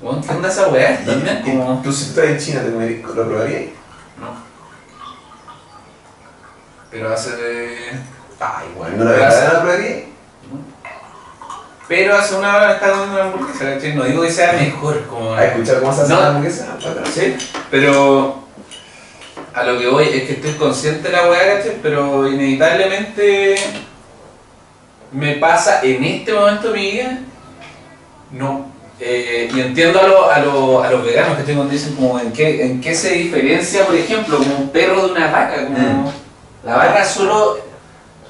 [0.00, 1.04] Bueno, ¿Qué onda esa weá?
[1.04, 1.80] También como...
[1.82, 3.62] Tú si estás en China, ¿te comerías- ¿lo probarías?
[4.20, 4.34] No.
[6.90, 7.92] Pero hace de...
[8.40, 10.02] Ay, bueno, ¿no la verdad lo probarías?
[11.88, 13.94] Pero hace una hora me está dando una hamburguesa, ¿cachai?
[13.94, 15.34] No digo que sea mejor, como...
[15.34, 16.76] ¿Has escuchado cómo se hace la hamburguesa?
[17.12, 17.36] Sí,
[17.70, 18.42] pero...
[19.54, 21.76] A lo que voy es que estoy consciente de la weá, ¿cachai?
[21.82, 23.56] Pero inevitablemente...
[25.12, 27.18] Me pasa en este momento de mi vida...
[28.30, 28.66] No...
[28.98, 32.32] eh, y entiendo a, lo- a, lo- a los veganos que tengo dicen como en
[32.32, 35.78] qué, en qué se diferencia, por ejemplo, como un perro de una vaca, como...
[35.78, 36.10] Mm.
[36.64, 37.58] La vaca solo,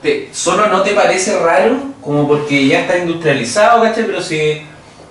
[0.00, 4.04] te, solo no te parece raro, como porque ya está industrializado, ¿cachai?
[4.06, 4.62] Pero si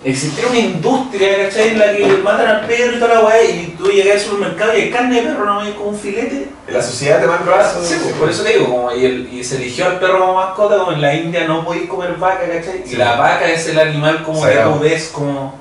[0.03, 1.69] existiera una industria, ¿cachai?
[1.69, 4.77] En la que matan al perro y toda la weá, y tú llegas al supermercado
[4.77, 6.47] y hay carne de perro, no hay como un filete.
[6.67, 7.71] La sociedad te manda.
[7.83, 10.33] Sí, pues, por eso te digo, como, y, el- y se eligió al perro como
[10.35, 12.81] mascota, como en la India no podéis comer vaca, ¿cachai?
[12.85, 12.93] Sí.
[12.93, 14.73] Y la vaca es el animal como que Sagrado.
[14.73, 15.59] tú ves como...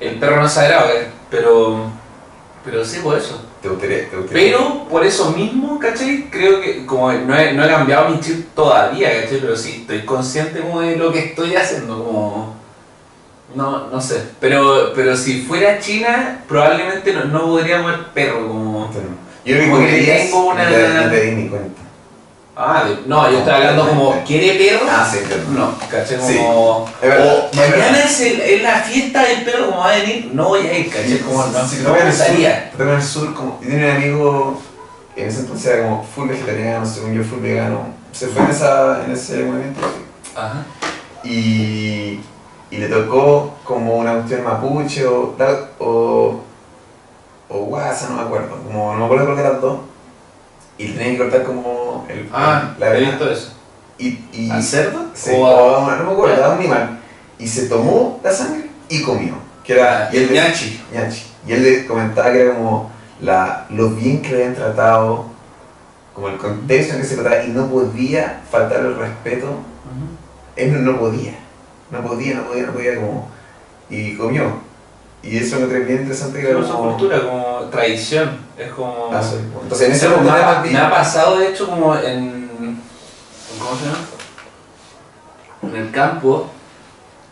[0.00, 1.06] El perro no es sagrado, ¿cachai?
[1.30, 1.90] pero...
[2.64, 3.40] Pero sí, por eso.
[3.62, 4.50] Te gustaría, te gustaría.
[4.52, 6.28] Pero por eso mismo, ¿cachai?
[6.30, 9.38] Creo que como no he, no he cambiado mi chip todavía, ¿cachai?
[9.40, 12.57] Pero sí, estoy consciente como de lo que estoy haciendo, como...
[13.54, 14.22] No, no sé.
[14.40, 18.90] Pero, pero si fuera China, probablemente no, no podría comer perro, como...
[19.44, 21.80] Yo creo que como que tengo una- no te- di ni cuenta.
[22.60, 24.86] Ah, de- no, yo estoy hablando como, ¿quiere perro?
[24.90, 25.50] Ah, sí, entiendo.
[25.52, 26.18] No, ¿cachai?
[26.20, 26.90] Sí, Como...
[27.00, 29.96] es verdad, o es mañana es, el- es la fiesta del perro, como va a
[29.96, 31.18] venir, no voy a ir, ¿cachai?
[31.20, 32.70] Como no, te no me gustaría.
[32.72, 34.62] toca en el sur, como, yo tenía un amigo
[35.14, 38.50] que en ese entonces era como full vegetariano, según yo full vegano, se fue en,
[38.50, 39.80] esa, en ese movimiento
[40.36, 40.64] Ajá.
[41.24, 42.20] y,
[42.70, 45.34] y le tocó como una cuestión mapuche o,
[45.78, 46.40] o,
[47.48, 49.78] o guasa, no me acuerdo, como no me acuerdo cuál de las dos,
[50.76, 53.52] y tenía que cortar como el, Ah, la he visto eso.
[53.98, 55.06] y, y, ¿Al cerdo?
[55.14, 56.98] Sí, ¿O o a- a- no me acuerdo, a un animal.
[57.38, 59.34] Y se tomó la sangre y comió.
[59.64, 60.80] Que era, y él, ñachi.
[60.92, 61.24] ñachi.
[61.46, 62.90] Y él le comentaba que era como
[63.20, 65.26] la, lo bien que le habían tratado,
[66.14, 69.46] como el contexto en que se trataba, y no podía faltar el respeto.
[70.56, 71.34] Él no, no podía.
[71.90, 73.28] No podía, no podía, no podía, como.
[73.90, 74.66] Y comió.
[75.22, 76.90] Y eso me encontré bien interesante que era es como.
[76.90, 78.38] cultura, como tradición.
[78.56, 79.10] Es como.
[79.12, 79.36] Ah, sí.
[79.62, 82.78] Entonces en ese me, momento ha, me ha pasado, de hecho, como en.
[83.58, 83.98] ¿Cómo se llama?
[85.62, 86.50] En el campo.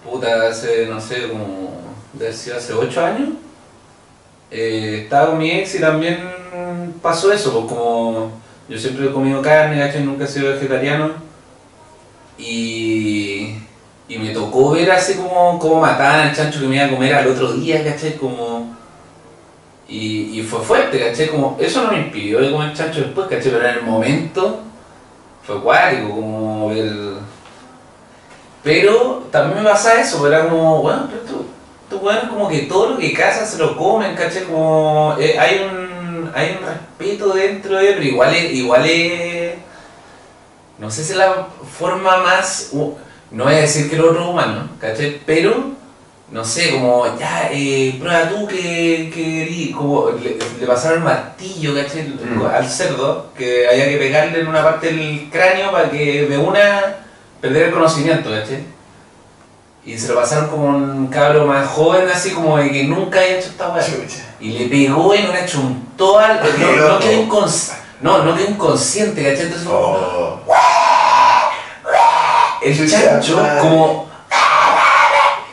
[0.04, 1.76] Puta, hace, no sé, como.
[2.12, 3.28] Debe sido hace 8 años.
[4.50, 6.18] eh, estaba con mi ex y también
[7.02, 8.32] pasó eso, pues como.
[8.68, 10.02] Yo siempre he comido carne, ¿cachai?
[10.02, 11.10] Nunca he sido vegetariano.
[12.38, 13.15] Y.
[14.36, 17.54] Tocó ver así como, como mataban al chancho que me iba a comer al otro
[17.54, 18.16] día, ¿cachai?
[18.16, 18.76] Como.
[19.88, 21.28] Y, y fue fuerte, ¿cachai?
[21.28, 23.52] Como, eso no me impidió de comer chancho después, ¿cachai?
[23.52, 24.60] Pero en el momento
[25.42, 26.92] fue cuático, como ver...
[28.62, 31.46] Pero también me pasa eso, era como, bueno, pero tú,
[31.88, 34.44] tú bueno, como que todo lo que cazan se lo comen, ¿cachai?
[34.44, 39.54] Como, eh, hay un hay un respeto dentro de, pero igual es, igual es,
[40.78, 41.48] no sé si es la
[41.78, 42.72] forma más,
[43.30, 45.20] no voy a decir que lo otro es humano, ¿cachai?
[45.26, 45.70] Pero
[46.30, 51.74] no sé, como ya, eh, prueba tú que, que como le, le pasaron el martillo,
[51.74, 52.02] ¿cachai?
[52.08, 52.42] Mm.
[52.46, 56.96] Al cerdo, que había que pegarle en una parte del cráneo para que de una
[57.40, 58.64] perder el conocimiento, ¿cachai?
[59.84, 63.38] Y se lo pasaron como un cabro más joven, así como de que nunca había
[63.38, 63.84] hecho esta weá.
[64.40, 66.40] Y le pegó no le chuntó al.
[66.58, 69.44] No, no quedó incons- no, no quedó inconsciente, ¿cachai?
[69.46, 70.40] Entonces, Oh.
[72.66, 74.06] El chancho, como.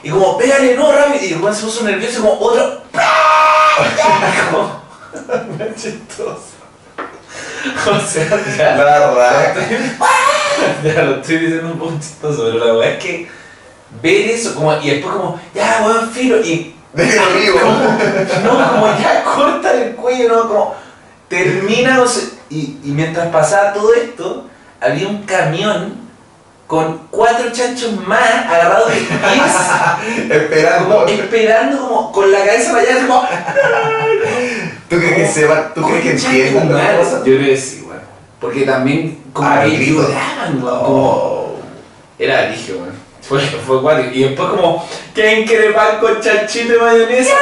[0.02, 1.24] Y como, pégale, no, rápido.
[1.24, 2.82] Y el weón se puso nervioso, como, otro.
[4.52, 4.84] como.
[5.76, 6.54] Chistoso.
[7.86, 9.54] O sea, ya, La
[10.84, 13.28] ya lo estoy diciendo un poco chistoso, pero la verdad es que
[14.02, 17.60] ver eso, como, y después, como, ya, weón, filo, y Déjalo vivo.
[18.44, 20.76] no, como ya corta el cuello, no, como
[21.28, 24.48] termina, o sea, y, y mientras pasaba todo esto,
[24.80, 26.03] había un camión
[26.74, 28.20] con cuatro chanchos más
[28.50, 30.90] agarrados de pies, Esperando.
[30.90, 33.22] como esperando como con la cabeza para allá, como,
[34.90, 35.72] ¿Tú crees que sepan?
[35.76, 36.98] ¿Tú crees que "Concha entiendan madre".
[36.98, 37.20] cosas?
[37.20, 38.02] Yo creo que sí, weón.
[38.40, 41.56] Porque también como Ah, que lloraban, weón, Oh.
[42.18, 43.04] era ligio, weón.
[43.22, 44.10] Fue, fue guay.
[44.12, 44.84] Y después como,
[45.14, 47.36] ¿quién quiere pan con chanchito y mayonesa?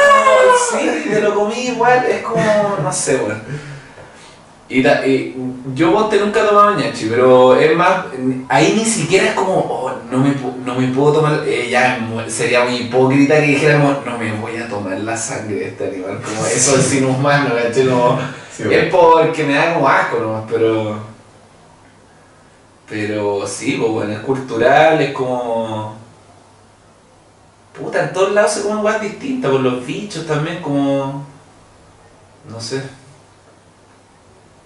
[0.72, 2.04] Sí, te lo comí igual.
[2.06, 3.42] Es como, no sé, weón.
[4.74, 5.36] Y, ta- y
[5.74, 8.06] yo ponte nunca he tomado ñachi, pero es más,
[8.48, 10.34] ahí ni siquiera es como, oh, no me,
[10.64, 14.68] no me puedo tomar, eh, ya sería muy hipócrita que dijéramos, no me voy a
[14.68, 17.84] tomar la sangre de este animal, como eso es inhumano, ¿cachai?
[18.50, 20.96] Sí, es porque me da como asco nomás, pero.
[22.88, 25.96] Pero sí, pues bueno, es cultural, es como.
[27.78, 31.24] Puta, en todos lados se comen weas distintas, por los bichos también, como.
[32.50, 32.82] No sé.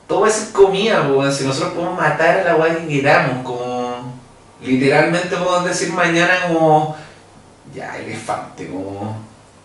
[0.06, 4.14] Todo es comida, pues, weón, si nosotros podemos matar a la wea que queramos, como.
[4.62, 6.96] Literalmente podemos decir mañana como.
[7.74, 9.16] Ya, elefante, como.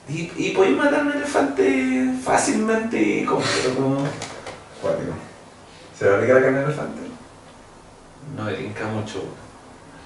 [0.10, 3.98] Y, y podéis matar a un elefante fácilmente y como, pero como.
[4.82, 5.14] Cuático.
[5.98, 7.02] ¿Se va a aplicar la carne de elefante?
[8.36, 9.24] No me tinca mucho.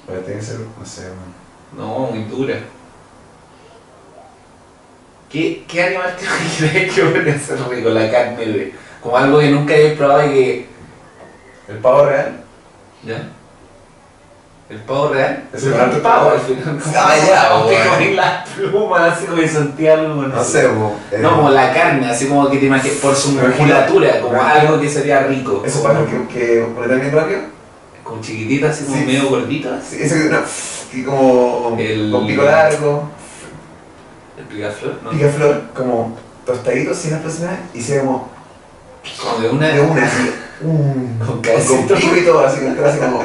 [0.05, 1.33] Bueno, tiene que ser, no sé, man.
[1.77, 2.59] No, muy dura.
[5.29, 7.89] ¿Qué, qué animal te imaginas que podría ser rico?
[7.89, 8.84] La carne de.
[9.05, 10.65] Como algo que nunca habéis probado y que.
[11.67, 12.37] ¿El pavo real?
[13.03, 13.29] ¿Ya?
[14.67, 15.43] El pavo real.
[15.53, 16.29] Es el pavo pavo.
[16.31, 16.79] al final.
[16.97, 20.23] Ah, ya, las plumas así como que sentí algo.
[20.23, 23.33] No sé, bo, eh, No, como la carne, así como que te imaginas, por su
[23.33, 25.61] musculatura, como algo que sería rico.
[25.63, 27.39] Esos pájaros que, que ponen también rápido.
[28.03, 29.05] Como chiquititas, así como Sí.
[29.05, 29.83] medio gorditas.
[29.87, 30.39] Sí, eso que, no,
[30.91, 33.03] que como El- con pico largo,
[34.35, 35.11] El picaflor, ¿no?
[35.11, 38.34] picaflor, como tostaditos sin aproximar y se ve como
[39.21, 39.67] Como de una.
[39.69, 41.87] de una así, un, Con con
[42.25, 43.23] todo, así, con así como,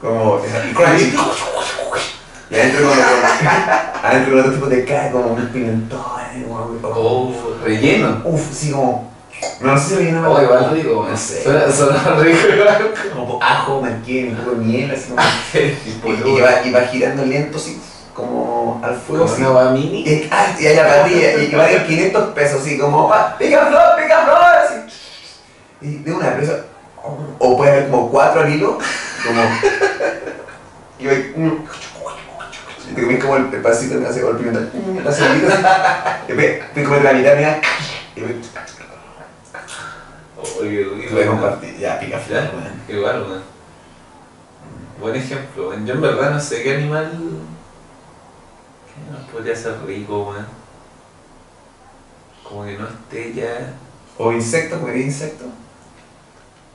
[0.00, 0.40] como,
[0.74, 1.14] crunchy.
[2.50, 3.02] Y adentro como,
[4.02, 6.00] adentro con otro tipo de cara, como un pimentón,
[6.46, 7.34] como, Oh,
[7.64, 8.20] relleno.
[8.24, 9.12] Uf, sí, como.
[9.60, 11.42] No sé si relleno Oh, igual rico, No sé.
[11.42, 12.38] Suena, suena rico.
[13.14, 15.22] Como ajo, manquén, un poco de miel, así como.
[16.28, 17.80] Y va, y va girando lento, así,
[18.14, 19.26] como al fuego.
[19.26, 20.02] Como una mini.
[20.06, 23.96] Y, ah, y hay la parrilla, y, vale 500 pesos, así como, ah, pica flor,
[23.96, 24.53] pica flor.
[25.84, 26.50] Y de una vez,
[27.38, 28.78] o puede haber como cuatro al hilo,
[29.26, 29.42] como.
[30.98, 31.64] Y mm,
[32.90, 36.32] y te comes como el, el pasito, me hace el pimentón, mm, la cebollita, y
[36.32, 37.60] después te comes la mitad, mira,
[38.16, 38.46] y rico.
[40.62, 42.82] te voy a compartir, ya, pica weón.
[42.88, 43.42] Igual, weón.
[44.98, 45.86] Buen ejemplo, weón.
[45.86, 47.10] Yo en verdad no sé qué animal.
[48.86, 50.46] ¿Qué animal podría ser rico, weón?
[52.42, 53.74] Como que no esté ya.
[54.16, 55.44] O insecto, comería insecto.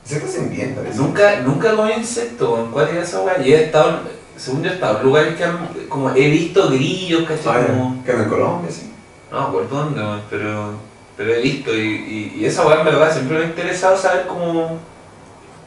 [0.10, 0.98] Insectos hacen bien, parece.
[0.98, 2.72] Nunca, nunca comí insecto, weón.
[2.72, 3.40] ¿Cuál era esa weá?
[3.46, 3.98] Y he estado, en-
[4.42, 7.62] según yo he estado en lugares que han, como he visto grillos, ¿cachai?
[7.64, 8.04] Ah, Como.
[8.04, 8.92] Que en Colombia, sí.
[9.32, 10.72] no acuerdo dónde, pero,
[11.16, 14.26] pero he visto y, y, y esa weá en verdad siempre me ha interesado saber
[14.28, 14.80] cómo.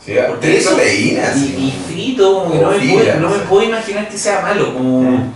[0.05, 1.37] Sí, Porque tiene eso- proteínas.
[1.37, 5.03] Y, frito, como que no me, puedo, no me puedo imaginar que sea malo, como.
[5.03, 5.33] Mm.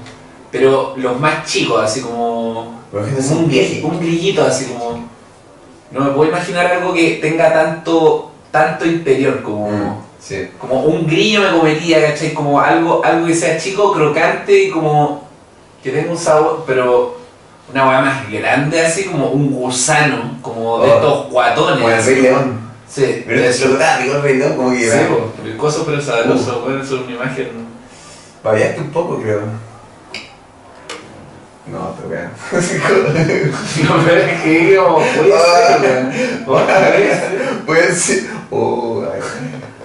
[0.50, 2.74] Pero los más chicos, así como.
[2.92, 3.44] Un,
[3.84, 5.08] un grillito, así como.
[5.92, 9.68] No me puedo imaginar algo que tenga tanto, tanto interior, como.
[9.70, 10.48] Mm, Sí.
[10.58, 12.34] Como un grillo me comería, ¿cachai?
[12.34, 15.24] Como algo, algo que sea chico, crocante y como.
[15.82, 17.14] que tenga un sabor, pero.
[17.72, 20.94] Una hueá más grande, así como un gusano, como de Oh.
[20.94, 21.76] estos guatones.
[21.82, 22.60] Como el Rey León.
[22.88, 25.84] Sí, Pero de es lo rico el Rey León, como que Sí, va- po, ricoso
[25.84, 27.48] pero sabroso, puede ser una imagen.
[28.44, 29.40] Babeaste un poco, creo.
[31.66, 32.30] No, te vean.
[33.88, 36.12] No, pero es que como puede ser,
[36.46, 37.66] weón.
[37.66, 38.35] Puede ser.
[38.50, 39.20] Oh, ay.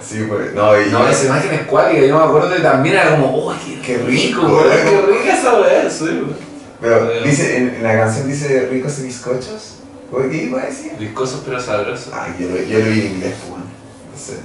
[0.00, 0.54] sí, pues.
[0.54, 0.90] No, y.
[0.90, 4.06] No, esa imagen es cuática, yo me acuerdo que también era como, oh, qué, rico,
[4.06, 5.06] rico, weón, weón.
[5.06, 6.36] qué rica esa weá, sí, weón.
[6.80, 9.76] Pero dice, en, en la canción dice ricos y bizcochos.
[10.10, 10.92] ¿Cómo ¿Qué iba a decir?
[10.98, 12.12] Viscosos pero sabrosos.
[12.12, 13.64] Ay, yo lo, yo lo vi en inglés, pues, bueno.
[14.12, 14.40] No sé.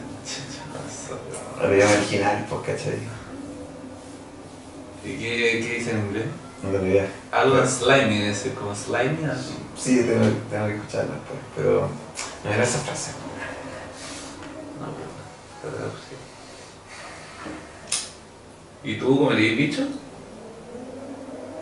[1.61, 2.99] Lo llamo original, pues, ¿cachai?
[5.03, 6.25] ¿Y qué, qué dice en inglés?
[6.63, 7.07] No tengo idea.
[7.31, 9.17] Algo slimy, ser como slimy.
[9.77, 11.89] Sí, tengo, tengo que escucarlo después, pero
[12.43, 13.11] no era esa frase.
[15.61, 16.15] Sí.
[18.83, 19.81] ¿Y tú comerías bicho?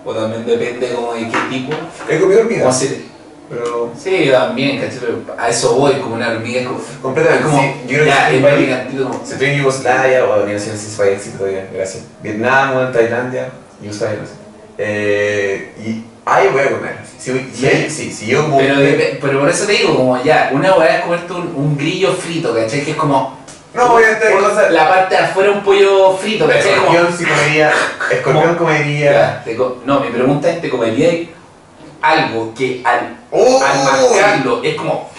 [0.05, 1.73] O también depende como de qué tipo.
[2.09, 3.05] He comido hormigas, si-
[3.49, 4.99] pero Sí, también, ¿cachai?
[4.99, 6.79] Pero a eso voy, como una hormiga, es como...
[7.01, 7.45] completamente.
[7.47, 9.21] como sí, yo creo ya, que es sí, como...
[9.25, 12.03] Si estoy en Yugoslavia o no sé si es país éxito todavía, gracias.
[12.21, 13.49] Vietnam o en Tailandia,
[13.81, 14.33] Yugoslavia, no sé.
[14.77, 16.97] Eh, y ahí voy a comer.
[17.19, 17.89] Si, si, ¿Sí?
[17.89, 18.47] sí, si yo.
[18.57, 18.75] Pero,
[19.21, 22.53] pero por eso te digo, como ya, una weá es comerte un, un grillo frito,
[22.53, 22.83] ¿cachai?
[22.83, 23.37] Que es como
[23.75, 24.71] no, voy a estar un- cosas.
[24.71, 26.75] la parte de afuera un pollo frito, ¿cachai?
[26.75, 27.73] Como, Escorpión sí comería.
[28.11, 29.43] Escorpión comería.
[29.45, 31.13] Ya, co- no, mi pregunta es, ¿te comerías
[32.01, 33.61] algo que al, ¡Oh!
[33.63, 35.09] al mascarlo es como...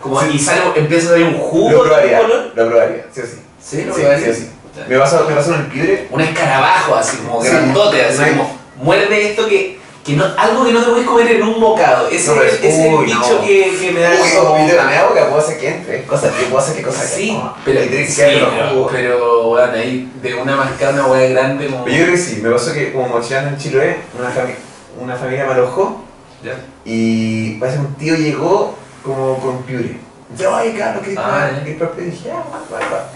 [0.00, 0.28] como Sí.
[0.34, 2.18] y sale, empieza a salir un jugo Lo de probaría.
[2.20, 2.52] color?
[2.54, 3.40] Lo probaría, sí o sí.
[3.62, 4.26] Sí, lo Sí, probaría.
[4.34, 4.50] sí sí.
[4.88, 6.06] Me pasó, me pasó en el piedre.
[6.10, 8.56] Un escarabajo así, como grandote, así como...
[8.76, 9.78] Muerde esto que...
[10.06, 12.08] que no, algo que no te puedes comer en un bocado.
[12.08, 13.40] Ese, No, es, el bicho no.
[13.44, 16.04] que, que me da Uy, como- como la media boca puedo hacer que entre.
[16.04, 17.16] Cosas, yo puedo hacer que cosas que.
[17.16, 21.66] Sí, oh, pero, que sí, pero, pero, bueno, ahí de una mascada una hueá grande
[21.66, 21.84] como...
[21.84, 24.54] Pero yo creo que sí, me pasó que como mochilando en Chiloé, una, fami-
[25.02, 26.02] una familia me alojó
[26.44, 26.54] Ya.
[26.84, 28.74] y parece que un tío llegó
[29.04, 29.96] como con piure.
[30.30, 31.50] Dice, oye Carlos, ¿qué Ah.
[31.52, 33.08] Y dije, ah, va, va.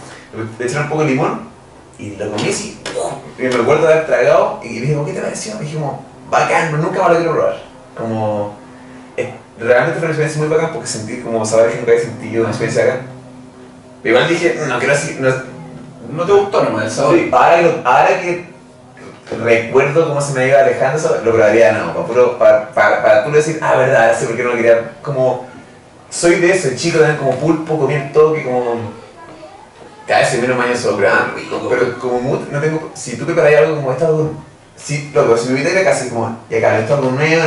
[0.59, 1.41] Le echaron un poco de limón
[1.99, 2.79] y lo comí así.
[3.39, 5.55] Y me recuerdo de haber tragado y dije, ¿qué te pareció?
[5.57, 7.62] Me dije, como, bacán, pero nunca más lo quiero probar.
[7.97, 8.55] Como,
[9.16, 12.40] eh, realmente fue una experiencia muy bacán porque sentí como sabores que nunca había sentido,
[12.43, 13.01] una experiencia acá.
[14.02, 15.28] Pero igual dije, no quiero así, no,
[16.12, 17.15] ¿No te gustó nomás el sabor?
[17.15, 18.51] Sí, ahora, que ahora que
[19.44, 22.05] recuerdo cómo se me iba alejando, eso, lo probaría de nuevo,
[22.39, 24.93] para, para, para, para tú decir, ah, verdad, ahora sé por qué no lo quería.
[25.02, 25.47] Como,
[26.09, 29.01] soy de eso, el chico también como pulpo, comía el toque, como.
[30.07, 31.32] Cada vez menos mañoso, pero, ah,
[31.69, 32.90] pero como mood, no tengo.
[32.94, 34.35] Si tú preparas algo como esto, algo.
[34.82, 37.11] Si, loco, si me invitas a ir a casa y como, y acá, esto algo
[37.11, 37.43] nuevo,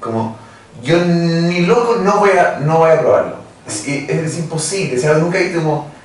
[0.00, 0.36] como.
[0.82, 3.36] Yo ni loco no voy a, no voy a probarlo.
[3.66, 5.98] Es es, es imposible, o sea, nunca he visto como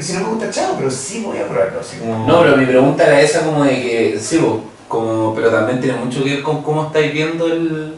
[0.00, 1.80] si no me gusta, chao, pero sí voy a probarlo.
[1.80, 2.26] Así como...
[2.26, 5.98] No, pero mi pregunta era esa como de que, sí, vos, como, pero también tiene
[5.98, 7.96] mucho que ver con cómo estáis viendo el,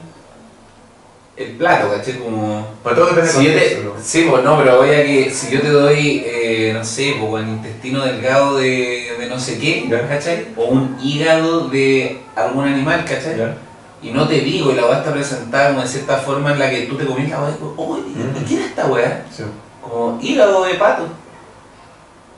[1.37, 2.19] el plato, ¿cachai?
[2.19, 2.67] Como...
[2.83, 5.61] Pero todo depende Si del te, sí, pues no, pero voy a que si yo
[5.61, 10.09] te doy, eh, no sé, pues, el intestino delgado de, de no sé qué, Ya.
[10.09, 10.49] ¿cachai?
[10.57, 13.37] O un hígado de algún animal, ¿cachai?
[13.39, 13.57] ¿Ya?
[14.03, 16.69] Y no te digo, y la weá está presentada como de cierta forma en la
[16.71, 19.25] que tú te comís la weá y dices, ¿y quién es esta weá?
[19.31, 19.45] Sí.
[19.81, 21.05] Como hígado de pato.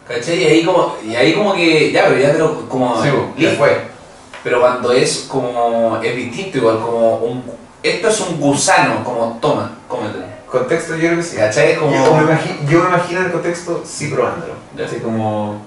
[0.07, 0.43] ¿Cachai?
[0.43, 3.09] Y ahí como, y ahí como que, ya, pero ya te lo, como, Sí,
[3.39, 3.95] ya fue.
[4.43, 7.43] Pero cuando es como, es distinto igual, como un,
[7.83, 10.25] esto es un gusano, como, toma, cómetelo.
[10.51, 11.37] Contexto, yo creo que sí.
[11.37, 11.77] ¿Cachai?
[11.77, 11.93] Como...
[11.93, 14.53] Yo, me imagino, yo me imagino el contexto sí probándolo.
[14.85, 15.63] Así como.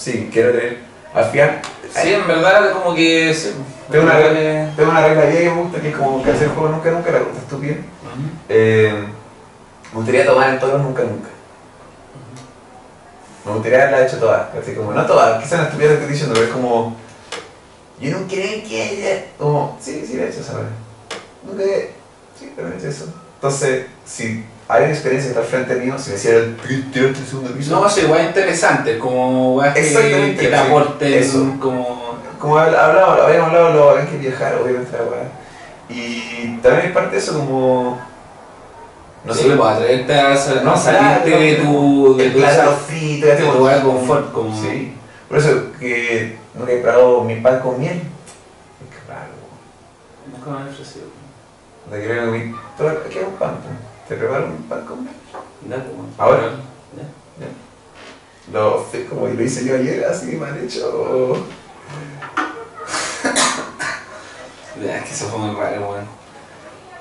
[0.00, 0.78] Sí, quiero tener.
[1.14, 1.60] Al final.
[1.94, 3.34] Sí, en verdad, como que.
[3.34, 3.52] Sí,
[3.90, 6.22] Tengo una, como regla, que- tengo una regla vieja que me gusta que es como
[6.22, 7.74] que hacer juego nunca nunca, la gusta estúpida.
[8.48, 9.04] Eh,
[9.92, 11.28] me gustaría tomar en todos nunca nunca.
[13.44, 16.34] Me gustaría haberla hecho todas, así como, no todas, quizás la estupidez que estoy diciendo,
[16.34, 16.96] pero es como.
[18.00, 19.24] Yo no creo que ella.
[19.38, 20.66] Como, sí, sí, la he hecho, ¿sabes?
[21.44, 21.62] Nunca.
[22.38, 23.12] Sí, pero he hecho eso.
[23.34, 26.56] Entonces, si hay una experiencia al frente mío, si me hiciera el
[27.28, 27.70] segundo piso.
[27.80, 31.56] No, sí, igual interesante, como weas que, que te sí, aporten eso.
[31.60, 32.16] como.
[32.38, 35.28] como hab- hablaba, habíamos hablado, lo hay que viajar, obviamente la weá.
[35.88, 38.00] Y también es parte de eso como.
[39.24, 42.16] No sí, sé, pues atreverte a, sal- No, a salirte claro, de tu.
[42.16, 42.40] de el tu
[42.86, 44.62] frito, ya de tengo tu lugar de confort, como.
[44.62, 44.94] Sí.
[45.28, 47.96] Por eso que nunca he probado mi pan con miel.
[47.98, 49.32] Es que raro.
[50.32, 51.06] Nunca me han ofrecido.
[51.90, 52.54] De que creo que mi.
[52.78, 53.56] todo- ¿Qué es un pan?
[54.10, 55.06] ¿Te preparo un pan con?
[55.68, 56.50] Ya, pues, Ahora.
[56.96, 58.52] Ya.
[58.52, 61.46] Lo, como lo hice yo ayer, así mal hecho.
[64.84, 66.06] Ya, es que eso fue muy raro, weón.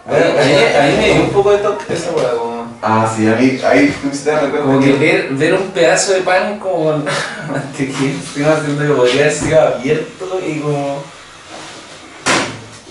[0.06, 2.78] A Bueno, mí, me dio un poco de toque esa weá, como.
[2.80, 6.22] Ah, sí, a mí, ahí me das cuenta Como que ver, ver un pedazo de
[6.22, 7.06] pan como con
[7.52, 11.02] mantequilla encima haciendo que podría haber sido abierto y como.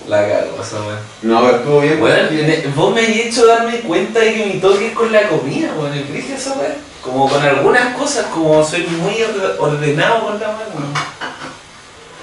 [0.09, 0.99] La cago, esa weá.
[1.21, 1.99] No, pero estuvo bien.
[1.99, 5.27] Bueno, me- vos me has hecho darme cuenta de que mi toque es con la
[5.29, 5.93] comida, weón.
[5.93, 6.75] ¿El dije esa weá?
[7.03, 10.93] Como con algunas cosas, como soy muy orde- ordenado con la weón.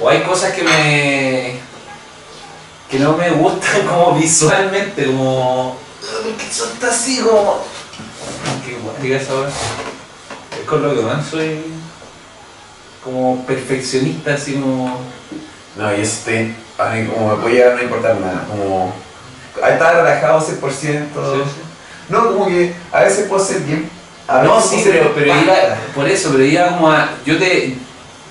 [0.01, 1.59] O hay cosas que me.
[2.91, 5.77] que no me gustan como visualmente, como.
[6.25, 7.63] porque son tan así como.
[8.67, 9.49] Qué guay, diga esa weá.
[10.61, 11.61] Es con lo que más soy.
[13.05, 14.99] como perfeccionista, así como.
[15.77, 18.93] No, y este, a mí como me puede llegar a no importar nada, como
[19.57, 20.71] estar relajado 100%.
[20.71, 21.61] Sí, sí.
[22.09, 23.89] No, como que a veces puedo ser bien.
[24.29, 25.55] A No, veces sí, pero, iba,
[25.95, 27.75] por eso, pero iba como a, yo te,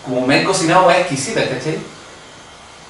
[0.03, 1.77] como me he cocinado weas exquisitas, ¿cachai?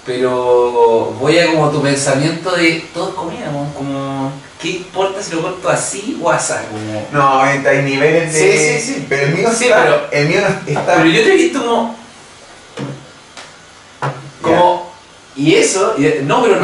[0.06, 5.34] Pero voy a como tu pensamiento de todo es comida, como, como, ¿qué importa si
[5.36, 6.54] lo corto así o así?
[6.70, 8.40] Como, No, hay niveles de.
[8.40, 9.06] Sí, sí, sí.
[9.10, 9.84] Pero el mío Sí, está.
[9.84, 10.96] pero- el mío no está.
[10.98, 11.96] pero yo te he visto como,
[14.46, 14.92] como,
[15.36, 16.62] y eso, y- no, pero no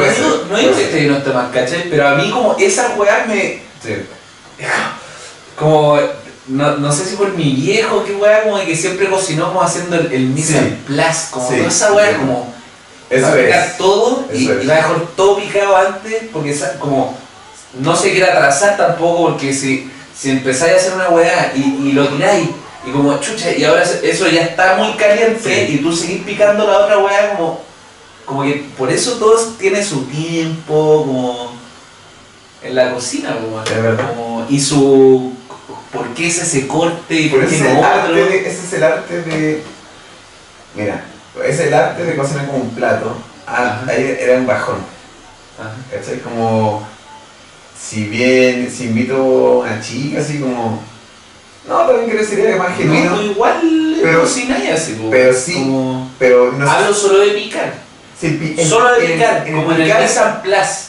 [0.50, 1.90] no digo que no esté mal, ¿cachai?
[1.90, 3.94] Pero a mí como esas weas me, Sí.
[5.58, 5.98] como
[6.48, 9.62] no, no sé si por mi viejo, qué weá, como de que siempre cocinó como
[9.62, 10.58] haciendo el, el mise Sí.
[10.58, 12.52] en place, como toda esa weá, como
[13.10, 13.76] Eso va a picar es.
[13.78, 17.16] todo y, va a dejar todo picado antes, porque esa- como
[17.78, 21.92] no se quiere atrasar tampoco, porque si, si empezáis a hacer una weá y, y
[21.92, 22.48] lo tiráis,
[22.86, 25.74] y como chucha, y ahora eso ya está muy caliente, Sí.
[25.74, 27.60] y tú seguís picando la otra weá, como,
[28.24, 31.52] como que por eso todo tiene su tiempo, como
[32.62, 35.32] en la cocina, como, y su
[35.92, 38.24] por qué es ese corte y por, qué ese es, no el arte otro.
[38.26, 39.62] de, ese es el arte de.
[40.74, 41.04] Mira,
[41.44, 43.14] es el arte de cocinar como un plato.
[43.46, 44.76] Ah, ahí era un bajón.
[45.58, 45.74] Ajá.
[45.90, 46.20] ¿Cachai?
[46.20, 46.86] Como.
[47.78, 50.80] Si bien, si invito a una chica, así como.
[51.68, 53.16] No, también creo que sería más genuino.
[53.16, 55.10] No, igual Pero- cocináis así, po.
[55.10, 56.68] pero sí, Como- Pero no.
[56.70, 57.74] Hablo solo de picar.
[58.28, 59.98] En- Solo de picar, en como en el picar-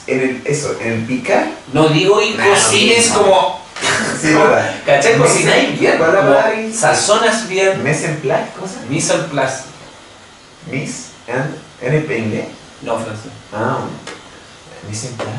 [0.08, 1.48] en el, eso, en el picar.
[1.74, 3.18] No digo y Nah, cocines no.
[3.24, 3.64] como.
[4.22, 4.76] Sí, verdad.
[4.86, 5.18] ¿Cachai?
[5.18, 5.98] Cocináis bien.
[5.98, 6.34] ¿Cuál es la como
[6.74, 7.84] Sazonas bien.
[7.84, 8.76] Mes en place, cosa.
[8.90, 9.64] Mise en place.
[11.28, 12.46] And en inglés.
[12.82, 13.32] No, francés.
[13.54, 13.80] Ah,
[14.90, 15.32] mis en place.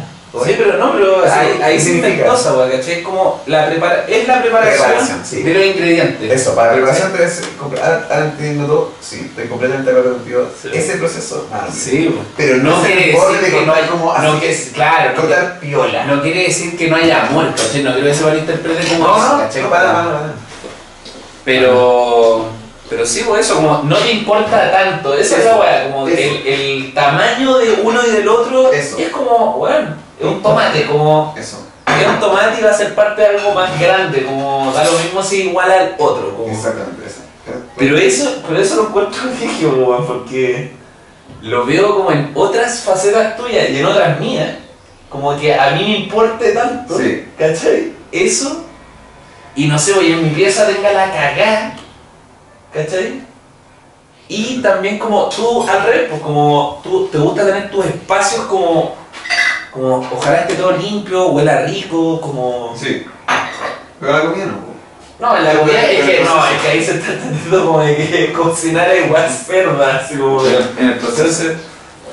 [0.44, 2.24] Sí, pero no, pero Eso, ahí, ahí ¿qué se significa?
[2.54, 2.92] weá, ¿cachai?
[2.94, 5.42] Es como la prepara es la preparación, Preparación, sí.
[5.42, 6.32] de los ingredientes.
[6.32, 7.44] Eso, para la preparación ser.
[7.60, 8.92] comple- Ahora, entiendo todo.
[9.00, 10.48] Sí, estoy completamente de acuerdo contigo.
[10.60, 10.68] Sí.
[10.72, 11.46] Ese proceso.
[11.52, 12.14] ah, Sí.
[12.36, 15.60] Pero no, no quiere decir de que no hay como no que, claro, no, cortar
[15.60, 16.04] piola.
[16.06, 17.82] no quiere decir que no haya amor, ¿cachai?
[17.84, 20.32] No quiero que se malinterprete como No, no, no, para, para, para.
[21.44, 22.46] Pero,
[22.88, 26.18] pero sí, por eso, como no te importa tanto, esa es la weá, como el,
[26.18, 28.96] el tamaño de uno y del otro Eso.
[28.98, 31.58] es como, bueno, es un tomate, como Eso.
[31.86, 34.98] es un tomate y va a ser parte de algo más grande, como da lo
[34.98, 36.34] mismo si igual al otro.
[36.36, 37.20] como- Exactamente, eso.
[37.76, 40.72] Pero eso, pero eso lo encuentro rígido, porque
[41.42, 44.54] lo veo como en otras facetas tuyas y en otras mías.
[45.10, 47.28] Como que a mí me importe tanto, Sí.
[47.38, 47.92] ¿cachai?
[48.10, 48.64] Eso,
[49.54, 51.76] y no sé, oye, en mi pieza tenga la cagada,
[52.72, 53.22] ¿cachai?
[54.28, 58.94] Y también como tú, al revés, pues como tú te gusta tener tus espacios como,
[59.74, 62.74] como ojalá esté todo limpio, huela rico, como...
[62.80, 63.04] Sí.
[64.00, 64.74] Pero la comida no.
[65.20, 68.32] No, la comida es que no, es que ahí se está entendiendo como de que
[68.36, 71.22] cocinar es igual cerda, así como de- en el proceso.
[71.22, 71.56] Entonces,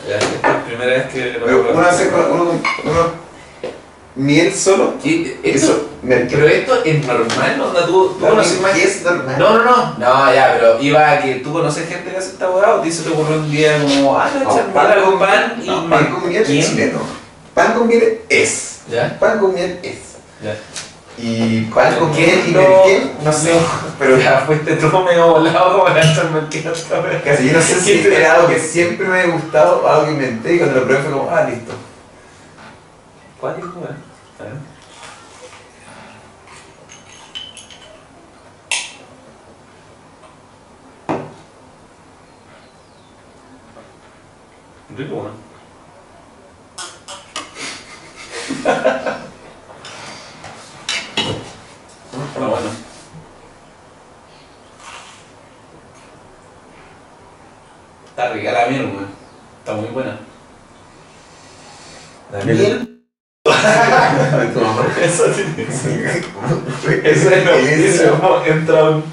[0.07, 2.51] ya, esta es la primera vez que lo Pero hace con- uno,
[2.85, 3.21] uno
[4.15, 4.93] miel solo.
[5.03, 9.35] Y esto, Eso, pero esto es normal, onda, tú, tú conoces más es normal.
[9.39, 12.49] No, no, no, no, ya, pero iba a que tú conoces gente que hace esta
[12.49, 14.65] hueá o te se te ocurrió un día como, ah, no, No, echar
[15.19, 16.45] pan y no, pan con miel.
[17.53, 18.82] Pan con miel es.
[18.90, 19.18] ¿Ya?
[19.19, 19.99] Pan con miel es.
[20.44, 20.56] Ya.
[21.18, 23.53] Y pan con ¿Quién miel y no- merquén, no sé.
[23.99, 27.80] Pero ya fuiste tú medio volado como la echarme el que casi yo no sé
[27.80, 30.80] si ¿Quién te- era algo que siempre me ha gustado, algo que inventé y cuando
[30.80, 31.73] lo probé fue como, ah, listo.
[33.40, 33.98] ¿Cuál es, weón?
[34.40, 34.53] A ver.
[44.98, 45.51] Rico, weón.
[48.57, 49.19] Está
[52.48, 52.69] bueno.
[58.10, 59.07] Está rica la miel, weón.
[59.60, 60.18] Está muy buena.
[62.32, 62.88] La ¿Miel?
[65.02, 65.90] Eso tiene Eso
[67.03, 68.44] Eso es lo mismo.
[68.45, 69.03] Entra un.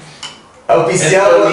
[0.67, 1.49] Auspiciado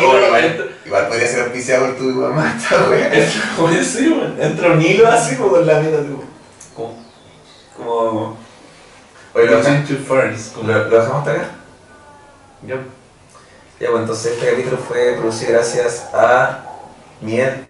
[0.85, 3.13] Igual podría ser auspiciado por tu mamá, esta wea.
[3.13, 4.37] entra- ¿Cómo decir, weón?
[4.41, 6.23] Entra un hilo así como con la mierda, tipo.
[7.77, 8.37] Como.
[9.35, 9.63] Oye, lo.
[10.55, 10.69] Como.
[10.69, 11.51] lo- lo hasta acá.
[12.67, 12.77] Ya.
[13.79, 16.65] Ya, pues entonces este capítulo fue producido gracias a
[17.21, 17.69] Miel,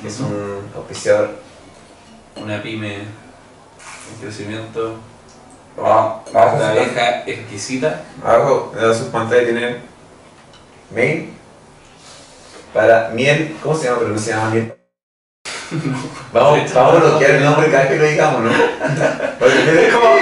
[0.00, 1.30] que es un auspiciador.
[2.36, 3.06] Una pyme en
[4.20, 4.94] crecimiento.
[5.76, 5.86] Una
[6.32, 6.32] vamos
[6.62, 6.78] a ver.
[6.82, 8.04] abeja exquisita.
[8.24, 9.82] Abajo en sus pantallas tienen
[10.94, 11.34] mail
[12.72, 13.56] para miel.
[13.62, 13.98] ¿Cómo se llama?
[13.98, 14.74] Pero no se llama miel.
[16.32, 18.50] Vamos, vamos a bloquear el nombre cada vez que lo digamos, ¿no?
[19.38, 20.14] Porque en Es como.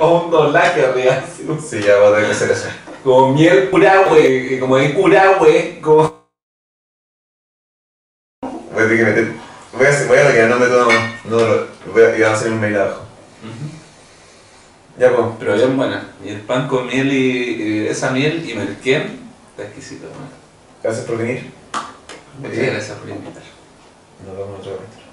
[0.00, 1.44] O un doblaje arriba, así.
[1.44, 2.68] como- Sí, ya voy a tener que hacer eso.
[3.04, 6.18] Como miel curahue, como de curahue, como.
[8.42, 9.32] Voy a tener que meter.
[9.72, 10.88] Voy a, voy a bloquear el nombre de todo.
[11.24, 13.02] No, lo, voy a, y vamos a hacer un mail abajo.
[14.98, 15.26] Ya, pues.
[15.38, 16.08] Pero bien buena.
[16.24, 19.20] Y el pan con miel y, y esa miel y merquén
[19.50, 20.06] está exquisito.
[20.06, 20.28] weón.
[20.82, 21.50] Gracias por venir.
[22.40, 23.42] Muchas gracias por invitar.
[24.26, 25.08] Nos vemos en otro capítulo.